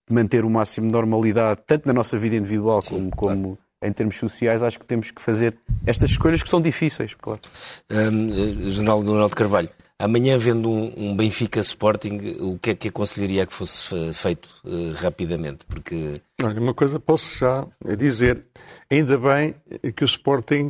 manter 0.09 0.43
o 0.43 0.49
máximo 0.49 0.87
de 0.87 0.93
normalidade, 0.93 1.61
tanto 1.65 1.87
na 1.87 1.93
nossa 1.93 2.17
vida 2.17 2.35
individual 2.35 2.81
Sim, 2.81 2.89
como, 2.89 3.11
como 3.11 3.41
claro. 3.41 3.70
Em 3.81 3.91
termos 3.91 4.17
sociais, 4.17 4.61
acho 4.61 4.79
que 4.79 4.85
temos 4.85 5.11
que 5.11 5.21
fazer 5.21 5.55
estas 5.85 6.11
escolhas 6.11 6.43
que 6.43 6.49
são 6.49 6.61
difíceis, 6.61 7.13
claro. 7.13 7.41
Um, 7.89 8.69
General 8.69 9.01
Donaldo 9.01 9.35
Carvalho, 9.35 9.69
amanhã 9.97 10.37
vendo 10.37 10.69
um, 10.69 10.93
um, 10.95 11.15
Benfica 11.15 11.59
Sporting, 11.59 12.37
o 12.39 12.59
que 12.59 12.71
é 12.71 12.75
que 12.75 12.87
aconselharia 12.89 13.45
que 13.45 13.53
fosse 13.53 14.13
feito 14.13 14.49
uh, 14.63 14.93
rapidamente? 14.97 15.65
Porque... 15.65 16.21
Olha, 16.43 16.59
uma 16.59 16.73
coisa 16.73 16.99
posso 16.99 17.37
já 17.37 17.67
dizer, 17.97 18.43
ainda 18.89 19.17
bem 19.17 19.55
que 19.95 20.03
o 20.03 20.05
Sporting 20.05 20.69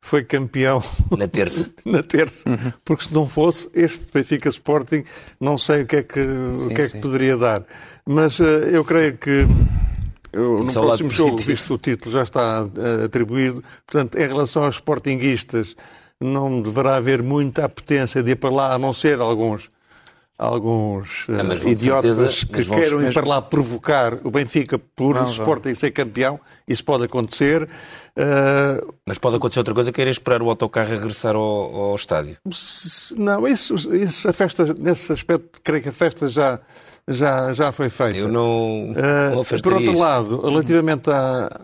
foi 0.00 0.24
campeão 0.24 0.82
na 1.16 1.28
terça. 1.28 1.70
na 1.84 2.02
terça. 2.02 2.48
Uhum. 2.48 2.72
Porque 2.84 3.04
se 3.04 3.14
não 3.14 3.28
fosse 3.28 3.68
este 3.74 4.06
Benfica 4.12 4.48
Sporting, 4.48 5.04
não 5.40 5.58
sei 5.58 5.82
o 5.82 5.86
que 5.86 5.96
é 5.96 6.02
que, 6.02 6.22
sim, 6.22 6.66
o 6.66 6.68
que, 6.68 6.82
é 6.82 6.88
que 6.88 6.98
poderia 6.98 7.36
dar. 7.36 7.64
Mas 8.06 8.38
uh, 8.38 8.44
eu 8.44 8.84
creio 8.84 9.18
que 9.18 9.46
no 10.32 10.72
próximo 10.72 11.10
jogo, 11.10 11.36
visto 11.38 11.74
o 11.74 11.78
título 11.78 12.12
já 12.12 12.22
está 12.22 12.62
uh, 12.62 13.04
atribuído. 13.04 13.62
Portanto, 13.86 14.16
em 14.16 14.26
relação 14.26 14.64
aos 14.64 14.76
sportinguistas, 14.76 15.74
não 16.20 16.60
deverá 16.60 16.96
haver 16.96 17.22
muita 17.22 17.64
apetência 17.64 18.22
de 18.22 18.32
ir 18.32 18.36
para 18.36 18.50
lá, 18.50 18.74
a 18.74 18.78
não 18.78 18.92
ser 18.92 19.20
alguns 19.20 19.70
alguns 20.38 21.26
uh, 21.28 21.68
idiotas 21.68 22.16
certeza, 22.16 22.46
que 22.46 22.64
queiram 22.64 23.02
ir 23.02 23.12
para 23.12 23.26
lá 23.26 23.42
provocar 23.42 24.14
o 24.22 24.30
Benfica 24.30 24.78
por 24.78 25.16
não, 25.16 25.26
o 25.26 25.30
Sporting 25.30 25.74
ser 25.74 25.90
campeão. 25.90 26.38
Isso 26.66 26.84
pode 26.84 27.04
acontecer. 27.04 27.64
Uh... 27.64 28.94
Mas 29.04 29.18
pode 29.18 29.36
acontecer 29.36 29.58
outra 29.58 29.74
coisa, 29.74 29.90
que 29.90 30.00
é 30.00 30.08
esperar 30.08 30.40
o 30.40 30.48
autocarro 30.48 30.88
regressar 30.88 31.34
ao, 31.34 31.42
ao 31.42 31.96
estádio. 31.96 32.36
Não, 33.16 33.48
isso, 33.48 33.74
isso, 33.94 34.28
a 34.28 34.32
festa, 34.32 34.72
nesse 34.78 35.12
aspecto, 35.12 35.60
creio 35.62 35.82
que 35.82 35.88
a 35.88 35.92
festa 35.92 36.28
já, 36.28 36.60
já, 37.08 37.52
já 37.52 37.72
foi 37.72 37.88
feita. 37.88 38.16
Eu 38.16 38.28
não, 38.28 38.90
uh, 38.90 39.44
Por 39.62 39.74
outro 39.74 39.92
isso. 39.92 40.00
lado, 40.00 40.40
relativamente 40.40 41.10
à, 41.10 41.60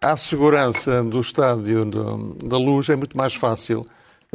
à 0.00 0.16
segurança 0.16 1.02
do 1.02 1.20
estádio 1.20 1.84
do, 1.84 2.34
da 2.44 2.58
luz, 2.58 2.88
é 2.88 2.96
muito 2.96 3.16
mais 3.16 3.34
fácil 3.34 3.86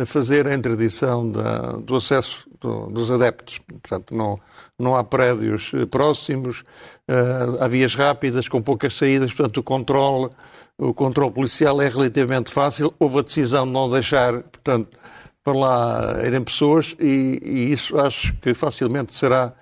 fazer 0.05 0.47
a 0.47 0.53
interdição 0.53 1.29
da, 1.31 1.73
do 1.73 1.95
acesso 1.95 2.45
do, 2.59 2.87
dos 2.87 3.09
adeptos. 3.11 3.59
Portanto, 3.59 4.15
não, 4.15 4.37
não 4.77 4.95
há 4.95 5.03
prédios 5.03 5.71
eh, 5.73 5.85
próximos, 5.85 6.61
uh, 7.09 7.61
há 7.61 7.67
vias 7.67 7.95
rápidas 7.95 8.47
com 8.47 8.61
poucas 8.61 8.97
saídas, 8.97 9.33
portanto, 9.33 9.57
o 9.57 9.63
controle, 9.63 10.29
o 10.77 10.93
controle 10.93 11.31
policial 11.31 11.81
é 11.81 11.87
relativamente 11.87 12.51
fácil. 12.51 12.93
Houve 12.99 13.19
a 13.19 13.21
decisão 13.21 13.65
de 13.65 13.71
não 13.71 13.89
deixar, 13.89 14.33
portanto, 14.33 14.97
para 15.43 15.57
lá 15.57 16.25
irem 16.25 16.43
pessoas 16.43 16.95
e, 16.99 17.39
e 17.41 17.71
isso 17.71 17.97
acho 17.99 18.33
que 18.41 18.53
facilmente 18.53 19.13
será, 19.13 19.53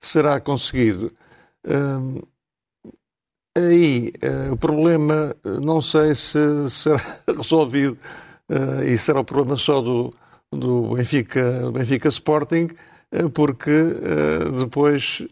será 0.00 0.40
conseguido. 0.40 1.12
Uh, 1.66 2.26
aí, 3.56 4.12
uh, 4.22 4.52
o 4.52 4.56
problema, 4.56 5.34
não 5.62 5.82
sei 5.82 6.14
se 6.14 6.38
será 6.70 7.00
resolvido 7.36 7.98
Uh, 8.50 8.82
isso 8.82 9.08
era 9.12 9.20
o 9.20 9.24
problema 9.24 9.56
só 9.56 9.80
do, 9.80 10.12
do 10.52 10.96
Benfica, 10.96 11.70
Benfica 11.70 12.08
Sporting, 12.08 12.68
porque 13.32 13.70
depois, 14.58 15.22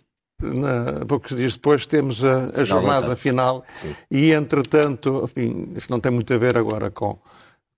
na, 0.41 1.05
poucos 1.05 1.37
dias 1.37 1.55
depois, 1.55 1.85
temos 1.85 2.25
a, 2.25 2.49
a 2.55 2.63
jornada 2.63 3.17
final 3.17 3.65
Sim. 3.73 3.95
e, 4.09 4.31
entretanto, 4.31 5.25
enfim, 5.25 5.73
isso 5.75 5.91
não 5.91 5.99
tem 5.99 6.13
muito 6.13 6.33
a 6.33 6.39
ver 6.39 6.57
agora 6.57 6.93
com, 6.93 7.19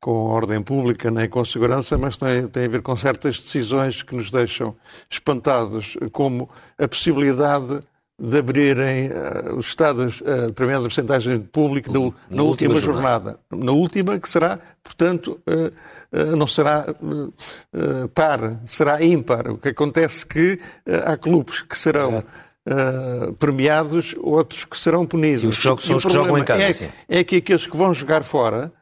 com 0.01 0.31
a 0.31 0.35
ordem 0.35 0.63
pública 0.63 1.11
nem 1.11 1.29
com 1.29 1.41
a 1.41 1.45
segurança, 1.45 1.99
mas 1.99 2.17
tem, 2.17 2.49
tem 2.49 2.65
a 2.65 2.69
ver 2.69 2.83
com 2.83 2.97
certas 2.97 3.39
decisões 3.39 4.03
que 4.03 4.17
nos 4.17 4.31
deixam 4.31 4.75
espantados, 5.11 5.97
como 6.11 6.49
a 6.79 6.89
possibilidade 6.89 7.81
de 8.21 8.39
abrirem 8.39 9.09
uh, 9.09 9.57
os 9.57 9.69
Estados 9.69 10.23
a 10.27 10.45
uh, 10.45 10.47
determinada 10.49 10.83
porcentagem 10.83 11.39
de 11.39 11.49
público 11.49 11.91
no, 11.91 12.15
na, 12.29 12.37
na, 12.37 12.43
última, 12.43 12.75
última 12.75 12.95
jornada. 12.95 13.39
jornada. 13.51 13.65
Na 13.67 13.73
última, 13.73 14.19
que 14.19 14.29
será, 14.29 14.59
portanto, 14.83 15.41
uh, 15.47 16.37
não 16.37 16.47
será 16.47 16.87
par, 18.15 18.61
será 18.67 19.03
ímpar. 19.03 19.49
O 19.49 19.59
que 19.59 19.69
acontece 19.69 20.25
é 20.25 20.29
que 20.29 20.61
há 21.07 21.17
clubes 21.17 21.63
que 21.63 21.79
serão 21.79 22.25
premiados, 23.39 24.17
outros 24.19 24.65
que 24.65 24.77
serão 24.77 25.07
punidos. 25.07 25.43
Sim, 25.43 25.49
os 25.49 25.55
jogos 25.55 25.85
são 25.85 25.97
os 25.99 26.05
que 26.05 26.13
jogam 26.13 26.37
em 26.37 26.43
casa. 26.43 26.87
É, 27.09 27.21
é 27.21 27.25
que 27.25 27.37
aqueles 27.37 27.65
que 27.65 27.77
vão 27.77 27.95
jogar 27.95 28.25
fora 28.25 28.73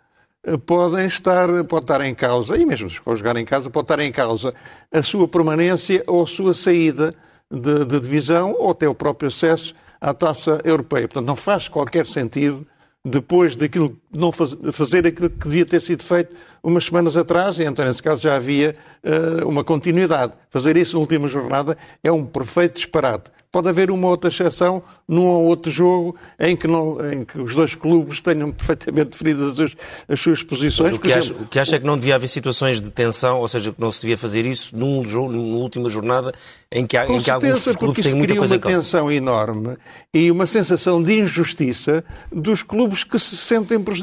podem 0.66 1.06
estar, 1.06 1.48
pode 1.64 1.84
estar 1.84 2.00
em 2.00 2.14
causa, 2.14 2.56
e 2.56 2.64
mesmo 2.64 2.88
vão 3.04 3.16
jogar 3.16 3.36
em 3.36 3.44
casa, 3.44 3.68
pode 3.70 3.84
estar 3.84 4.00
em 4.00 4.12
causa 4.12 4.52
a 4.92 5.02
sua 5.02 5.26
permanência 5.26 6.02
ou 6.06 6.22
a 6.22 6.26
sua 6.26 6.54
saída 6.54 7.14
de, 7.50 7.84
de 7.84 8.00
divisão 8.00 8.54
ou 8.58 8.70
até 8.70 8.88
o 8.88 8.94
próprio 8.94 9.28
acesso 9.28 9.74
à 10.00 10.14
taça 10.14 10.60
europeia. 10.64 11.08
Portanto, 11.08 11.26
não 11.26 11.36
faz 11.36 11.68
qualquer 11.68 12.06
sentido 12.06 12.66
depois 13.04 13.56
daquilo 13.56 13.96
não 14.14 14.32
faz, 14.32 14.56
fazer 14.72 15.06
aquilo 15.06 15.30
que 15.30 15.46
devia 15.46 15.66
ter 15.66 15.80
sido 15.80 16.02
feito 16.02 16.34
umas 16.62 16.84
semanas 16.84 17.16
atrás, 17.16 17.58
e 17.58 17.64
então 17.64 17.84
nesse 17.84 18.02
caso 18.02 18.22
já 18.22 18.36
havia 18.36 18.74
uh, 19.04 19.48
uma 19.48 19.62
continuidade. 19.62 20.32
Fazer 20.50 20.76
isso 20.76 20.94
na 20.94 21.00
última 21.00 21.28
jornada 21.28 21.76
é 22.02 22.10
um 22.10 22.24
perfeito 22.24 22.76
disparate. 22.76 23.30
Pode 23.50 23.68
haver 23.68 23.90
uma 23.90 24.08
outra 24.08 24.28
exceção 24.28 24.82
num 25.06 25.26
ou 25.26 25.44
outro 25.44 25.72
jogo 25.72 26.16
em 26.38 26.54
que, 26.54 26.66
não, 26.66 27.12
em 27.12 27.24
que 27.24 27.40
os 27.40 27.54
dois 27.54 27.74
clubes 27.74 28.20
tenham 28.20 28.52
perfeitamente 28.52 29.10
definidas 29.10 29.58
as, 29.58 29.74
as 30.06 30.20
suas 30.20 30.42
posições. 30.42 30.94
O 30.94 30.98
que, 30.98 31.10
exemplo, 31.10 31.36
acha, 31.36 31.44
o 31.44 31.46
que, 31.46 31.58
acha, 31.58 31.76
é 31.76 31.78
que 31.78 31.86
não 31.86 31.96
devia 31.96 32.16
haver 32.16 32.28
situações 32.28 32.80
de 32.80 32.90
tensão, 32.90 33.38
ou 33.38 33.48
seja, 33.48 33.72
que 33.72 33.80
não 33.80 33.90
se 33.90 34.02
devia 34.02 34.18
fazer 34.18 34.44
isso 34.44 34.76
num 34.76 35.02
jogo, 35.04 35.32
numa 35.32 35.56
última 35.56 35.88
jornada 35.88 36.32
em 36.70 36.86
que, 36.86 36.96
há, 36.98 37.06
em 37.06 37.22
que 37.22 37.30
alguns 37.30 37.60
clubes 37.76 38.02
têm 38.02 38.14
muita 38.14 38.36
coisa 38.36 38.54
uma 38.56 38.60
tensão 38.60 39.10
enorme 39.10 39.78
e 40.12 40.30
uma 40.30 40.44
sensação 40.44 41.02
de 41.02 41.18
injustiça 41.18 42.04
dos 42.30 42.62
clubes 42.62 43.02
que 43.02 43.18
se 43.18 43.34
sentem 43.36 43.80
prejudicados. 43.80 43.97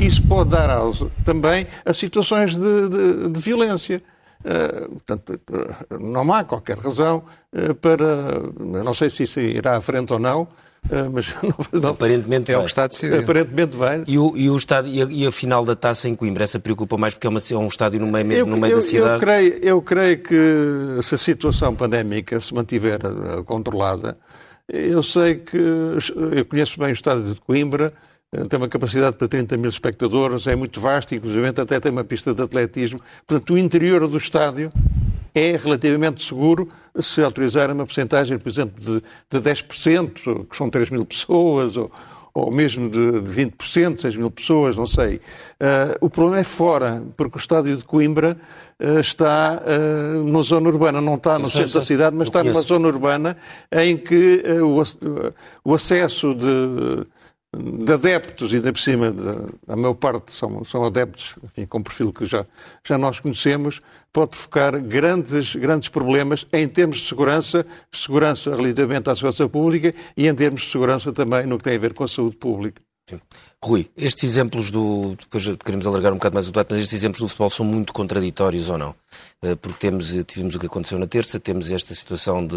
Isso 0.00 0.22
pode 0.26 0.50
dar 0.50 0.70
auso 0.70 1.10
também 1.24 1.66
a 1.84 1.92
situações 1.92 2.54
de, 2.54 2.88
de, 2.88 3.28
de 3.28 3.40
violência. 3.40 4.02
Uh, 4.44 4.90
portanto, 4.90 5.40
uh, 5.50 5.98
não 6.00 6.32
há 6.32 6.42
qualquer 6.42 6.76
razão 6.76 7.22
uh, 7.52 7.74
para. 7.76 8.40
Não 8.58 8.92
sei 8.92 9.08
se 9.08 9.22
isso 9.22 9.38
irá 9.38 9.76
à 9.76 9.80
frente 9.80 10.12
ou 10.12 10.18
não, 10.18 10.48
mas 11.12 11.32
não, 11.72 11.80
não, 11.80 11.90
aparentemente 11.90 12.50
é 12.50 12.58
o 12.58 12.62
que 12.62 12.66
está 12.66 12.88
decidido. 12.88 13.20
Aparentemente 13.20 13.76
vai. 13.76 14.02
E, 14.04 14.18
o, 14.18 14.36
e, 14.36 14.50
o 14.50 14.56
estádio, 14.56 14.92
e, 14.92 15.00
a, 15.00 15.06
e 15.08 15.26
a 15.28 15.30
final 15.30 15.64
da 15.64 15.76
taça 15.76 16.08
em 16.08 16.16
Coimbra, 16.16 16.42
essa 16.42 16.58
preocupa 16.58 16.96
mais 16.96 17.14
porque 17.14 17.28
é, 17.28 17.30
uma, 17.30 17.38
é 17.38 17.56
um 17.56 17.68
estádio 17.68 18.00
no 18.00 18.10
meio, 18.10 18.26
mesmo 18.26 18.48
eu, 18.48 18.56
no 18.56 18.60
meio 18.60 18.72
eu, 18.72 18.76
da 18.78 18.82
cidade? 18.82 19.14
Eu 19.14 19.20
creio, 19.20 19.58
eu 19.62 19.82
creio 19.82 20.18
que 20.18 21.02
se 21.02 21.14
a 21.14 21.18
situação 21.18 21.76
pandémica 21.76 22.40
se 22.40 22.52
mantiver 22.52 22.98
controlada, 23.46 24.18
eu 24.68 25.02
sei 25.02 25.36
que. 25.36 25.56
Eu 25.56 26.44
conheço 26.46 26.78
bem 26.78 26.88
o 26.88 26.92
estádio 26.92 27.34
de 27.34 27.40
Coimbra 27.40 27.92
eh, 27.92 28.11
tem 28.48 28.58
uma 28.58 28.68
capacidade 28.68 29.16
para 29.16 29.28
30 29.28 29.58
mil 29.58 29.68
espectadores, 29.68 30.46
é 30.46 30.56
muito 30.56 30.80
vasto, 30.80 31.14
inclusive 31.14 31.48
até 31.48 31.78
tem 31.78 31.92
uma 31.92 32.02
pista 32.02 32.32
de 32.32 32.40
atletismo. 32.40 32.98
Portanto, 33.26 33.52
o 33.52 33.58
interior 33.58 34.08
do 34.08 34.16
estádio 34.16 34.70
é 35.34 35.54
relativamente 35.56 36.24
seguro 36.24 36.66
se 36.98 37.22
autorizar 37.22 37.70
uma 37.70 37.84
porcentagem, 37.84 38.38
por 38.38 38.48
exemplo, 38.48 38.80
de, 38.80 39.02
de 39.30 39.50
10%, 39.50 40.46
que 40.48 40.56
são 40.56 40.70
3 40.70 40.88
mil 40.88 41.04
pessoas, 41.04 41.76
ou, 41.76 41.90
ou 42.32 42.50
mesmo 42.50 42.88
de, 42.88 43.20
de 43.20 43.30
20%, 43.30 44.00
6 44.00 44.16
mil 44.16 44.30
pessoas, 44.30 44.76
não 44.76 44.86
sei. 44.86 45.16
Uh, 45.16 45.96
o 46.00 46.08
problema 46.08 46.40
é 46.40 46.44
fora, 46.44 47.02
porque 47.18 47.36
o 47.36 47.38
estádio 47.38 47.76
de 47.76 47.84
Coimbra 47.84 48.38
uh, 48.80 48.98
está 48.98 49.60
uh, 49.62 50.24
numa 50.24 50.42
zona 50.42 50.70
urbana, 50.70 51.02
não 51.02 51.16
está 51.16 51.38
no 51.38 51.50
centro 51.50 51.74
da 51.74 51.82
cidade, 51.82 52.16
mas 52.16 52.28
está 52.28 52.42
numa 52.42 52.62
zona 52.62 52.88
urbana 52.88 53.36
em 53.70 53.98
que 53.98 54.42
o, 54.62 54.82
o 55.70 55.74
acesso 55.74 56.34
de 56.34 57.06
de 57.54 57.92
adeptos, 57.92 58.54
ainda 58.54 58.72
por 58.72 58.80
cima, 58.80 59.12
de, 59.12 59.28
a 59.68 59.76
maior 59.76 59.94
parte 59.94 60.32
são, 60.32 60.64
são 60.64 60.84
adeptos, 60.84 61.34
enfim, 61.44 61.66
com 61.66 61.82
perfil 61.82 62.12
que 62.12 62.24
já, 62.24 62.46
já 62.82 62.96
nós 62.96 63.20
conhecemos, 63.20 63.80
pode 64.10 64.30
provocar 64.30 64.78
grandes, 64.78 65.54
grandes 65.54 65.88
problemas 65.90 66.46
em 66.52 66.66
termos 66.66 66.98
de 66.98 67.08
segurança, 67.08 67.64
segurança 67.92 68.54
relativamente 68.56 69.10
à 69.10 69.14
segurança 69.14 69.46
pública 69.48 69.94
e 70.16 70.26
em 70.26 70.34
termos 70.34 70.62
de 70.62 70.70
segurança 70.70 71.12
também 71.12 71.46
no 71.46 71.58
que 71.58 71.64
tem 71.64 71.76
a 71.76 71.78
ver 71.78 71.92
com 71.92 72.04
a 72.04 72.08
saúde 72.08 72.36
pública. 72.36 72.80
Sim. 73.08 73.20
Rui, 73.62 73.90
estes 73.96 74.24
exemplos 74.24 74.70
do. 74.70 75.16
Depois 75.16 75.44
queremos 75.64 75.86
alargar 75.86 76.12
um 76.12 76.16
bocado 76.16 76.34
mais 76.34 76.48
o 76.48 76.52
debate, 76.52 76.68
mas 76.70 76.80
estes 76.80 76.94
exemplos 76.94 77.20
do 77.20 77.28
futebol 77.28 77.50
são 77.50 77.66
muito 77.66 77.92
contraditórios 77.92 78.68
ou 78.68 78.78
não? 78.78 78.94
Eh, 79.42 79.56
porque 79.56 79.78
temos, 79.78 80.14
tivemos 80.24 80.54
o 80.54 80.58
que 80.58 80.66
aconteceu 80.66 80.98
na 80.98 81.06
terça, 81.06 81.38
temos 81.38 81.70
esta 81.70 81.94
situação 81.94 82.46
de 82.46 82.56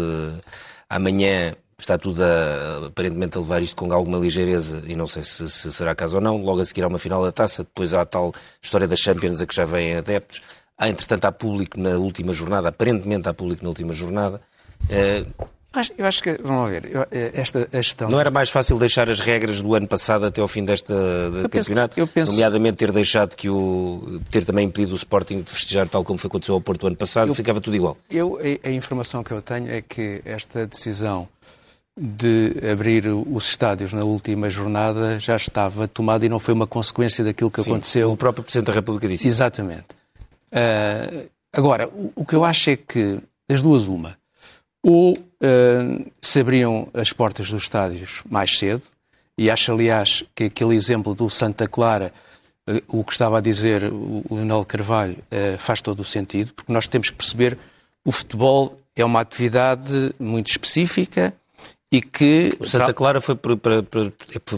amanhã 0.88 1.54
está 1.78 1.98
tudo 1.98 2.22
a, 2.22 2.86
aparentemente 2.86 3.36
a 3.36 3.40
levar 3.40 3.62
isto 3.62 3.76
com 3.76 3.92
alguma 3.92 4.18
ligeireza 4.18 4.82
e 4.86 4.96
não 4.96 5.06
sei 5.06 5.22
se, 5.22 5.48
se, 5.50 5.72
será 5.72 5.94
caso 5.94 6.16
ou 6.16 6.22
não. 6.22 6.38
Logo 6.38 6.60
a 6.60 6.64
seguir 6.64 6.82
há 6.82 6.88
uma 6.88 6.98
final 6.98 7.22
da 7.22 7.32
taça, 7.32 7.64
depois 7.64 7.92
há 7.92 8.02
a 8.02 8.06
tal 8.06 8.32
história 8.62 8.86
das 8.86 8.98
Champions 8.98 9.40
a 9.40 9.46
que 9.46 9.54
já 9.54 9.64
vêm 9.64 9.96
adeptos. 9.96 10.42
Há, 10.78 10.88
entretanto, 10.88 11.24
há 11.24 11.32
público 11.32 11.78
na 11.78 11.96
última 11.96 12.32
jornada, 12.32 12.68
aparentemente 12.68 13.28
há 13.28 13.34
público 13.34 13.62
na 13.62 13.68
última 13.68 13.92
jornada. 13.92 14.40
Uh, 14.84 15.46
eu 15.98 16.06
acho 16.06 16.22
que, 16.22 16.38
vamos 16.42 16.70
ver, 16.70 16.90
eh, 17.10 17.32
esta 17.34 17.68
gestão... 17.70 18.08
Não 18.08 18.18
era 18.18 18.30
mais 18.30 18.48
fácil 18.48 18.78
deixar 18.78 19.10
as 19.10 19.20
regras 19.20 19.60
do 19.60 19.74
ano 19.74 19.86
passado 19.86 20.24
até 20.24 20.40
ao 20.40 20.48
fim 20.48 20.64
deste 20.64 20.92
campeonato? 21.50 22.00
eu 22.00 22.06
penso... 22.06 22.32
Nomeadamente 22.32 22.78
ter 22.78 22.92
deixado 22.92 23.36
que 23.36 23.50
o... 23.50 24.20
ter 24.30 24.44
também 24.44 24.66
impedido 24.66 24.94
o 24.94 24.96
Sporting 24.96 25.42
de 25.42 25.50
festejar 25.50 25.86
tal 25.86 26.02
como 26.02 26.18
foi 26.18 26.28
aconteceu 26.28 26.54
ao 26.54 26.62
Porto 26.62 26.86
ano 26.86 26.96
passado, 26.96 27.28
eu, 27.28 27.34
ficava 27.34 27.60
tudo 27.60 27.76
igual. 27.76 27.96
Eu, 28.10 28.38
a, 28.38 28.68
a 28.68 28.72
informação 28.72 29.22
que 29.22 29.32
eu 29.32 29.42
tenho 29.42 29.70
é 29.70 29.82
que 29.82 30.22
esta 30.24 30.66
decisão 30.66 31.28
de 31.98 32.52
abrir 32.70 33.06
os 33.06 33.48
estádios 33.48 33.92
na 33.92 34.04
última 34.04 34.50
jornada 34.50 35.18
já 35.18 35.34
estava 35.34 35.88
tomada 35.88 36.26
e 36.26 36.28
não 36.28 36.38
foi 36.38 36.52
uma 36.52 36.66
consequência 36.66 37.24
daquilo 37.24 37.50
que 37.50 37.62
Sim, 37.62 37.70
aconteceu. 37.70 38.12
O 38.12 38.16
próprio 38.16 38.44
Presidente 38.44 38.66
da 38.66 38.72
República 38.74 39.08
disse. 39.08 39.26
Exatamente. 39.26 39.86
Uh, 40.52 41.26
agora, 41.52 41.88
o, 41.88 42.12
o, 42.14 42.24
que 42.24 42.34
eu 42.34 42.44
acho 42.44 42.70
é 42.70 42.76
que, 42.76 43.18
das 43.48 43.62
duas, 43.62 43.86
uma, 43.86 44.18
ou 44.82 45.12
uh, 45.12 46.12
se 46.20 46.40
abriam 46.40 46.88
as 46.92 47.12
portas 47.12 47.50
dos 47.50 47.62
estádios 47.62 48.22
mais 48.28 48.58
cedo, 48.58 48.82
e 49.38 49.50
acho, 49.50 49.72
aliás, 49.72 50.22
que 50.34 50.44
aquele 50.44 50.76
exemplo 50.76 51.14
do 51.14 51.30
Santa 51.30 51.66
Clara, 51.66 52.12
uh, 52.68 52.98
o 52.98 53.04
que 53.04 53.12
estava 53.12 53.38
a 53.38 53.40
dizer 53.40 53.84
o 53.84 54.22
Leonel 54.30 54.66
Carvalho, 54.66 55.16
faz 55.58 55.80
todo 55.80 56.00
o 56.00 56.04
sentido, 56.04 56.52
porque 56.52 56.72
nós 56.72 56.86
temos 56.86 57.08
que 57.08 57.16
perceber 57.16 57.56
o 58.04 58.12
futebol 58.12 58.78
é 58.94 59.04
uma 59.04 59.20
atividade 59.20 60.14
muito 60.18 60.50
específica 60.50 61.34
e 61.92 62.02
que... 62.02 62.50
O 62.58 62.66
Santa 62.66 62.92
Clara 62.92 63.20
foi, 63.20 63.36
por, 63.36 63.56
para, 63.56 63.82
para, 63.82 64.10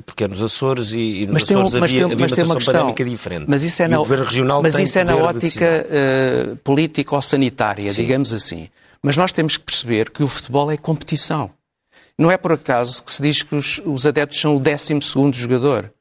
porque 0.04 0.24
é 0.24 0.28
nos 0.28 0.42
Açores 0.42 0.92
e, 0.92 1.22
e 1.22 1.26
nos 1.26 1.34
mas 1.34 1.42
Açores 1.44 1.70
tem, 1.70 1.80
mas 1.80 1.90
havia, 1.90 2.04
tem, 2.04 2.12
havia 2.12 2.26
mas 2.28 2.38
uma 2.38 2.46
tem 2.46 2.56
questão, 2.56 2.74
pandémica 2.74 3.04
diferente. 3.04 3.44
Mas 3.46 3.62
isso 3.62 3.82
é 3.82 3.88
na, 3.88 3.96
o 3.96 3.98
Governo 4.00 4.24
Regional 4.24 4.62
mas 4.62 4.78
isso 4.78 4.98
é 4.98 5.04
na 5.04 5.16
ótica 5.16 5.86
uh, 5.86 6.56
política 6.56 7.14
ou 7.14 7.22
sanitária, 7.22 7.90
Sim. 7.90 8.02
digamos 8.02 8.32
assim. 8.32 8.68
Mas 9.02 9.16
nós 9.16 9.30
temos 9.30 9.56
que 9.56 9.64
perceber 9.64 10.10
que 10.10 10.22
o 10.22 10.28
futebol 10.28 10.70
é 10.70 10.76
competição. 10.76 11.50
Não 12.18 12.30
é 12.30 12.36
por 12.36 12.52
acaso 12.52 13.02
que 13.02 13.12
se 13.12 13.22
diz 13.22 13.42
que 13.42 13.54
os, 13.54 13.80
os 13.84 14.06
adeptos 14.06 14.40
são 14.40 14.56
o 14.56 14.60
12 14.60 14.98
jogador. 15.34 15.92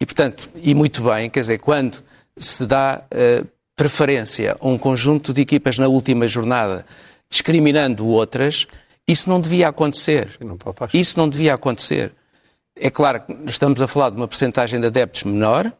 E, 0.00 0.06
portanto, 0.06 0.48
e 0.62 0.74
muito 0.74 1.02
bem, 1.02 1.28
quer 1.28 1.40
dizer, 1.40 1.58
quando 1.58 2.02
se 2.36 2.64
dá 2.64 3.02
uh, 3.02 3.46
preferência 3.74 4.56
a 4.58 4.68
um 4.68 4.78
conjunto 4.78 5.32
de 5.32 5.42
equipas 5.42 5.78
na 5.78 5.86
última 5.88 6.26
jornada, 6.26 6.86
discriminando 7.28 8.06
outras, 8.06 8.66
isso 9.06 9.28
não 9.28 9.40
devia 9.40 9.68
acontecer. 9.68 10.36
Isso 10.92 11.18
não 11.18 11.28
devia 11.28 11.54
acontecer. 11.54 12.12
É 12.74 12.90
claro 12.90 13.20
que 13.20 13.34
estamos 13.46 13.80
a 13.80 13.86
falar 13.86 14.10
de 14.10 14.16
uma 14.16 14.28
porcentagem 14.28 14.80
de 14.80 14.86
adeptos 14.86 15.24
menor, 15.24 15.72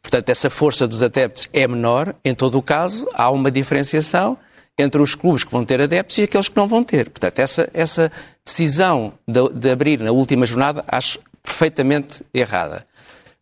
portanto, 0.00 0.28
essa 0.28 0.48
força 0.48 0.86
dos 0.86 1.02
adeptos 1.02 1.48
é 1.52 1.66
menor. 1.68 2.14
Em 2.24 2.34
todo 2.34 2.56
o 2.56 2.62
caso, 2.62 3.06
há 3.12 3.30
uma 3.30 3.50
diferenciação 3.50 4.38
entre 4.78 5.02
os 5.02 5.14
clubes 5.14 5.44
que 5.44 5.52
vão 5.52 5.64
ter 5.64 5.80
adeptos 5.80 6.16
e 6.18 6.22
aqueles 6.22 6.48
que 6.48 6.56
não 6.56 6.66
vão 6.66 6.82
ter. 6.82 7.10
Portanto, 7.10 7.38
essa, 7.38 7.68
essa 7.74 8.10
decisão 8.44 9.12
de, 9.28 9.48
de 9.50 9.70
abrir 9.70 10.00
na 10.00 10.10
última 10.10 10.46
jornada 10.46 10.84
acho 10.88 11.18
perfeitamente 11.42 12.24
errada. 12.32 12.86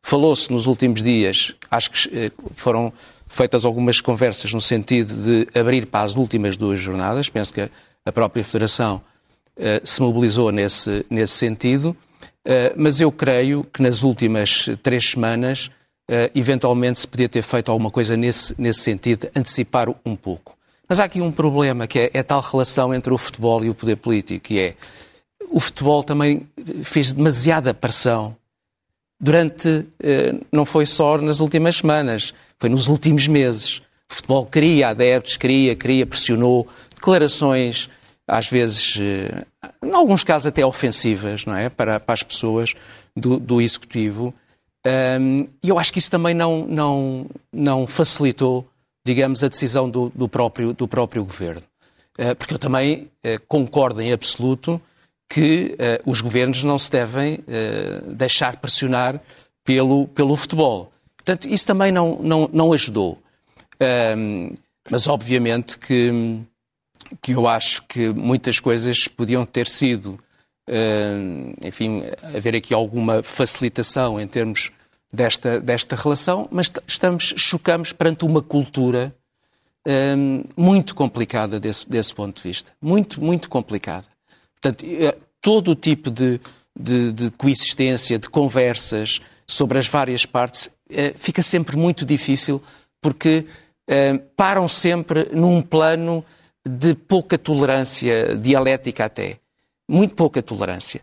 Falou-se 0.02 0.50
nos 0.50 0.66
últimos 0.66 1.02
dias, 1.02 1.54
acho 1.70 1.90
que 1.90 2.16
eh, 2.16 2.32
foram 2.54 2.92
feitas 3.26 3.64
algumas 3.64 4.00
conversas 4.00 4.52
no 4.52 4.60
sentido 4.60 5.14
de 5.14 5.58
abrir 5.58 5.86
para 5.86 6.04
as 6.04 6.16
últimas 6.16 6.56
duas 6.56 6.80
jornadas. 6.80 7.28
Penso 7.28 7.52
que 7.52 7.70
a 8.04 8.12
própria 8.12 8.42
Federação 8.42 9.00
se 9.84 10.00
mobilizou 10.00 10.50
nesse, 10.50 11.04
nesse 11.10 11.34
sentido. 11.34 11.96
Uh, 12.46 12.72
mas 12.74 13.00
eu 13.00 13.12
creio 13.12 13.64
que 13.64 13.82
nas 13.82 14.02
últimas 14.02 14.68
três 14.82 15.10
semanas, 15.10 15.66
uh, 16.10 16.30
eventualmente, 16.34 17.00
se 17.00 17.06
podia 17.06 17.28
ter 17.28 17.42
feito 17.42 17.70
alguma 17.70 17.90
coisa 17.90 18.16
nesse, 18.16 18.54
nesse 18.58 18.80
sentido, 18.80 19.28
antecipar 19.36 19.88
um 20.04 20.16
pouco. 20.16 20.56
Mas 20.88 20.98
há 20.98 21.04
aqui 21.04 21.20
um 21.20 21.30
problema, 21.30 21.86
que 21.86 21.98
é, 21.98 22.10
é 22.14 22.22
tal 22.22 22.40
relação 22.40 22.94
entre 22.94 23.12
o 23.12 23.18
futebol 23.18 23.62
e 23.64 23.70
o 23.70 23.74
poder 23.74 23.96
político, 23.96 24.46
que 24.46 24.58
é 24.58 24.74
o 25.50 25.60
futebol 25.60 26.02
também 26.02 26.48
fez 26.82 27.12
demasiada 27.12 27.74
pressão 27.74 28.36
durante, 29.20 29.86
não 30.50 30.64
foi 30.64 30.86
só 30.86 31.18
nas 31.18 31.40
últimas 31.40 31.76
semanas, 31.76 32.32
foi 32.58 32.68
nos 32.68 32.86
últimos 32.86 33.26
meses. 33.26 33.78
O 34.10 34.14
futebol 34.14 34.46
queria 34.46 34.88
adeptos, 34.88 35.36
queria, 35.36 35.74
queria, 35.74 36.06
pressionou, 36.06 36.68
declarações 36.94 37.90
às 38.30 38.48
vezes, 38.48 38.96
em 39.82 39.92
alguns 39.92 40.22
casos 40.22 40.46
até 40.46 40.64
ofensivas, 40.64 41.44
não 41.44 41.56
é, 41.56 41.68
para, 41.68 41.98
para 41.98 42.14
as 42.14 42.22
pessoas 42.22 42.74
do, 43.16 43.38
do 43.38 43.60
executivo. 43.60 44.32
Um, 45.20 45.46
e 45.62 45.68
eu 45.68 45.78
acho 45.78 45.92
que 45.92 45.98
isso 45.98 46.10
também 46.10 46.32
não, 46.32 46.64
não, 46.66 47.26
não 47.52 47.86
facilitou 47.86 48.66
digamos, 49.04 49.42
a 49.42 49.48
decisão 49.48 49.88
do, 49.88 50.10
do, 50.10 50.28
próprio, 50.28 50.72
do 50.72 50.86
próprio 50.86 51.24
governo. 51.24 51.62
Uh, 52.18 52.34
porque 52.36 52.54
eu 52.54 52.58
também 52.58 53.10
uh, 53.24 53.40
concordo 53.48 54.00
em 54.00 54.12
absoluto 54.12 54.80
que 55.28 55.74
uh, 55.74 56.10
os 56.10 56.20
governos 56.20 56.64
não 56.64 56.78
se 56.78 56.90
devem 56.90 57.44
deixar 58.08 58.56
pressionar 58.56 59.20
pelo, 59.64 60.08
pelo 60.08 60.36
futebol. 60.36 60.92
Portanto, 61.16 61.46
isso 61.46 61.66
também 61.66 61.92
não, 61.92 62.18
não, 62.20 62.50
não 62.52 62.72
ajudou. 62.72 63.18
mas, 64.90 65.06
obviamente, 65.06 65.78
que, 65.78 66.40
que 67.20 67.32
eu 67.32 67.46
acho 67.46 67.82
que 67.82 68.08
muitas 68.10 68.60
coisas 68.60 69.08
podiam 69.08 69.44
ter 69.44 69.66
sido, 69.66 70.18
enfim, 71.62 72.04
haver 72.34 72.54
aqui 72.54 72.72
alguma 72.72 73.22
facilitação 73.22 74.20
em 74.20 74.26
termos 74.26 74.70
desta, 75.12 75.60
desta 75.60 75.96
relação, 75.96 76.48
mas 76.50 76.70
estamos, 76.86 77.34
chocamos 77.36 77.92
perante 77.92 78.24
uma 78.24 78.42
cultura 78.42 79.14
um, 79.86 80.44
muito 80.56 80.94
complicada 80.94 81.58
desse, 81.58 81.88
desse 81.88 82.14
ponto 82.14 82.36
de 82.42 82.48
vista. 82.48 82.72
Muito, 82.80 83.22
muito 83.22 83.48
complicada. 83.48 84.06
Portanto, 84.60 84.84
eh, 84.84 85.16
todo 85.40 85.70
o 85.70 85.74
tipo 85.74 86.10
de, 86.10 86.40
de, 86.78 87.12
de 87.12 87.30
coexistência, 87.32 88.18
de 88.18 88.28
conversas 88.28 89.20
sobre 89.46 89.78
as 89.78 89.86
várias 89.86 90.26
partes, 90.26 90.70
eh, 90.90 91.14
fica 91.16 91.42
sempre 91.42 91.76
muito 91.76 92.04
difícil 92.04 92.62
porque 93.00 93.46
eh, 93.88 94.18
param 94.36 94.68
sempre 94.68 95.28
num 95.32 95.62
plano 95.62 96.24
de 96.66 96.94
pouca 96.94 97.38
tolerância 97.38 98.36
dialética 98.36 99.04
até. 99.04 99.38
Muito 99.88 100.14
pouca 100.14 100.42
tolerância. 100.42 101.02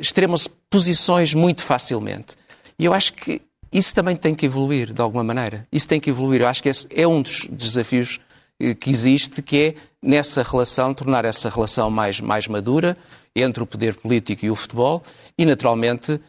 Extremam-se 0.00 0.48
posições 0.70 1.34
muito 1.34 1.62
facilmente. 1.62 2.36
E 2.78 2.84
eu 2.84 2.94
acho 2.94 3.12
que 3.12 3.42
isso 3.72 3.94
também 3.94 4.16
tem 4.16 4.34
que 4.34 4.46
evoluir, 4.46 4.92
de 4.92 5.00
alguma 5.00 5.22
maneira. 5.22 5.66
Isso 5.70 5.86
tem 5.86 6.00
que 6.00 6.10
evoluir. 6.10 6.40
Eu 6.40 6.48
acho 6.48 6.62
que 6.62 6.68
esse 6.68 6.86
é 6.90 7.06
um 7.06 7.22
dos 7.22 7.46
desafios 7.50 8.20
eh, 8.58 8.74
que 8.74 8.90
existe, 8.90 9.42
que 9.42 9.56
é 9.56 9.74
nessa 10.02 10.42
relação, 10.42 10.92
tornar 10.92 11.24
essa 11.24 11.48
relação 11.48 11.90
mais, 11.90 12.20
mais 12.20 12.46
madura 12.48 12.96
entre 13.34 13.62
o 13.62 13.66
poder 13.66 13.94
político 13.94 14.44
e 14.44 14.50
o 14.50 14.56
futebol. 14.56 15.02
E, 15.38 15.46
naturalmente, 15.46 16.20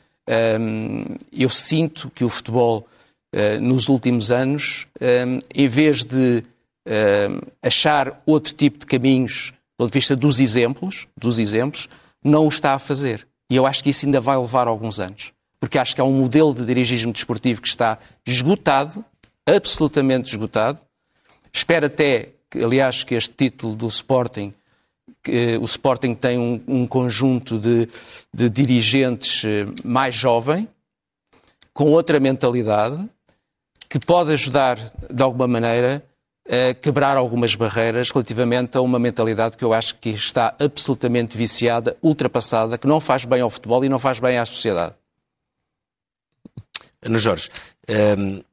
hum, 0.60 1.06
eu 1.32 1.50
sinto 1.50 2.12
que 2.12 2.24
o 2.24 2.30
futebol, 2.30 2.88
uh, 3.36 3.60
nos 3.60 3.90
últimos 3.90 4.30
anos, 4.30 4.86
um, 5.02 5.40
em 5.56 5.68
vez 5.68 6.04
de 6.04 6.44
hum, 6.88 7.42
achar 7.62 8.22
outro 8.26 8.54
tipo 8.54 8.80
de 8.80 8.86
caminhos, 8.86 9.52
do 9.52 9.86
ponto 9.86 9.92
de 9.92 10.00
vista 10.00 10.16
dos 10.16 10.40
exemplos, 10.40 11.08
dos 11.18 11.40
exemplos, 11.40 11.90
não 12.24 12.46
o 12.46 12.50
está 12.50 12.74
a 12.74 12.80
fazer. 12.80 13.28
E 13.50 13.56
eu 13.56 13.66
acho 13.66 13.84
que 13.84 13.90
isso 13.90 14.06
ainda 14.06 14.22
vai 14.22 14.38
levar 14.38 14.68
alguns 14.68 15.00
anos 15.00 15.34
porque 15.62 15.78
acho 15.78 15.94
que 15.94 16.02
há 16.02 16.04
um 16.04 16.12
modelo 16.12 16.56
de 16.56 16.66
dirigismo 16.66 17.14
desportivo 17.14 17.62
que 17.62 17.68
está 17.68 18.00
esgotado, 18.26 19.06
absolutamente 19.46 20.28
esgotado. 20.28 20.80
Espero 21.54 21.86
até, 21.86 22.30
aliás, 22.56 23.04
que 23.04 23.14
este 23.14 23.32
título 23.36 23.76
do 23.76 23.88
Sporting, 23.88 24.52
que 25.22 25.58
o 25.58 25.64
Sporting 25.66 26.16
tem 26.16 26.40
um, 26.40 26.60
um 26.68 26.88
conjunto 26.88 27.60
de, 27.60 27.88
de 28.34 28.50
dirigentes 28.50 29.44
eh, 29.46 29.68
mais 29.84 30.16
jovem, 30.16 30.68
com 31.72 31.92
outra 31.92 32.20
mentalidade, 32.20 33.00
que 33.88 34.00
pode 34.00 34.34
ajudar, 34.34 34.92
de 35.12 35.22
alguma 35.22 35.48
maneira, 35.48 36.04
quebrar 36.82 37.18
algumas 37.18 37.56
barreiras 37.56 38.10
relativamente 38.10 38.78
a 38.78 38.82
uma 38.82 39.00
mentalidade 39.00 39.56
que 39.56 39.64
eu 39.64 39.74
acho 39.74 39.96
que 39.96 40.10
está 40.10 40.54
absolutamente 40.60 41.38
viciada, 41.38 41.96
ultrapassada, 42.02 42.78
que 42.78 42.88
não 42.88 43.00
faz 43.00 43.26
bem 43.26 43.42
ao 43.42 43.50
futebol 43.50 43.86
e 43.86 43.90
não 43.90 44.00
faz 44.00 44.20
bem 44.20 44.38
à 44.38 44.46
sociedade. 44.46 44.96
Ana 47.04 47.18
Jorge, 47.18 47.50
um, 47.90 47.94
ehm, 47.94 48.44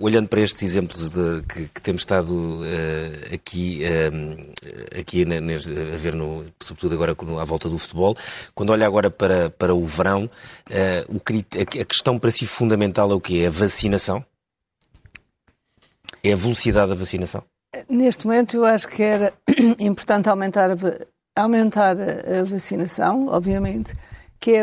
olhando 0.00 0.28
para 0.28 0.40
estes 0.40 0.62
exemplos 0.62 1.12
de, 1.12 1.42
que, 1.42 1.68
que, 1.68 1.80
temos 1.80 2.02
estado 2.02 2.34
uh, 2.34 3.34
aqui, 3.34 3.82
um, 3.82 4.32
ehm, 4.32 4.50
aqui 4.98 5.22
a 5.22 5.96
ver, 5.96 6.14
no, 6.14 6.44
sobretudo 6.60 6.94
agora 6.94 7.12
à 7.40 7.44
volta 7.44 7.68
do 7.68 7.78
futebol, 7.78 8.16
quando 8.52 8.70
olha 8.70 8.84
agora 8.84 9.10
para, 9.10 9.48
para 9.50 9.72
o 9.74 9.86
verão, 9.86 10.24
uh, 10.24 11.14
o, 11.16 11.20
a 11.80 11.84
questão 11.84 12.18
para 12.18 12.32
si 12.32 12.46
fundamental 12.46 13.10
é 13.12 13.14
o 13.14 13.20
quê? 13.20 13.42
É 13.44 13.46
a 13.46 13.50
vacinação? 13.50 14.24
É 16.24 16.32
a 16.32 16.36
velocidade 16.36 16.88
da 16.88 16.94
vacinação? 16.94 17.44
Neste 17.86 18.26
momento 18.26 18.56
eu 18.56 18.64
acho 18.64 18.88
que 18.88 19.02
era 19.02 19.34
importante 19.78 20.26
aumentar 20.28 20.70
a, 20.70 20.74
aumentar 21.36 21.96
a 22.00 22.42
vacinação, 22.44 23.28
obviamente, 23.28 23.92
que 24.40 24.52
é, 24.52 24.62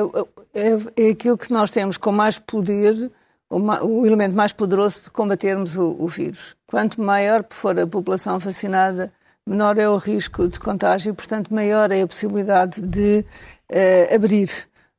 é, 0.55 1.05
é 1.05 1.09
aquilo 1.12 1.38
que 1.38 1.53
nós 1.53 1.70
temos 1.70 1.97
com 1.97 2.12
mais 2.12 2.39
poder 2.39 3.12
o, 3.51 4.05
elemento 4.05 4.36
mais 4.36 4.53
poderoso 4.53 5.03
de 5.03 5.12
combatermos 5.12 5.78
o, 5.78 5.95
o, 5.99 6.07
vírus. 6.07 6.55
Quanto 6.66 7.01
maior 7.01 7.45
for 7.49 7.78
a 7.78 7.86
população 7.86 8.39
vacinada, 8.39 9.12
menor 9.45 9.78
é 9.78 9.88
o 9.88 9.97
risco 9.97 10.47
de 10.47 10.59
contágio 10.59 11.12
e, 11.12 11.14
portanto, 11.14 11.53
maior 11.53 11.91
é 11.91 12.01
a 12.01 12.07
possibilidade 12.07 12.82
de 12.82 13.26
uh, 13.72 14.16
abrir. 14.16 14.49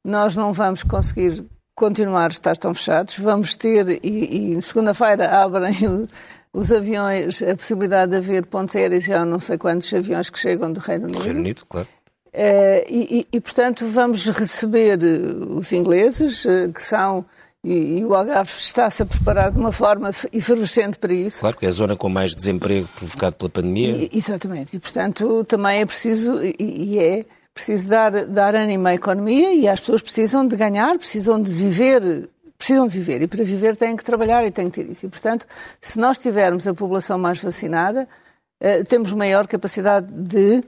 Nós 0.04 0.36
não 0.36 0.52
vamos 0.52 0.82
conseguir 0.82 1.44
continuar 1.74 2.26
a 2.26 2.28
estar 2.28 2.56
tão 2.56 2.74
fechados. 2.74 3.18
Vamos 3.18 3.56
ter, 3.56 4.04
e, 4.04 4.54
e 4.56 4.62
segunda-feira 4.62 5.30
abrem 5.42 5.86
o, 5.88 6.08
os 6.52 6.70
aviões, 6.70 7.42
a 7.42 7.56
possibilidade 7.56 8.12
de 8.12 8.18
haver 8.18 8.46
pontos 8.46 8.76
aéreos, 8.76 9.04
já 9.04 9.24
não 9.24 9.38
sei 9.38 9.56
quantos 9.56 9.92
aviões 9.92 10.28
que 10.28 10.38
chegam 10.38 10.72
do 10.72 10.80
Reino 10.80 11.04
Unido. 11.06 11.22
Reino 11.22 11.40
Unido, 11.40 11.62
claro. 11.68 11.88
Uh, 12.34 12.84
e, 12.88 13.26
e, 13.30 13.40
portanto, 13.40 13.86
vamos 13.86 14.26
receber 14.26 14.98
os 15.50 15.70
ingleses, 15.72 16.44
uh, 16.44 16.72
que 16.72 16.82
são 16.82 17.26
e, 17.64 17.98
e, 17.98 18.04
o 18.04 18.12
Algarve 18.12 18.50
está-se 18.50 19.04
a 19.04 19.06
preparar 19.06 19.52
de 19.52 19.58
uma 19.58 19.70
forma 19.70 20.10
efervescente 20.32 20.98
para 20.98 21.12
isso. 21.12 21.40
Claro 21.40 21.56
que 21.56 21.64
é 21.64 21.68
a 21.68 21.72
zona 21.72 21.94
com 21.94 22.08
mais 22.08 22.34
desemprego 22.34 22.88
provocado 22.96 23.36
pela 23.36 23.48
pandemia. 23.48 23.90
E, 23.90 24.10
exatamente. 24.12 24.74
E, 24.74 24.80
portanto, 24.80 25.44
também 25.44 25.80
é 25.80 25.86
preciso, 25.86 26.42
e, 26.42 26.56
e 26.58 26.98
é 26.98 27.24
preciso 27.54 27.88
dar, 27.88 28.26
dar 28.26 28.56
ânimo 28.56 28.88
à 28.88 28.94
economia 28.94 29.54
e 29.54 29.68
as 29.68 29.78
pessoas 29.78 30.02
precisam 30.02 30.44
de 30.44 30.56
ganhar, 30.56 30.98
precisam 30.98 31.40
de 31.40 31.52
viver 31.52 32.28
precisam 32.62 32.86
de 32.86 32.98
viver 32.98 33.22
e 33.22 33.26
para 33.26 33.44
viver 33.44 33.76
têm 33.76 33.96
que 33.96 34.04
trabalhar 34.04 34.44
e 34.46 34.50
têm 34.50 34.70
que 34.70 34.82
ter 34.82 34.90
isso. 34.90 35.04
E, 35.04 35.08
portanto, 35.08 35.46
se 35.80 35.98
nós 35.98 36.18
tivermos 36.18 36.66
a 36.66 36.72
população 36.72 37.18
mais 37.18 37.40
vacinada, 37.40 38.08
uh, 38.62 38.84
temos 38.84 39.12
maior 39.12 39.46
capacidade 39.46 40.06
de 40.12 40.62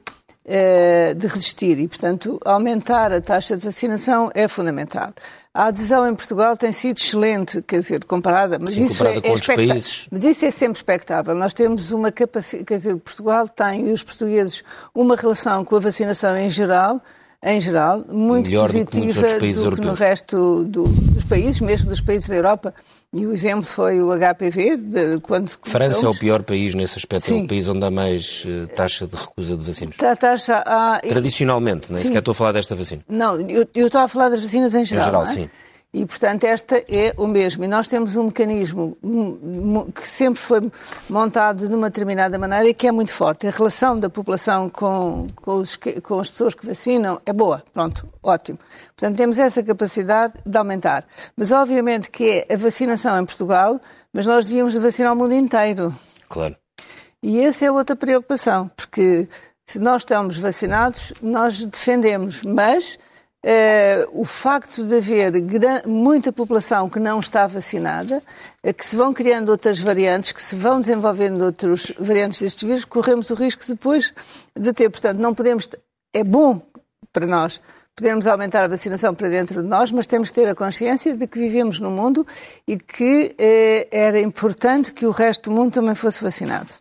eh, 0.47 1.15
de 1.15 1.27
resistir 1.27 1.79
e, 1.79 1.89
portanto, 1.89 2.39
aumentar 2.45 3.11
a 3.11 3.19
taxa 3.19 3.57
de 3.57 3.65
vacinação 3.65 4.31
é 4.35 4.47
fundamental. 4.47 5.11
A 5.55 5.69
adesão 5.69 6.07
em 6.07 6.15
Portugal 6.15 6.55
tem 6.55 6.71
sido 6.71 6.99
excelente, 6.99 7.63
quer 7.63 7.81
dizer, 7.81 8.05
comparada, 8.05 8.59
mas, 8.59 8.75
Sim, 8.75 8.85
isso, 8.85 8.99
comparada 8.99 9.27
é, 9.27 9.31
com 9.31 9.53
é 9.53 9.57
países. 9.57 10.07
mas 10.11 10.23
isso 10.23 10.45
é 10.45 10.51
sempre 10.51 10.77
expectável. 10.77 11.35
Nós 11.35 11.55
temos 11.55 11.93
uma 11.93 12.13
capacidade, 12.13 12.67
quer 12.67 12.77
dizer, 12.77 12.95
Portugal 12.97 13.49
tem 13.49 13.89
e 13.89 13.93
os 13.93 14.03
portugueses 14.03 14.63
uma 14.95 15.17
relação 15.17 15.65
com 15.65 15.77
a 15.77 15.81
vacinação 15.81 16.37
em 16.37 16.51
geral 16.51 17.01
em 17.45 17.61
geral, 17.61 18.03
muito 18.09 18.49
Melhor 18.49 18.73
positiva 18.73 19.21
do 19.21 19.39
que, 19.39 19.53
do 19.53 19.77
que 19.77 19.87
no 19.87 19.93
resto 19.93 20.65
do, 20.65 20.85
dos 20.85 21.25
países, 21.25 21.61
mesmo 21.61 21.91
dos 21.91 22.01
países 22.01 22.27
da 22.27 22.35
Europa. 22.35 22.75
E 23.13 23.27
o 23.27 23.33
exemplo 23.33 23.65
foi 23.65 24.03
o 24.03 24.09
HPV, 24.09 24.77
de, 24.77 25.21
quando 25.21 25.51
França 25.63 26.07
é 26.07 26.09
o 26.09 26.15
pior 26.19 26.43
país 26.43 26.75
nesse 26.75 26.99
aspecto, 26.99 27.27
Sim. 27.27 27.43
é 27.43 27.45
o 27.45 27.47
país 27.47 27.69
onde 27.69 27.85
há 27.85 27.91
mais 27.91 28.45
uh, 28.47 28.67
taxa 28.75 29.07
de 29.07 29.15
recusa 29.15 29.57
de 29.57 29.65
vacinas. 29.65 29.97
Tá, 29.97 30.17
taxa, 30.17 30.65
há... 30.67 31.01
Tradicionalmente, 31.01 31.93
nem 31.93 32.03
sequer 32.03 32.19
estou 32.19 32.33
a 32.33 32.35
falar 32.35 32.53
desta 32.53 32.75
vacina. 32.75 33.03
Não, 33.09 33.39
eu, 33.43 33.69
eu 33.75 33.87
estou 33.87 34.01
a 34.01 34.09
falar 34.09 34.31
das 34.31 34.41
vacinas 34.41 34.75
em 34.75 34.85
geral. 34.85 35.05
Em 35.05 35.07
geral, 35.07 35.23
é? 35.25 35.27
sim. 35.27 35.51
E, 35.95 36.05
portanto, 36.05 36.43
esta 36.43 36.79
é 36.89 37.15
o 37.17 37.25
mesmo. 37.25 37.63
E 37.63 37.69
nós 37.69 37.87
temos 37.87 38.17
um 38.17 38.25
mecanismo 38.25 38.99
que 39.95 40.09
sempre 40.09 40.41
foi 40.41 40.61
montado 41.09 41.69
de 41.69 41.73
uma 41.73 41.89
determinada 41.89 42.37
maneira 42.37 42.69
e 42.69 42.75
que 42.75 42.89
é 42.89 42.91
muito 42.91 43.13
forte. 43.13 43.47
A 43.47 43.51
relação 43.51 43.97
da 43.97 44.11
população 44.11 44.69
com, 44.69 45.29
com, 45.37 45.53
os, 45.59 45.79
com 46.03 46.19
as 46.19 46.29
pessoas 46.29 46.53
que 46.53 46.67
vacinam 46.67 47.23
é 47.25 47.33
boa. 47.33 47.63
Pronto, 47.73 48.09
ótimo. 48.21 48.59
Portanto, 48.97 49.17
temos 49.17 49.39
essa 49.39 49.63
capacidade 49.63 50.35
de 50.45 50.59
aumentar. 50.59 51.07
Mas, 51.37 51.53
obviamente, 51.53 52.11
que 52.11 52.45
é 52.49 52.55
a 52.55 52.57
vacinação 52.57 53.17
em 53.17 53.25
Portugal, 53.25 53.81
mas 54.13 54.27
nós 54.27 54.47
devíamos 54.47 54.75
vacinar 54.75 55.13
o 55.13 55.17
mundo 55.17 55.35
inteiro. 55.35 55.95
Claro. 56.29 56.57
E 57.23 57.41
essa 57.41 57.67
é 57.67 57.71
outra 57.71 57.95
preocupação, 57.95 58.69
porque 58.75 59.29
se 59.65 59.79
nós 59.79 60.03
estamos 60.03 60.39
vacinados, 60.39 61.13
nós 61.23 61.65
defendemos, 61.65 62.41
mas 62.45 62.99
Uh, 63.45 64.09
o 64.23 64.25
facto 64.25 64.87
de 64.87 64.97
haver 64.97 65.31
muita 65.87 66.33
população 66.33 66.89
que 66.89 66.99
não 66.99 67.21
está 67.21 67.47
vacinada, 67.47 68.23
uh, 68.67 68.73
que 68.73 68.87
se 68.87 68.97
vão 68.97 69.13
criando 69.13 69.51
outras 69.51 69.79
variantes, 69.79 70.33
que 70.33 70.43
se 70.43 70.57
vão 70.57 70.81
desenvolvendo 70.81 71.43
outras 71.43 71.93
variantes 71.99 72.41
destes 72.41 72.67
vírus, 72.67 72.87
corremos 72.87 73.29
o 73.29 73.35
risco 73.35 73.63
depois 73.69 74.15
de 74.59 74.73
ter. 74.73 74.89
Portanto, 74.89 75.19
não 75.19 75.35
podemos. 75.35 75.69
É 76.15 76.25
bom 76.25 76.63
para 77.13 77.27
nós 77.27 77.61
podermos 77.95 78.27
aumentar 78.27 78.65
a 78.65 78.69
vacinação 78.69 79.15
para 79.15 79.29
dentro 79.29 79.63
de 79.63 79.69
nós, 79.69 79.93
mas 79.93 80.07
temos 80.07 80.31
que 80.31 80.37
ter 80.37 80.49
a 80.49 80.55
consciência 80.55 81.15
de 81.15 81.27
que 81.27 81.39
vivemos 81.39 81.79
no 81.79 81.91
mundo 81.91 82.27
e 82.67 82.79
que 82.79 83.27
uh, 83.27 83.89
era 83.91 84.19
importante 84.21 84.91
que 84.91 85.05
o 85.05 85.11
resto 85.11 85.51
do 85.51 85.57
mundo 85.57 85.75
também 85.75 85.95
fosse 85.95 86.25
vacinado. 86.25 86.73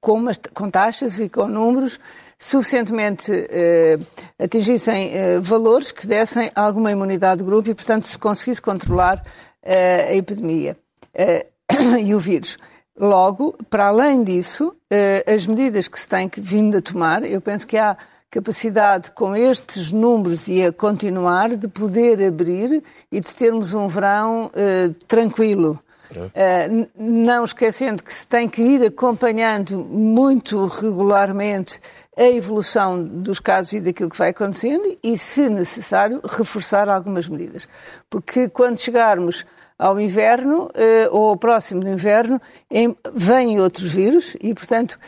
Com, 0.00 0.24
com 0.54 0.70
taxas 0.70 1.20
e 1.20 1.28
com 1.28 1.46
números 1.46 2.00
suficientemente 2.38 3.32
eh, 3.50 3.98
atingissem 4.38 5.10
eh, 5.12 5.40
valores 5.40 5.90
que 5.90 6.06
dessem 6.06 6.52
alguma 6.54 6.92
imunidade 6.92 7.42
de 7.42 7.44
grupo 7.44 7.68
e, 7.68 7.74
portanto, 7.74 8.06
se 8.06 8.16
conseguisse 8.16 8.62
controlar 8.62 9.24
eh, 9.60 10.06
a 10.10 10.14
epidemia 10.14 10.76
e 12.00 12.14
o 12.14 12.20
vírus. 12.20 12.56
Logo, 12.96 13.56
para 13.68 13.88
além 13.88 14.24
disso, 14.24 14.74
as 15.24 15.46
medidas 15.46 15.86
que 15.86 15.98
se 16.00 16.08
têm 16.08 16.28
vindo 16.36 16.78
a 16.78 16.82
tomar, 16.82 17.24
eu 17.24 17.40
penso 17.40 17.64
que 17.64 17.76
há 17.76 17.96
capacidade 18.28 19.12
com 19.12 19.36
estes 19.36 19.92
números 19.92 20.48
e 20.48 20.64
a 20.64 20.72
continuar 20.72 21.56
de 21.56 21.68
poder 21.68 22.20
abrir 22.26 22.82
e 23.10 23.20
de 23.20 23.36
termos 23.36 23.72
um 23.72 23.86
verão 23.86 24.50
tranquilo. 25.06 25.78
Uh, 26.16 26.88
não 26.96 27.44
esquecendo 27.44 28.02
que 28.02 28.14
se 28.14 28.26
tem 28.26 28.48
que 28.48 28.62
ir 28.62 28.82
acompanhando 28.84 29.78
muito 29.78 30.66
regularmente 30.66 31.80
a 32.16 32.24
evolução 32.24 33.02
dos 33.02 33.38
casos 33.38 33.74
e 33.74 33.80
daquilo 33.80 34.10
que 34.10 34.18
vai 34.18 34.30
acontecendo 34.30 34.96
e, 35.02 35.16
se 35.16 35.48
necessário, 35.48 36.20
reforçar 36.24 36.88
algumas 36.88 37.28
medidas. 37.28 37.68
Porque 38.10 38.48
quando 38.48 38.78
chegarmos 38.78 39.46
ao 39.78 40.00
inverno 40.00 40.64
uh, 40.64 40.70
ou 41.10 41.28
ao 41.28 41.36
próximo 41.36 41.82
do 41.82 41.88
inverno, 41.88 42.40
em, 42.70 42.96
vêm 43.14 43.60
outros 43.60 43.92
vírus 43.92 44.36
e, 44.40 44.52
portanto, 44.52 44.98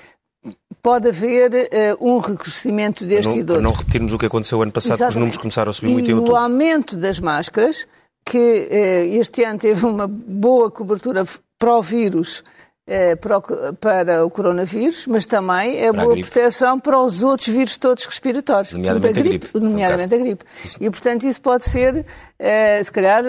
pode 0.83 1.09
haver 1.09 1.51
uh, 1.53 2.09
um 2.09 2.19
recrudescimento 2.19 3.05
deste 3.05 3.29
não, 3.29 3.37
e 3.37 3.43
de 3.43 3.53
outro. 3.53 3.63
não 3.63 3.73
repetirmos 3.73 4.13
o 4.13 4.19
que 4.19 4.27
aconteceu 4.27 4.63
ano 4.63 4.73
passado, 4.73 4.95
Exatamente. 4.95 5.13
porque 5.13 5.19
os 5.19 5.21
números 5.21 5.37
começaram 5.39 5.71
a 5.71 5.73
subir 5.73 5.93
muito 5.93 6.09
e 6.09 6.11
em 6.13 6.15
outubro. 6.15 6.35
o 6.35 6.37
aumento 6.37 6.97
das 6.97 7.19
máscaras 7.19 7.87
que 8.31 8.69
eh, 8.71 9.07
este 9.17 9.43
ano 9.43 9.59
teve 9.59 9.85
uma 9.85 10.07
boa 10.07 10.71
cobertura 10.71 11.25
pró-vírus 11.59 12.45
eh, 12.87 13.17
para 13.17 14.25
o 14.25 14.31
coronavírus, 14.31 15.09
mas 15.09 15.27
também 15.27 15.81
é 15.85 15.93
para 15.93 16.05
boa 16.05 16.17
proteção 16.17 16.79
para 16.79 16.97
os 17.01 17.25
outros 17.25 17.49
vírus 17.49 17.77
todos 17.77 18.05
respiratórios. 18.05 18.73
Nomeadamente 18.73 19.19
a 19.19 19.23
gripe. 19.25 19.49
Nomeadamente 19.55 20.15
a 20.15 20.19
gripe. 20.19 20.45
E, 20.81 20.89
portanto, 20.89 21.25
isso 21.25 21.43
pode 21.43 21.65
ser, 21.65 22.07
eh, 22.39 22.81
se 22.85 22.93
calhar, 22.93 23.25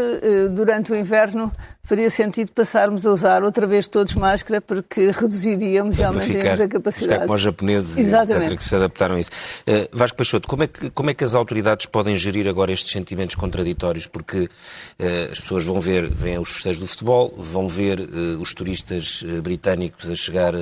durante 0.52 0.92
o 0.92 0.96
inverno, 0.96 1.52
faria 1.84 2.10
sentido 2.10 2.52
passarmos 2.52 3.06
a 3.06 3.12
usar 3.12 3.44
outra 3.44 3.66
vez 3.66 3.88
todos 3.88 4.14
máscara 4.14 4.62
porque 4.62 5.12
reduziríamos 5.12 5.98
e 6.00 6.04
aumentaríamos 6.04 6.60
a 6.62 6.68
capacidade. 6.68 7.14
Ficar 7.14 7.26
como 7.26 7.36
os 7.36 7.42
japoneses, 7.42 7.98
Exatamente. 7.98 8.46
etc., 8.46 8.58
que 8.58 8.64
se 8.64 8.76
adaptaram 8.76 9.16
a 9.16 9.20
isso. 9.20 9.32
Uh, 9.62 9.88
Vasco 9.92 10.18
Peixoto, 10.18 10.48
como 10.48 10.64
é, 10.64 10.68
que, 10.68 10.90
como 10.90 11.10
é 11.10 11.14
que 11.14 11.24
as 11.24 11.36
autoridades 11.36 11.86
podem 11.86 12.16
gerir 12.16 12.48
agora 12.48 12.72
estes 12.72 12.92
sentimentos 12.92 13.36
contraditórios? 13.36 14.08
Porque 14.08 14.42
uh, 14.42 15.32
as 15.32 15.40
pessoas 15.40 15.66
vão 15.66 15.80
ver, 15.80 16.08
vêm 16.08 16.38
os 16.38 16.50
festejos 16.50 16.80
do 16.80 16.88
futebol, 16.88 17.34
vão 17.38 17.68
ver 17.68 18.00
uh, 18.00 18.42
os 18.42 18.54
turistas 18.54 19.24
britânicos 19.44 20.10
a 20.10 20.16
chegar 20.16 20.54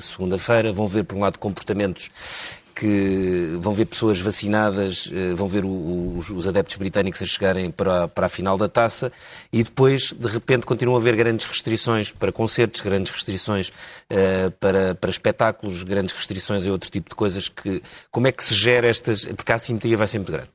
segunda-feira, 0.00 0.72
vão 0.72 0.88
ver, 0.88 1.04
por 1.04 1.16
um 1.16 1.20
lado, 1.20 1.38
comportamentos 1.38 2.10
que 2.74 3.56
vão 3.60 3.72
ver 3.72 3.84
pessoas 3.86 4.20
vacinadas, 4.20 5.08
eh, 5.12 5.32
vão 5.34 5.48
ver 5.48 5.64
os, 5.64 6.28
os, 6.30 6.48
adeptos 6.48 6.76
britânicos 6.76 7.22
a 7.22 7.26
chegarem 7.26 7.70
para, 7.70 8.08
para 8.08 8.26
a 8.26 8.28
final 8.28 8.58
da 8.58 8.68
taça 8.68 9.12
e 9.52 9.62
depois, 9.62 10.12
de 10.12 10.26
repente, 10.26 10.66
continuam 10.66 10.96
a 10.96 11.00
haver 11.00 11.14
grandes 11.14 11.46
restrições 11.46 12.10
para 12.10 12.32
concertos, 12.32 12.80
grandes 12.80 13.12
restrições 13.12 13.68
uh, 13.68 14.50
para, 14.58 14.94
para 14.94 15.10
espetáculos, 15.10 15.82
grandes 15.84 16.14
restrições 16.14 16.66
a 16.66 16.70
outro 16.70 16.90
tipo 16.90 17.10
de 17.10 17.16
coisas. 17.16 17.48
Que, 17.48 17.80
como 18.10 18.26
é 18.26 18.32
que 18.32 18.42
se 18.42 18.54
gera 18.54 18.88
estas. 18.88 19.24
Porque 19.26 19.52
a 19.52 19.54
assimetria 19.54 19.96
vai 19.96 20.08
ser 20.08 20.18
muito 20.18 20.32
grande. 20.32 20.50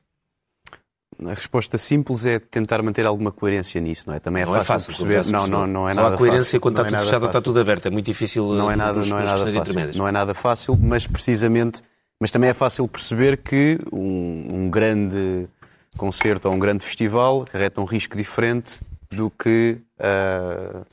A 1.26 1.30
resposta 1.34 1.76
simples 1.76 2.24
é 2.24 2.38
tentar 2.38 2.82
manter 2.82 3.04
alguma 3.04 3.30
coerência 3.30 3.80
nisso, 3.80 4.04
não 4.06 4.14
é? 4.14 4.20
Também 4.20 4.42
é 4.42 4.46
não 4.46 4.54
fácil, 4.54 4.62
é 4.62 4.66
fácil 4.66 5.06
perceber. 5.06 5.32
Não, 5.32 5.46
não, 5.46 5.66
não 5.66 5.88
é 5.88 5.94
Só 5.94 6.02
nada 6.02 6.14
há 6.14 6.18
coerência 6.18 6.44
fácil. 6.44 6.60
quando 6.60 6.74
está 6.76 6.84
tudo 6.84 6.96
é 6.96 6.98
fechado 6.98 7.22
ou 7.22 7.28
está 7.28 7.38
fácil. 7.38 7.44
tudo 7.44 7.60
aberto. 7.60 7.86
É 7.86 7.90
muito 7.90 8.06
difícil. 8.06 8.46
Não 8.54 8.70
é 8.70 8.76
nada, 8.76 9.04
não 9.04 9.18
é 9.18 9.24
nada 9.24 9.52
fácil. 9.52 9.98
Não 9.98 10.08
é 10.08 10.12
nada 10.12 10.34
fácil, 10.34 10.78
mas 10.80 11.06
precisamente 11.06 11.82
mas 12.20 12.30
também 12.30 12.50
é 12.50 12.54
fácil 12.54 12.86
perceber 12.86 13.38
que 13.38 13.78
um, 13.90 14.46
um 14.52 14.70
grande 14.70 15.48
concerto 15.96 16.48
ou 16.48 16.54
um 16.54 16.58
grande 16.58 16.84
festival 16.84 17.46
carreta 17.50 17.80
um 17.80 17.84
risco 17.84 18.16
diferente 18.16 18.78
do 19.10 19.30
que, 19.30 19.78
uh, 19.98 20.84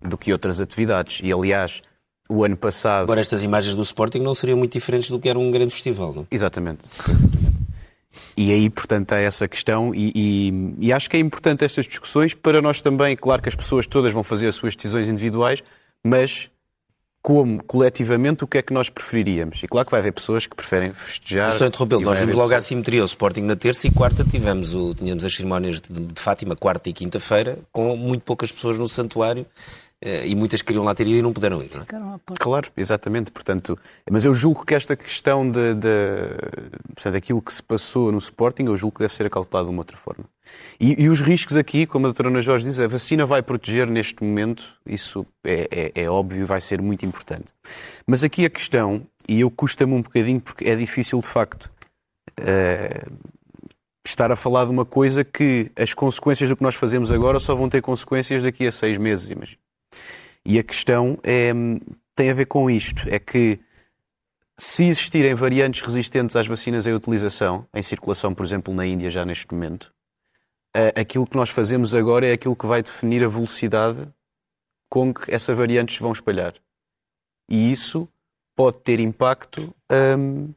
do 0.00 0.18
que 0.18 0.30
outras 0.32 0.60
atividades. 0.60 1.20
E, 1.22 1.32
aliás, 1.32 1.82
o 2.28 2.44
ano 2.44 2.56
passado... 2.56 3.04
Agora, 3.04 3.20
estas 3.20 3.42
imagens 3.42 3.74
do 3.74 3.82
Sporting 3.82 4.20
não 4.20 4.34
seriam 4.34 4.58
muito 4.58 4.72
diferentes 4.72 5.10
do 5.10 5.18
que 5.18 5.28
era 5.28 5.38
um 5.38 5.50
grande 5.50 5.72
festival, 5.72 6.12
não? 6.12 6.26
Exatamente. 6.30 6.84
E 8.36 8.52
aí, 8.52 8.68
portanto, 8.70 9.12
há 9.12 9.18
essa 9.18 9.48
questão 9.48 9.94
e, 9.94 10.12
e, 10.14 10.86
e, 10.86 10.92
acho 10.92 11.08
que 11.08 11.16
é 11.16 11.20
importante 11.20 11.64
estas 11.64 11.86
discussões 11.86 12.34
para 12.34 12.60
nós 12.60 12.80
também, 12.80 13.16
claro 13.16 13.42
que 13.42 13.48
as 13.48 13.54
pessoas 13.54 13.86
todas 13.86 14.12
vão 14.12 14.22
fazer 14.22 14.48
as 14.48 14.54
suas 14.54 14.74
decisões 14.74 15.08
individuais, 15.08 15.62
mas 16.04 16.50
como, 17.22 17.62
coletivamente, 17.64 18.44
o 18.44 18.46
que 18.46 18.58
é 18.58 18.62
que 18.62 18.72
nós 18.72 18.88
preferiríamos. 18.88 19.62
E 19.62 19.68
claro 19.68 19.86
que 19.86 19.90
vai 19.90 20.00
haver 20.00 20.12
pessoas 20.12 20.46
que 20.46 20.54
preferem 20.54 20.92
festejar. 20.92 21.50
Estou 21.50 21.64
a 21.64 21.68
interrompê-lo. 21.68 22.02
Nós 22.02 22.18
vimos 22.18 22.34
logo 22.34 22.54
a 22.54 22.58
assimetria. 22.58 23.02
O 23.02 23.06
Sporting 23.06 23.42
na 23.42 23.56
terça 23.56 23.86
e 23.86 23.90
quarta 23.90 24.24
tivemos 24.24 24.74
o, 24.74 24.94
tínhamos 24.94 25.24
as 25.24 25.34
cerimónias 25.34 25.80
de, 25.80 26.00
de 26.00 26.20
Fátima, 26.20 26.56
quarta 26.56 26.88
e 26.88 26.92
quinta-feira, 26.92 27.58
com 27.72 27.96
muito 27.96 28.22
poucas 28.22 28.52
pessoas 28.52 28.78
no 28.78 28.88
santuário. 28.88 29.46
Eh, 30.00 30.28
e 30.28 30.36
muitas 30.36 30.62
queriam 30.62 30.84
lá 30.84 30.94
ter 30.94 31.08
ido 31.08 31.18
e 31.18 31.22
não 31.22 31.32
puderam 31.32 31.60
ir, 31.60 31.70
não 31.74 31.82
é? 31.82 31.84
Claro, 32.38 32.70
exatamente. 32.76 33.32
Portanto, 33.32 33.76
mas 34.10 34.24
eu 34.24 34.32
julgo 34.32 34.64
que 34.64 34.74
esta 34.74 34.94
questão 34.94 35.50
de, 35.50 35.74
de 35.74 35.90
portanto, 36.94 37.16
aquilo 37.16 37.42
que 37.42 37.52
se 37.52 37.62
passou 37.62 38.12
no 38.12 38.18
Sporting, 38.18 38.64
eu 38.64 38.76
julgo 38.76 38.96
que 38.96 39.02
deve 39.02 39.14
ser 39.14 39.26
acautelado 39.26 39.68
de 39.68 39.74
uma 39.74 39.80
outra 39.80 39.96
forma. 39.96 40.24
E, 40.80 41.02
e, 41.02 41.08
os 41.08 41.20
riscos 41.20 41.56
aqui, 41.56 41.86
como 41.86 42.06
a 42.06 42.08
doutora 42.08 42.28
Ana 42.28 42.40
Jorge 42.40 42.64
diz, 42.64 42.78
a 42.78 42.86
vacina 42.86 43.26
vai 43.26 43.42
proteger 43.42 43.88
neste 43.88 44.22
momento, 44.22 44.64
isso 44.86 45.26
é, 45.44 45.92
é, 45.94 46.02
é 46.04 46.10
óbvio 46.10 46.42
e 46.42 46.44
vai 46.44 46.60
ser 46.60 46.80
muito 46.80 47.04
importante. 47.04 47.52
Mas 48.06 48.22
aqui 48.22 48.44
a 48.44 48.50
questão, 48.50 49.06
e 49.28 49.40
eu 49.40 49.50
custa-me 49.50 49.94
um 49.94 50.02
bocadinho 50.02 50.40
porque 50.40 50.64
é 50.68 50.76
difícil 50.76 51.20
de 51.20 51.26
facto 51.26 51.70
uh, 52.40 53.12
estar 54.06 54.30
a 54.30 54.36
falar 54.36 54.64
de 54.64 54.70
uma 54.70 54.84
coisa 54.84 55.24
que 55.24 55.70
as 55.76 55.92
consequências 55.92 56.48
do 56.48 56.56
que 56.56 56.62
nós 56.62 56.74
fazemos 56.74 57.12
agora 57.12 57.38
só 57.40 57.54
vão 57.54 57.68
ter 57.68 57.82
consequências 57.82 58.42
daqui 58.42 58.66
a 58.66 58.72
seis 58.72 58.96
meses, 58.98 59.30
imagina. 59.30 59.58
E 60.44 60.58
a 60.58 60.62
questão 60.62 61.18
é, 61.22 61.52
tem 62.14 62.30
a 62.30 62.34
ver 62.34 62.46
com 62.46 62.70
isto: 62.70 63.06
é 63.08 63.18
que 63.18 63.60
se 64.56 64.84
existirem 64.84 65.34
variantes 65.34 65.82
resistentes 65.82 66.34
às 66.34 66.46
vacinas 66.46 66.86
em 66.86 66.92
utilização, 66.92 67.66
em 67.72 67.82
circulação, 67.82 68.34
por 68.34 68.44
exemplo, 68.44 68.74
na 68.74 68.86
Índia 68.86 69.10
já 69.10 69.24
neste 69.24 69.52
momento, 69.52 69.92
aquilo 70.94 71.26
que 71.26 71.36
nós 71.36 71.50
fazemos 71.50 71.94
agora 71.94 72.26
é 72.26 72.32
aquilo 72.32 72.54
que 72.56 72.66
vai 72.66 72.82
definir 72.82 73.24
a 73.24 73.28
velocidade 73.28 74.08
com 74.88 75.12
que 75.12 75.32
essas 75.34 75.56
variantes 75.56 75.98
vão 75.98 76.12
espalhar. 76.12 76.54
E 77.48 77.70
isso 77.70 78.08
pode 78.54 78.78
ter 78.78 79.00
impacto 79.00 79.74
hum, 80.18 80.52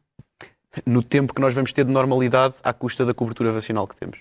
no 0.86 1.03
tempo 1.03 1.34
que 1.34 1.41
nós 1.41 1.53
vamos 1.53 1.72
ter 1.72 1.86
de 1.86 1.91
normalidade 1.91 2.55
à 2.64 2.74
custa 2.74 3.05
da 3.05 3.14
cobertura 3.14 3.51
vacinal 3.51 3.88
que 3.88 3.95
temos. 3.95 4.20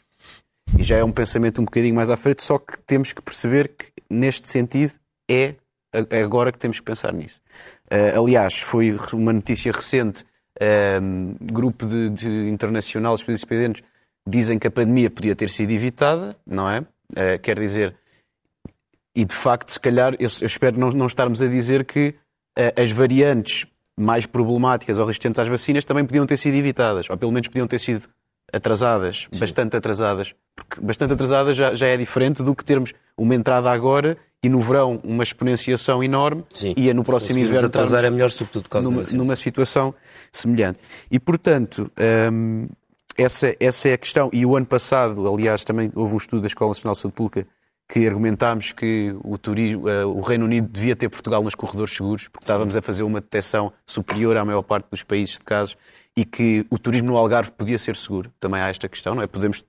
E 0.79 0.83
já 0.85 0.97
é 0.97 1.05
um 1.05 1.13
pensamento 1.13 1.61
um 1.61 1.65
bocadinho 1.65 1.95
mais 1.95 2.11
à 2.11 2.17
frente, 2.17 2.43
só 2.43 2.59
que 2.59 2.79
temos 2.81 3.13
que 3.13 3.23
perceber 3.23 3.69
que, 3.69 3.87
neste 4.09 4.49
sentido, 4.49 4.95
é 5.29 5.55
agora 6.23 6.53
que 6.53 6.59
temos 6.59 6.79
que 6.79 6.85
pensar 6.85 7.13
nisso. 7.13 7.41
Uh, 7.91 8.23
aliás, 8.23 8.59
foi 8.59 8.97
uma 9.13 9.33
notícia 9.33 9.73
recente, 9.73 10.25
um, 11.03 11.35
grupo 11.41 11.87
de, 11.87 12.11
de 12.11 12.49
internacional, 12.49 13.17
independentes, 13.29 13.83
dizem 14.27 14.59
que 14.59 14.67
a 14.67 14.71
pandemia 14.71 15.11
podia 15.11 15.35
ter 15.35 15.51
sido 15.51 15.71
evitada, 15.71 16.37
não 16.47 16.69
é? 16.69 16.81
Uh, 16.81 17.39
quer 17.43 17.59
dizer, 17.59 17.97
e 19.15 19.25
de 19.25 19.35
facto, 19.35 19.71
se 19.71 19.81
calhar, 19.81 20.15
eu, 20.15 20.29
eu 20.41 20.47
espero 20.47 20.79
não, 20.79 20.91
não, 20.91 21.07
estarmos 21.07 21.43
a 21.43 21.47
dizer 21.47 21.85
que 21.85 22.15
uh, 22.59 22.81
as 22.81 22.91
variantes 22.91 23.67
mais 23.99 24.25
problemáticas 24.27 24.99
ou 24.99 25.07
resistentes 25.07 25.39
às 25.39 25.49
vacinas 25.49 25.85
também 25.85 26.05
podiam 26.05 26.27
ter 26.27 26.37
sido 26.37 26.55
evitadas, 26.55 27.11
ou 27.11 27.17
pelo 27.17 27.33
menos 27.33 27.49
podiam 27.49 27.67
ter 27.67 27.79
sido 27.79 28.09
atrasadas, 28.53 29.29
Sim. 29.31 29.39
bastante 29.39 29.77
atrasadas. 29.77 30.35
Porque 30.55 30.81
bastante 30.81 31.13
atrasadas 31.13 31.57
já, 31.57 31.75
já 31.75 31.87
é 31.87 31.97
diferente 31.97 32.43
do 32.43 32.55
que 32.55 32.65
termos 32.65 32.93
uma 33.17 33.35
entrada 33.35 33.71
agora 33.71 34.17
e 34.43 34.49
no 34.49 34.61
verão 34.61 35.01
uma 35.05 35.23
exponenciação 35.23 36.03
enorme 36.03 36.45
Sim. 36.53 36.75
e 36.77 36.89
é 36.89 36.95
no 36.95 37.05
próximo 37.05 37.35
Se 37.35 37.41
inverno 37.41 37.67
atrasar 37.67 38.05
é 38.05 38.11
melhor 38.11 38.31
sobretudo 38.31 38.63
por 38.65 38.71
causa 38.71 38.91
numa, 38.91 39.03
numa 39.13 39.37
situação 39.37 39.95
semelhante. 40.33 40.81
E 41.11 41.21
portanto, 41.21 41.91
hum, 42.33 42.67
essa, 43.23 43.55
essa 43.61 43.89
é 43.89 43.93
a 43.93 43.99
questão. 43.99 44.31
E 44.33 44.45
o 44.47 44.57
ano 44.57 44.67
passado, 44.67 45.29
aliás, 45.29 45.65
também 45.65 45.91
houve 45.95 46.15
um 46.15 46.17
estudo 46.17 46.43
da 46.43 46.47
Escola 46.47 46.71
Nacional 46.71 46.95
de 46.95 47.01
Saúde 47.01 47.15
Pública 47.15 47.47
que 47.89 48.07
argumentámos 48.07 48.71
que 48.71 49.15
o, 49.25 49.37
turismo, 49.37 49.89
uh, 49.89 50.07
o 50.07 50.21
Reino 50.21 50.45
Unido 50.45 50.69
devia 50.69 50.95
ter 50.95 51.09
Portugal 51.09 51.43
nos 51.43 51.57
corredores 51.57 51.93
seguros, 51.93 52.29
porque 52.29 52.45
estávamos 52.45 52.77
a 52.77 52.81
fazer 52.81 53.03
uma 53.03 53.21
detecção 53.21 53.73
superior 53.85 54.37
à 54.37 54.45
maior 54.45 54.63
parte 54.63 54.89
dos 54.89 55.03
países 55.03 55.35
de 55.35 55.41
casos 55.41 55.77
e 56.17 56.25
que 56.25 56.65
o 56.71 56.79
turismo 56.79 57.09
no 57.09 57.17
Algarve 57.17 57.51
podia 57.51 57.79
ser 57.79 57.97
seguro. 57.97 58.33
Também 58.39 58.61
há 58.61 58.69
esta 58.69 58.89
questão, 58.89 59.17
não 59.17 59.23
é? 59.23 59.27
Podemos, 59.27 59.65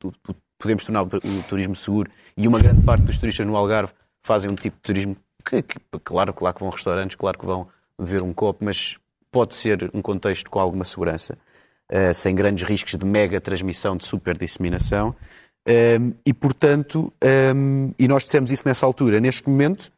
podemos 0.59 0.85
tornar 0.85 1.01
o 1.01 1.09
turismo 1.49 1.75
seguro 1.75 2.11
e 2.37 2.47
uma 2.47 2.59
grande 2.59 2.83
parte 2.83 3.03
dos 3.03 3.17
turistas 3.17 3.45
no 3.45 3.55
Algarve 3.55 3.91
fazem 4.21 4.51
um 4.51 4.55
tipo 4.55 4.75
de 4.75 4.83
turismo 4.83 5.17
que, 5.43 5.63
que 5.63 5.79
claro, 6.03 6.31
claro 6.31 6.53
que 6.53 6.59
vão 6.59 6.69
a 6.69 6.75
restaurantes, 6.75 7.15
claro 7.15 7.39
que 7.39 7.45
vão 7.45 7.67
beber 7.97 8.21
um 8.21 8.33
copo, 8.33 8.63
mas 8.63 8.97
pode 9.31 9.55
ser 9.55 9.89
um 9.93 10.01
contexto 10.01 10.49
com 10.51 10.59
alguma 10.59 10.85
segurança, 10.85 11.37
uh, 11.91 12.13
sem 12.13 12.33
grandes 12.33 12.67
riscos 12.67 12.97
de 12.97 13.05
mega 13.05 13.39
transmissão, 13.41 13.97
de 13.97 14.05
super 14.05 14.37
disseminação. 14.37 15.15
Um, 15.67 16.13
e, 16.25 16.33
portanto, 16.33 17.13
um, 17.55 17.91
e 17.99 18.07
nós 18.07 18.23
dissemos 18.23 18.51
isso 18.51 18.67
nessa 18.67 18.85
altura. 18.85 19.19
Neste 19.19 19.47
momento, 19.47 19.91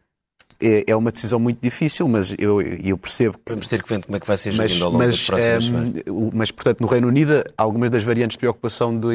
é, 0.62 0.84
é 0.88 0.96
uma 0.96 1.12
decisão 1.12 1.40
muito 1.40 1.60
difícil, 1.62 2.08
mas 2.08 2.36
eu, 2.38 2.62
eu 2.62 2.98
percebo 2.98 3.38
que. 3.38 3.52
Vamos 3.52 3.68
ter 3.68 3.82
que 3.82 3.90
ver 3.90 4.04
como 4.04 4.16
é 4.16 4.20
que 4.20 4.28
vai 4.28 4.38
ser 4.38 4.52
gerido 4.52 4.84
ao 4.86 4.92
longo 4.92 5.04
mas, 5.04 5.18
das 5.18 5.26
próximas 5.26 5.64
um, 5.64 5.68
semanas. 5.68 6.04
Mas, 6.34 6.52
portanto, 6.52 6.82
no 6.82 6.88
Reino 6.88 7.08
Unido, 7.08 7.44
algumas 7.58 7.92
das 7.92 8.04
variantes 8.04 8.36
de 8.36 8.40
preocupação 8.40 8.98
do, 8.98 9.10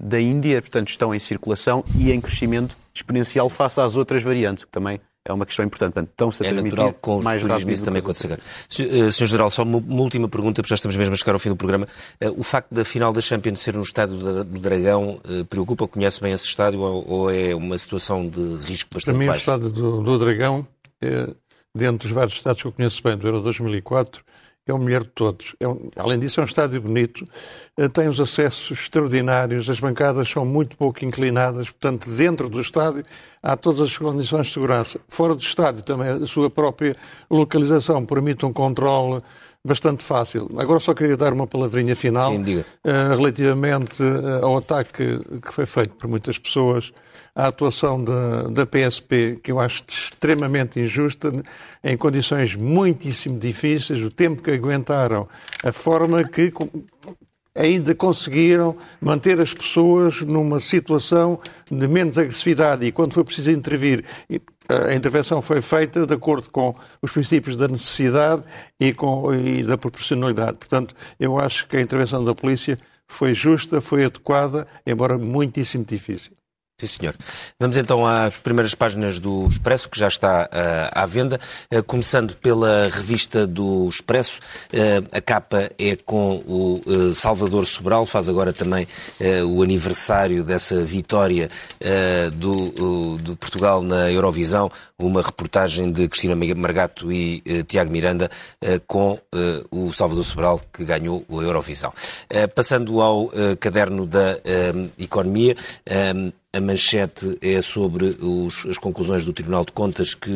da 0.00 0.20
Índia, 0.20 0.60
portanto, 0.60 0.88
estão 0.88 1.14
em 1.14 1.18
circulação 1.18 1.84
e 1.96 2.12
em 2.12 2.20
crescimento 2.20 2.76
exponencial 2.94 3.48
face 3.48 3.80
às 3.80 3.96
outras 3.96 4.22
variantes, 4.22 4.64
que 4.64 4.70
também 4.70 5.00
é 5.30 5.34
uma 5.34 5.46
questão 5.46 5.64
importante. 5.64 5.92
Portanto, 5.92 6.10
estão-se 6.10 6.44
a 6.44 6.48
é 6.48 6.52
natural 6.52 6.92
com 6.94 7.18
o 7.18 7.22
mais 7.22 7.42
rápido 7.42 7.70
isso 7.70 7.84
também 7.84 8.00
acontecer. 8.00 8.38
Sr. 8.68 9.12
Sr. 9.12 9.26
General, 9.26 9.50
só 9.50 9.62
uma, 9.62 9.78
uma, 9.78 10.02
última 10.02 10.28
pergunta, 10.28 10.62
porque 10.62 10.70
já 10.70 10.74
estamos 10.74 10.96
mesmo 10.96 11.14
a 11.14 11.16
chegar 11.16 11.32
ao 11.32 11.38
fim 11.38 11.50
do 11.50 11.56
programa. 11.56 11.86
Uh, 12.22 12.40
o 12.40 12.42
facto 12.42 12.72
da 12.72 12.84
final 12.84 13.12
da 13.12 13.20
Champions 13.20 13.60
ser 13.60 13.74
no 13.74 13.82
estádio 13.82 14.16
do 14.16 14.58
Dragão 14.58 15.20
uh, 15.24 15.44
preocupa? 15.46 15.86
Conhece 15.88 16.20
bem 16.20 16.32
esse 16.32 16.46
estádio 16.46 16.80
ou, 16.80 17.08
ou, 17.08 17.30
é 17.30 17.54
uma 17.54 17.78
situação 17.78 18.28
de 18.28 18.40
risco 18.66 18.90
bastante 18.92 19.14
Para 19.14 19.18
mim, 19.18 19.26
baixo? 19.26 19.50
o 19.50 19.54
estádio 19.54 19.70
do, 19.70 20.02
do 20.02 20.18
Dragão, 20.18 20.66
é, 21.00 21.34
dentro 21.74 22.08
dos 22.08 22.10
vários 22.10 22.34
estádios 22.34 22.62
que 22.62 22.68
eu 22.68 22.72
conheço 22.72 23.02
bem, 23.02 23.16
do 23.16 23.26
Euro 23.26 23.40
2004, 23.40 24.22
é 24.66 24.72
o 24.72 24.78
melhor 24.78 25.02
de 25.02 25.10
todos. 25.10 25.54
É 25.58 25.66
um, 25.66 25.90
além 25.96 26.18
disso, 26.18 26.40
é 26.40 26.42
um 26.42 26.46
estádio 26.46 26.80
bonito, 26.80 27.24
eh, 27.76 27.88
tem 27.88 28.08
os 28.08 28.20
acessos 28.20 28.70
extraordinários, 28.70 29.68
as 29.68 29.80
bancadas 29.80 30.28
são 30.28 30.44
muito 30.44 30.76
pouco 30.76 31.04
inclinadas, 31.04 31.70
portanto, 31.70 32.08
dentro 32.10 32.48
do 32.48 32.60
estádio 32.60 33.04
há 33.42 33.56
todas 33.56 33.80
as 33.80 33.96
condições 33.96 34.46
de 34.48 34.52
segurança. 34.52 35.00
Fora 35.08 35.34
do 35.34 35.42
estádio, 35.42 35.82
também 35.82 36.08
a 36.08 36.26
sua 36.26 36.50
própria 36.50 36.94
localização 37.30 38.04
permite 38.04 38.44
um 38.44 38.52
controle 38.52 39.20
bastante 39.66 40.02
fácil. 40.02 40.48
Agora 40.56 40.80
só 40.80 40.94
queria 40.94 41.16
dar 41.16 41.32
uma 41.32 41.46
palavrinha 41.46 41.94
final 41.94 42.32
Sim, 42.32 42.58
uh, 42.58 42.64
relativamente 43.16 44.02
uh, 44.02 44.44
ao 44.44 44.58
ataque 44.58 45.18
que 45.40 45.52
foi 45.52 45.66
feito 45.66 45.94
por 45.96 46.08
muitas 46.08 46.38
pessoas 46.38 46.92
à 47.34 47.46
atuação 47.48 48.02
da, 48.02 48.44
da 48.44 48.66
PSP, 48.66 49.38
que 49.42 49.52
eu 49.52 49.60
acho 49.60 49.84
extremamente 49.86 50.80
injusta, 50.80 51.30
em 51.84 51.96
condições 51.96 52.54
muitíssimo 52.54 53.38
difíceis, 53.38 54.02
o 54.02 54.10
tempo 54.10 54.42
que 54.42 54.50
aguentaram, 54.50 55.28
a 55.62 55.72
forma 55.72 56.24
que 56.24 56.52
ainda 57.54 57.94
conseguiram 57.94 58.76
manter 59.00 59.40
as 59.40 59.52
pessoas 59.52 60.20
numa 60.20 60.60
situação 60.60 61.40
de 61.70 61.88
menos 61.88 62.18
agressividade 62.18 62.86
e 62.86 62.92
quando 62.92 63.14
foi 63.14 63.24
preciso 63.24 63.50
intervir, 63.50 64.04
a 64.68 64.94
intervenção 64.94 65.42
foi 65.42 65.60
feita 65.60 66.06
de 66.06 66.14
acordo 66.14 66.48
com 66.50 66.74
os 67.02 67.10
princípios 67.10 67.56
da 67.56 67.66
necessidade 67.66 68.44
e, 68.78 68.92
com, 68.92 69.34
e 69.34 69.64
da 69.64 69.76
proporcionalidade. 69.76 70.58
Portanto, 70.58 70.94
eu 71.18 71.38
acho 71.38 71.66
que 71.66 71.76
a 71.76 71.80
intervenção 71.80 72.24
da 72.24 72.34
polícia 72.34 72.78
foi 73.06 73.34
justa, 73.34 73.80
foi 73.80 74.04
adequada, 74.04 74.66
embora 74.86 75.18
muitíssimo 75.18 75.84
difícil. 75.84 76.39
Sim, 76.80 76.86
senhor. 76.86 77.14
Vamos 77.58 77.76
então 77.76 78.06
às 78.06 78.38
primeiras 78.38 78.74
páginas 78.74 79.18
do 79.18 79.46
Expresso, 79.48 79.86
que 79.86 79.98
já 79.98 80.08
está 80.08 80.48
uh, 80.50 80.98
à 80.98 81.04
venda. 81.04 81.38
Uh, 81.70 81.82
começando 81.84 82.34
pela 82.36 82.88
revista 82.88 83.46
do 83.46 83.86
Expresso. 83.86 84.40
Uh, 84.72 85.06
a 85.12 85.20
capa 85.20 85.68
é 85.78 85.94
com 85.96 86.42
o 86.46 87.12
Salvador 87.12 87.66
Sobral, 87.66 88.06
faz 88.06 88.30
agora 88.30 88.52
também 88.52 88.88
o 89.46 89.62
aniversário 89.62 90.42
dessa 90.42 90.82
vitória 90.84 91.50
do, 92.34 93.18
do, 93.18 93.36
Portugal 93.36 93.82
na 93.82 94.10
Eurovisão. 94.10 94.70
Uma 94.98 95.22
reportagem 95.22 95.90
de 95.90 96.08
Cristina 96.08 96.36
Margato 96.54 97.12
e 97.12 97.42
Tiago 97.64 97.90
Miranda 97.90 98.30
com 98.86 99.18
o 99.70 99.92
Salvador 99.92 100.24
Sobral, 100.24 100.60
que 100.72 100.84
ganhou 100.84 101.24
a 101.30 101.34
Eurovisão. 101.34 101.92
passando 102.54 103.00
ao 103.00 103.30
caderno 103.58 104.06
da 104.06 104.38
Economia, 104.98 105.56
a 106.52 106.60
manchete 106.60 107.38
é 107.40 107.60
sobre 107.62 108.16
os, 108.20 108.66
as 108.66 108.76
conclusões 108.76 109.24
do 109.24 109.32
Tribunal 109.32 109.64
de 109.64 109.70
Contas 109.70 110.14
que, 110.14 110.30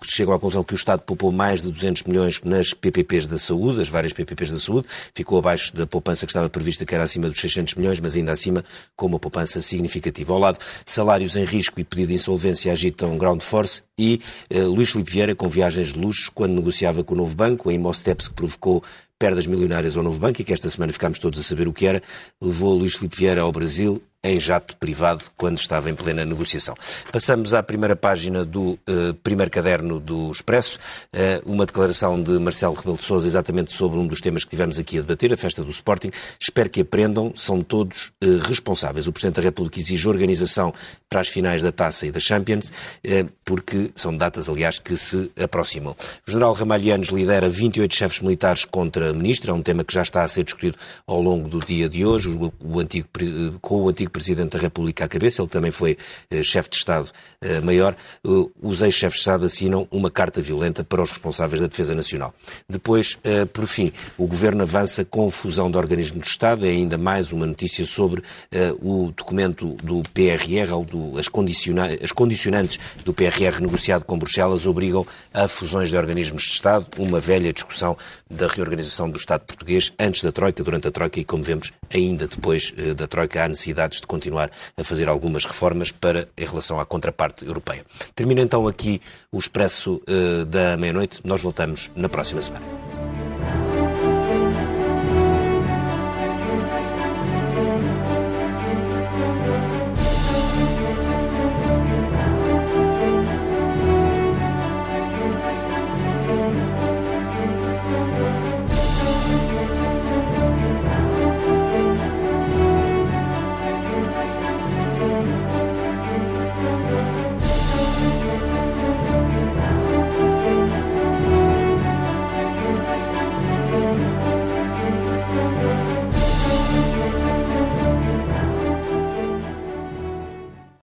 que 0.00 0.06
chegam 0.06 0.32
à 0.32 0.38
conclusão 0.38 0.62
que 0.62 0.72
o 0.72 0.76
Estado 0.76 1.02
poupou 1.02 1.32
mais 1.32 1.62
de 1.62 1.72
200 1.72 2.04
milhões 2.04 2.40
nas 2.44 2.72
PPPs 2.72 3.26
da 3.26 3.38
saúde, 3.38 3.80
as 3.80 3.88
várias 3.88 4.12
PPPs 4.12 4.52
da 4.52 4.60
saúde, 4.60 4.86
ficou 5.12 5.36
abaixo 5.36 5.74
da 5.74 5.84
poupança 5.84 6.26
que 6.26 6.30
estava 6.30 6.48
prevista, 6.48 6.86
que 6.86 6.94
era 6.94 7.02
acima 7.02 7.28
dos 7.28 7.40
600 7.40 7.74
milhões, 7.74 7.98
mas 7.98 8.16
ainda 8.16 8.30
acima 8.30 8.64
com 8.94 9.06
uma 9.06 9.18
poupança 9.18 9.60
significativa. 9.60 10.32
Ao 10.32 10.38
lado, 10.38 10.58
salários 10.86 11.34
em 11.34 11.44
risco 11.44 11.80
e 11.80 11.84
pedido 11.84 12.08
de 12.08 12.14
insolvência 12.14 12.70
agitam 12.70 13.18
ground 13.18 13.40
force 13.40 13.82
e 13.98 14.20
uh, 14.52 14.68
Luís 14.68 14.90
Filipe 14.90 15.10
Vieira 15.10 15.34
com 15.34 15.48
viagens 15.48 15.92
de 15.92 15.98
luxo 15.98 16.30
quando 16.32 16.54
negociava 16.54 17.02
com 17.02 17.14
o 17.14 17.16
novo 17.16 17.34
banco, 17.34 17.68
a 17.68 17.72
Imosteps 17.72 18.28
que 18.28 18.34
provocou 18.34 18.82
perdas 19.18 19.48
milionárias 19.48 19.96
ao 19.96 20.04
novo 20.04 20.20
banco 20.20 20.40
e 20.40 20.44
que 20.44 20.52
esta 20.52 20.70
semana 20.70 20.92
ficámos 20.92 21.18
todos 21.18 21.40
a 21.40 21.42
saber 21.42 21.66
o 21.66 21.72
que 21.72 21.84
era, 21.84 22.00
levou 22.40 22.76
Luís 22.76 22.94
Filipe 22.94 23.16
Vieira 23.16 23.40
ao 23.40 23.50
Brasil 23.50 24.00
em 24.22 24.40
jato 24.40 24.76
privado 24.76 25.24
quando 25.36 25.58
estava 25.58 25.88
em 25.88 25.94
plena 25.94 26.24
negociação. 26.24 26.74
Passamos 27.12 27.54
à 27.54 27.62
primeira 27.62 27.94
página 27.94 28.44
do 28.44 28.72
uh, 28.72 29.14
primeiro 29.22 29.50
caderno 29.50 30.00
do 30.00 30.32
Expresso, 30.32 30.78
uh, 31.14 31.50
uma 31.50 31.64
declaração 31.64 32.20
de 32.20 32.32
Marcelo 32.38 32.74
Rebelo 32.74 32.96
de 32.96 33.04
Sousa 33.04 33.28
exatamente 33.28 33.72
sobre 33.72 33.98
um 33.98 34.06
dos 34.06 34.20
temas 34.20 34.42
que 34.42 34.50
tivemos 34.50 34.78
aqui 34.78 34.98
a 34.98 35.02
debater, 35.02 35.32
a 35.32 35.36
festa 35.36 35.62
do 35.62 35.70
Sporting. 35.70 36.10
Espero 36.40 36.68
que 36.68 36.80
aprendam, 36.80 37.32
são 37.36 37.60
todos 37.60 38.10
uh, 38.22 38.38
responsáveis. 38.42 39.06
O 39.06 39.12
Presidente 39.12 39.36
da 39.36 39.42
República 39.42 39.78
exige 39.78 40.08
organização 40.08 40.74
para 41.08 41.20
as 41.20 41.28
finais 41.28 41.62
da 41.62 41.70
Taça 41.70 42.06
e 42.06 42.10
da 42.10 42.20
Champions, 42.20 42.70
porque 43.42 43.90
são 43.94 44.14
datas, 44.14 44.46
aliás, 44.46 44.78
que 44.78 44.94
se 44.94 45.30
aproximam. 45.42 45.96
O 46.26 46.30
General 46.30 46.52
Ramalhianos 46.52 47.08
lidera 47.08 47.48
28 47.48 47.94
chefes 47.94 48.20
militares 48.20 48.66
contra 48.66 49.08
a 49.08 49.12
Ministra, 49.14 49.52
é 49.52 49.54
um 49.54 49.62
tema 49.62 49.84
que 49.84 49.94
já 49.94 50.02
está 50.02 50.22
a 50.22 50.28
ser 50.28 50.44
discutido 50.44 50.76
ao 51.06 51.22
longo 51.22 51.48
do 51.48 51.60
dia 51.60 51.88
de 51.88 52.04
hoje, 52.04 52.28
o, 52.28 52.52
o 52.62 52.78
antigo, 52.78 53.08
com 53.62 53.82
o 53.84 53.88
antigo 53.88 54.07
Presidente 54.10 54.56
da 54.56 54.58
República 54.58 55.04
à 55.04 55.08
cabeça, 55.08 55.42
ele 55.42 55.48
também 55.48 55.70
foi 55.70 55.96
eh, 56.30 56.42
chefe 56.42 56.70
de 56.70 56.76
Estado-Maior, 56.76 57.94
eh, 57.94 58.28
os 58.60 58.82
ex-chefes 58.82 59.14
de 59.14 59.20
Estado 59.20 59.46
assinam 59.46 59.86
uma 59.90 60.10
carta 60.10 60.40
violenta 60.40 60.84
para 60.84 61.02
os 61.02 61.10
responsáveis 61.10 61.60
da 61.60 61.66
Defesa 61.66 61.94
Nacional. 61.94 62.34
Depois, 62.68 63.18
eh, 63.24 63.44
por 63.44 63.66
fim, 63.66 63.92
o 64.16 64.26
Governo 64.26 64.62
avança 64.62 65.04
com 65.04 65.30
fusão 65.30 65.70
de 65.70 65.76
organismos 65.76 66.24
de 66.24 66.28
Estado, 66.28 66.66
é 66.66 66.70
ainda 66.70 66.98
mais 66.98 67.32
uma 67.32 67.46
notícia 67.46 67.84
sobre 67.84 68.22
o 68.80 69.12
documento 69.16 69.74
do 69.82 70.02
PRR, 70.12 70.72
ou 70.72 70.84
do, 70.84 71.18
as, 71.18 71.28
condiciona 71.28 71.88
as 72.02 72.12
condicionantes 72.12 72.78
do 73.04 73.12
PRR 73.12 73.60
negociado 73.60 74.04
com 74.04 74.18
Bruxelas 74.18 74.66
obrigam 74.66 75.06
a 75.32 75.48
fusões 75.48 75.90
de 75.90 75.96
organismos 75.96 76.42
de 76.42 76.50
Estado, 76.50 76.86
uma 76.98 77.20
velha 77.20 77.52
discussão 77.52 77.96
da 78.30 78.46
reorganização 78.46 79.08
do 79.10 79.18
Estado 79.18 79.42
português 79.42 79.92
antes 79.98 80.22
da 80.22 80.32
Troika, 80.32 80.62
durante 80.62 80.88
a 80.88 80.90
Troika 80.90 81.20
e, 81.20 81.24
como 81.24 81.42
vemos, 81.42 81.72
ainda 81.92 82.26
depois 82.26 82.72
da 82.96 83.06
Troika, 83.06 83.44
há 83.44 83.48
de 84.00 84.06
continuar 84.06 84.50
a 84.76 84.84
fazer 84.84 85.08
algumas 85.08 85.44
reformas 85.44 85.92
para, 85.92 86.28
em 86.36 86.44
relação 86.44 86.80
à 86.80 86.86
contraparte 86.86 87.46
europeia. 87.46 87.84
Termina 88.14 88.40
então 88.40 88.66
aqui 88.66 89.00
o 89.30 89.38
Expresso 89.38 90.02
uh, 90.08 90.44
da 90.44 90.76
meia-noite. 90.76 91.20
Nós 91.24 91.40
voltamos 91.40 91.90
na 91.94 92.08
próxima 92.08 92.40
semana. 92.40 92.87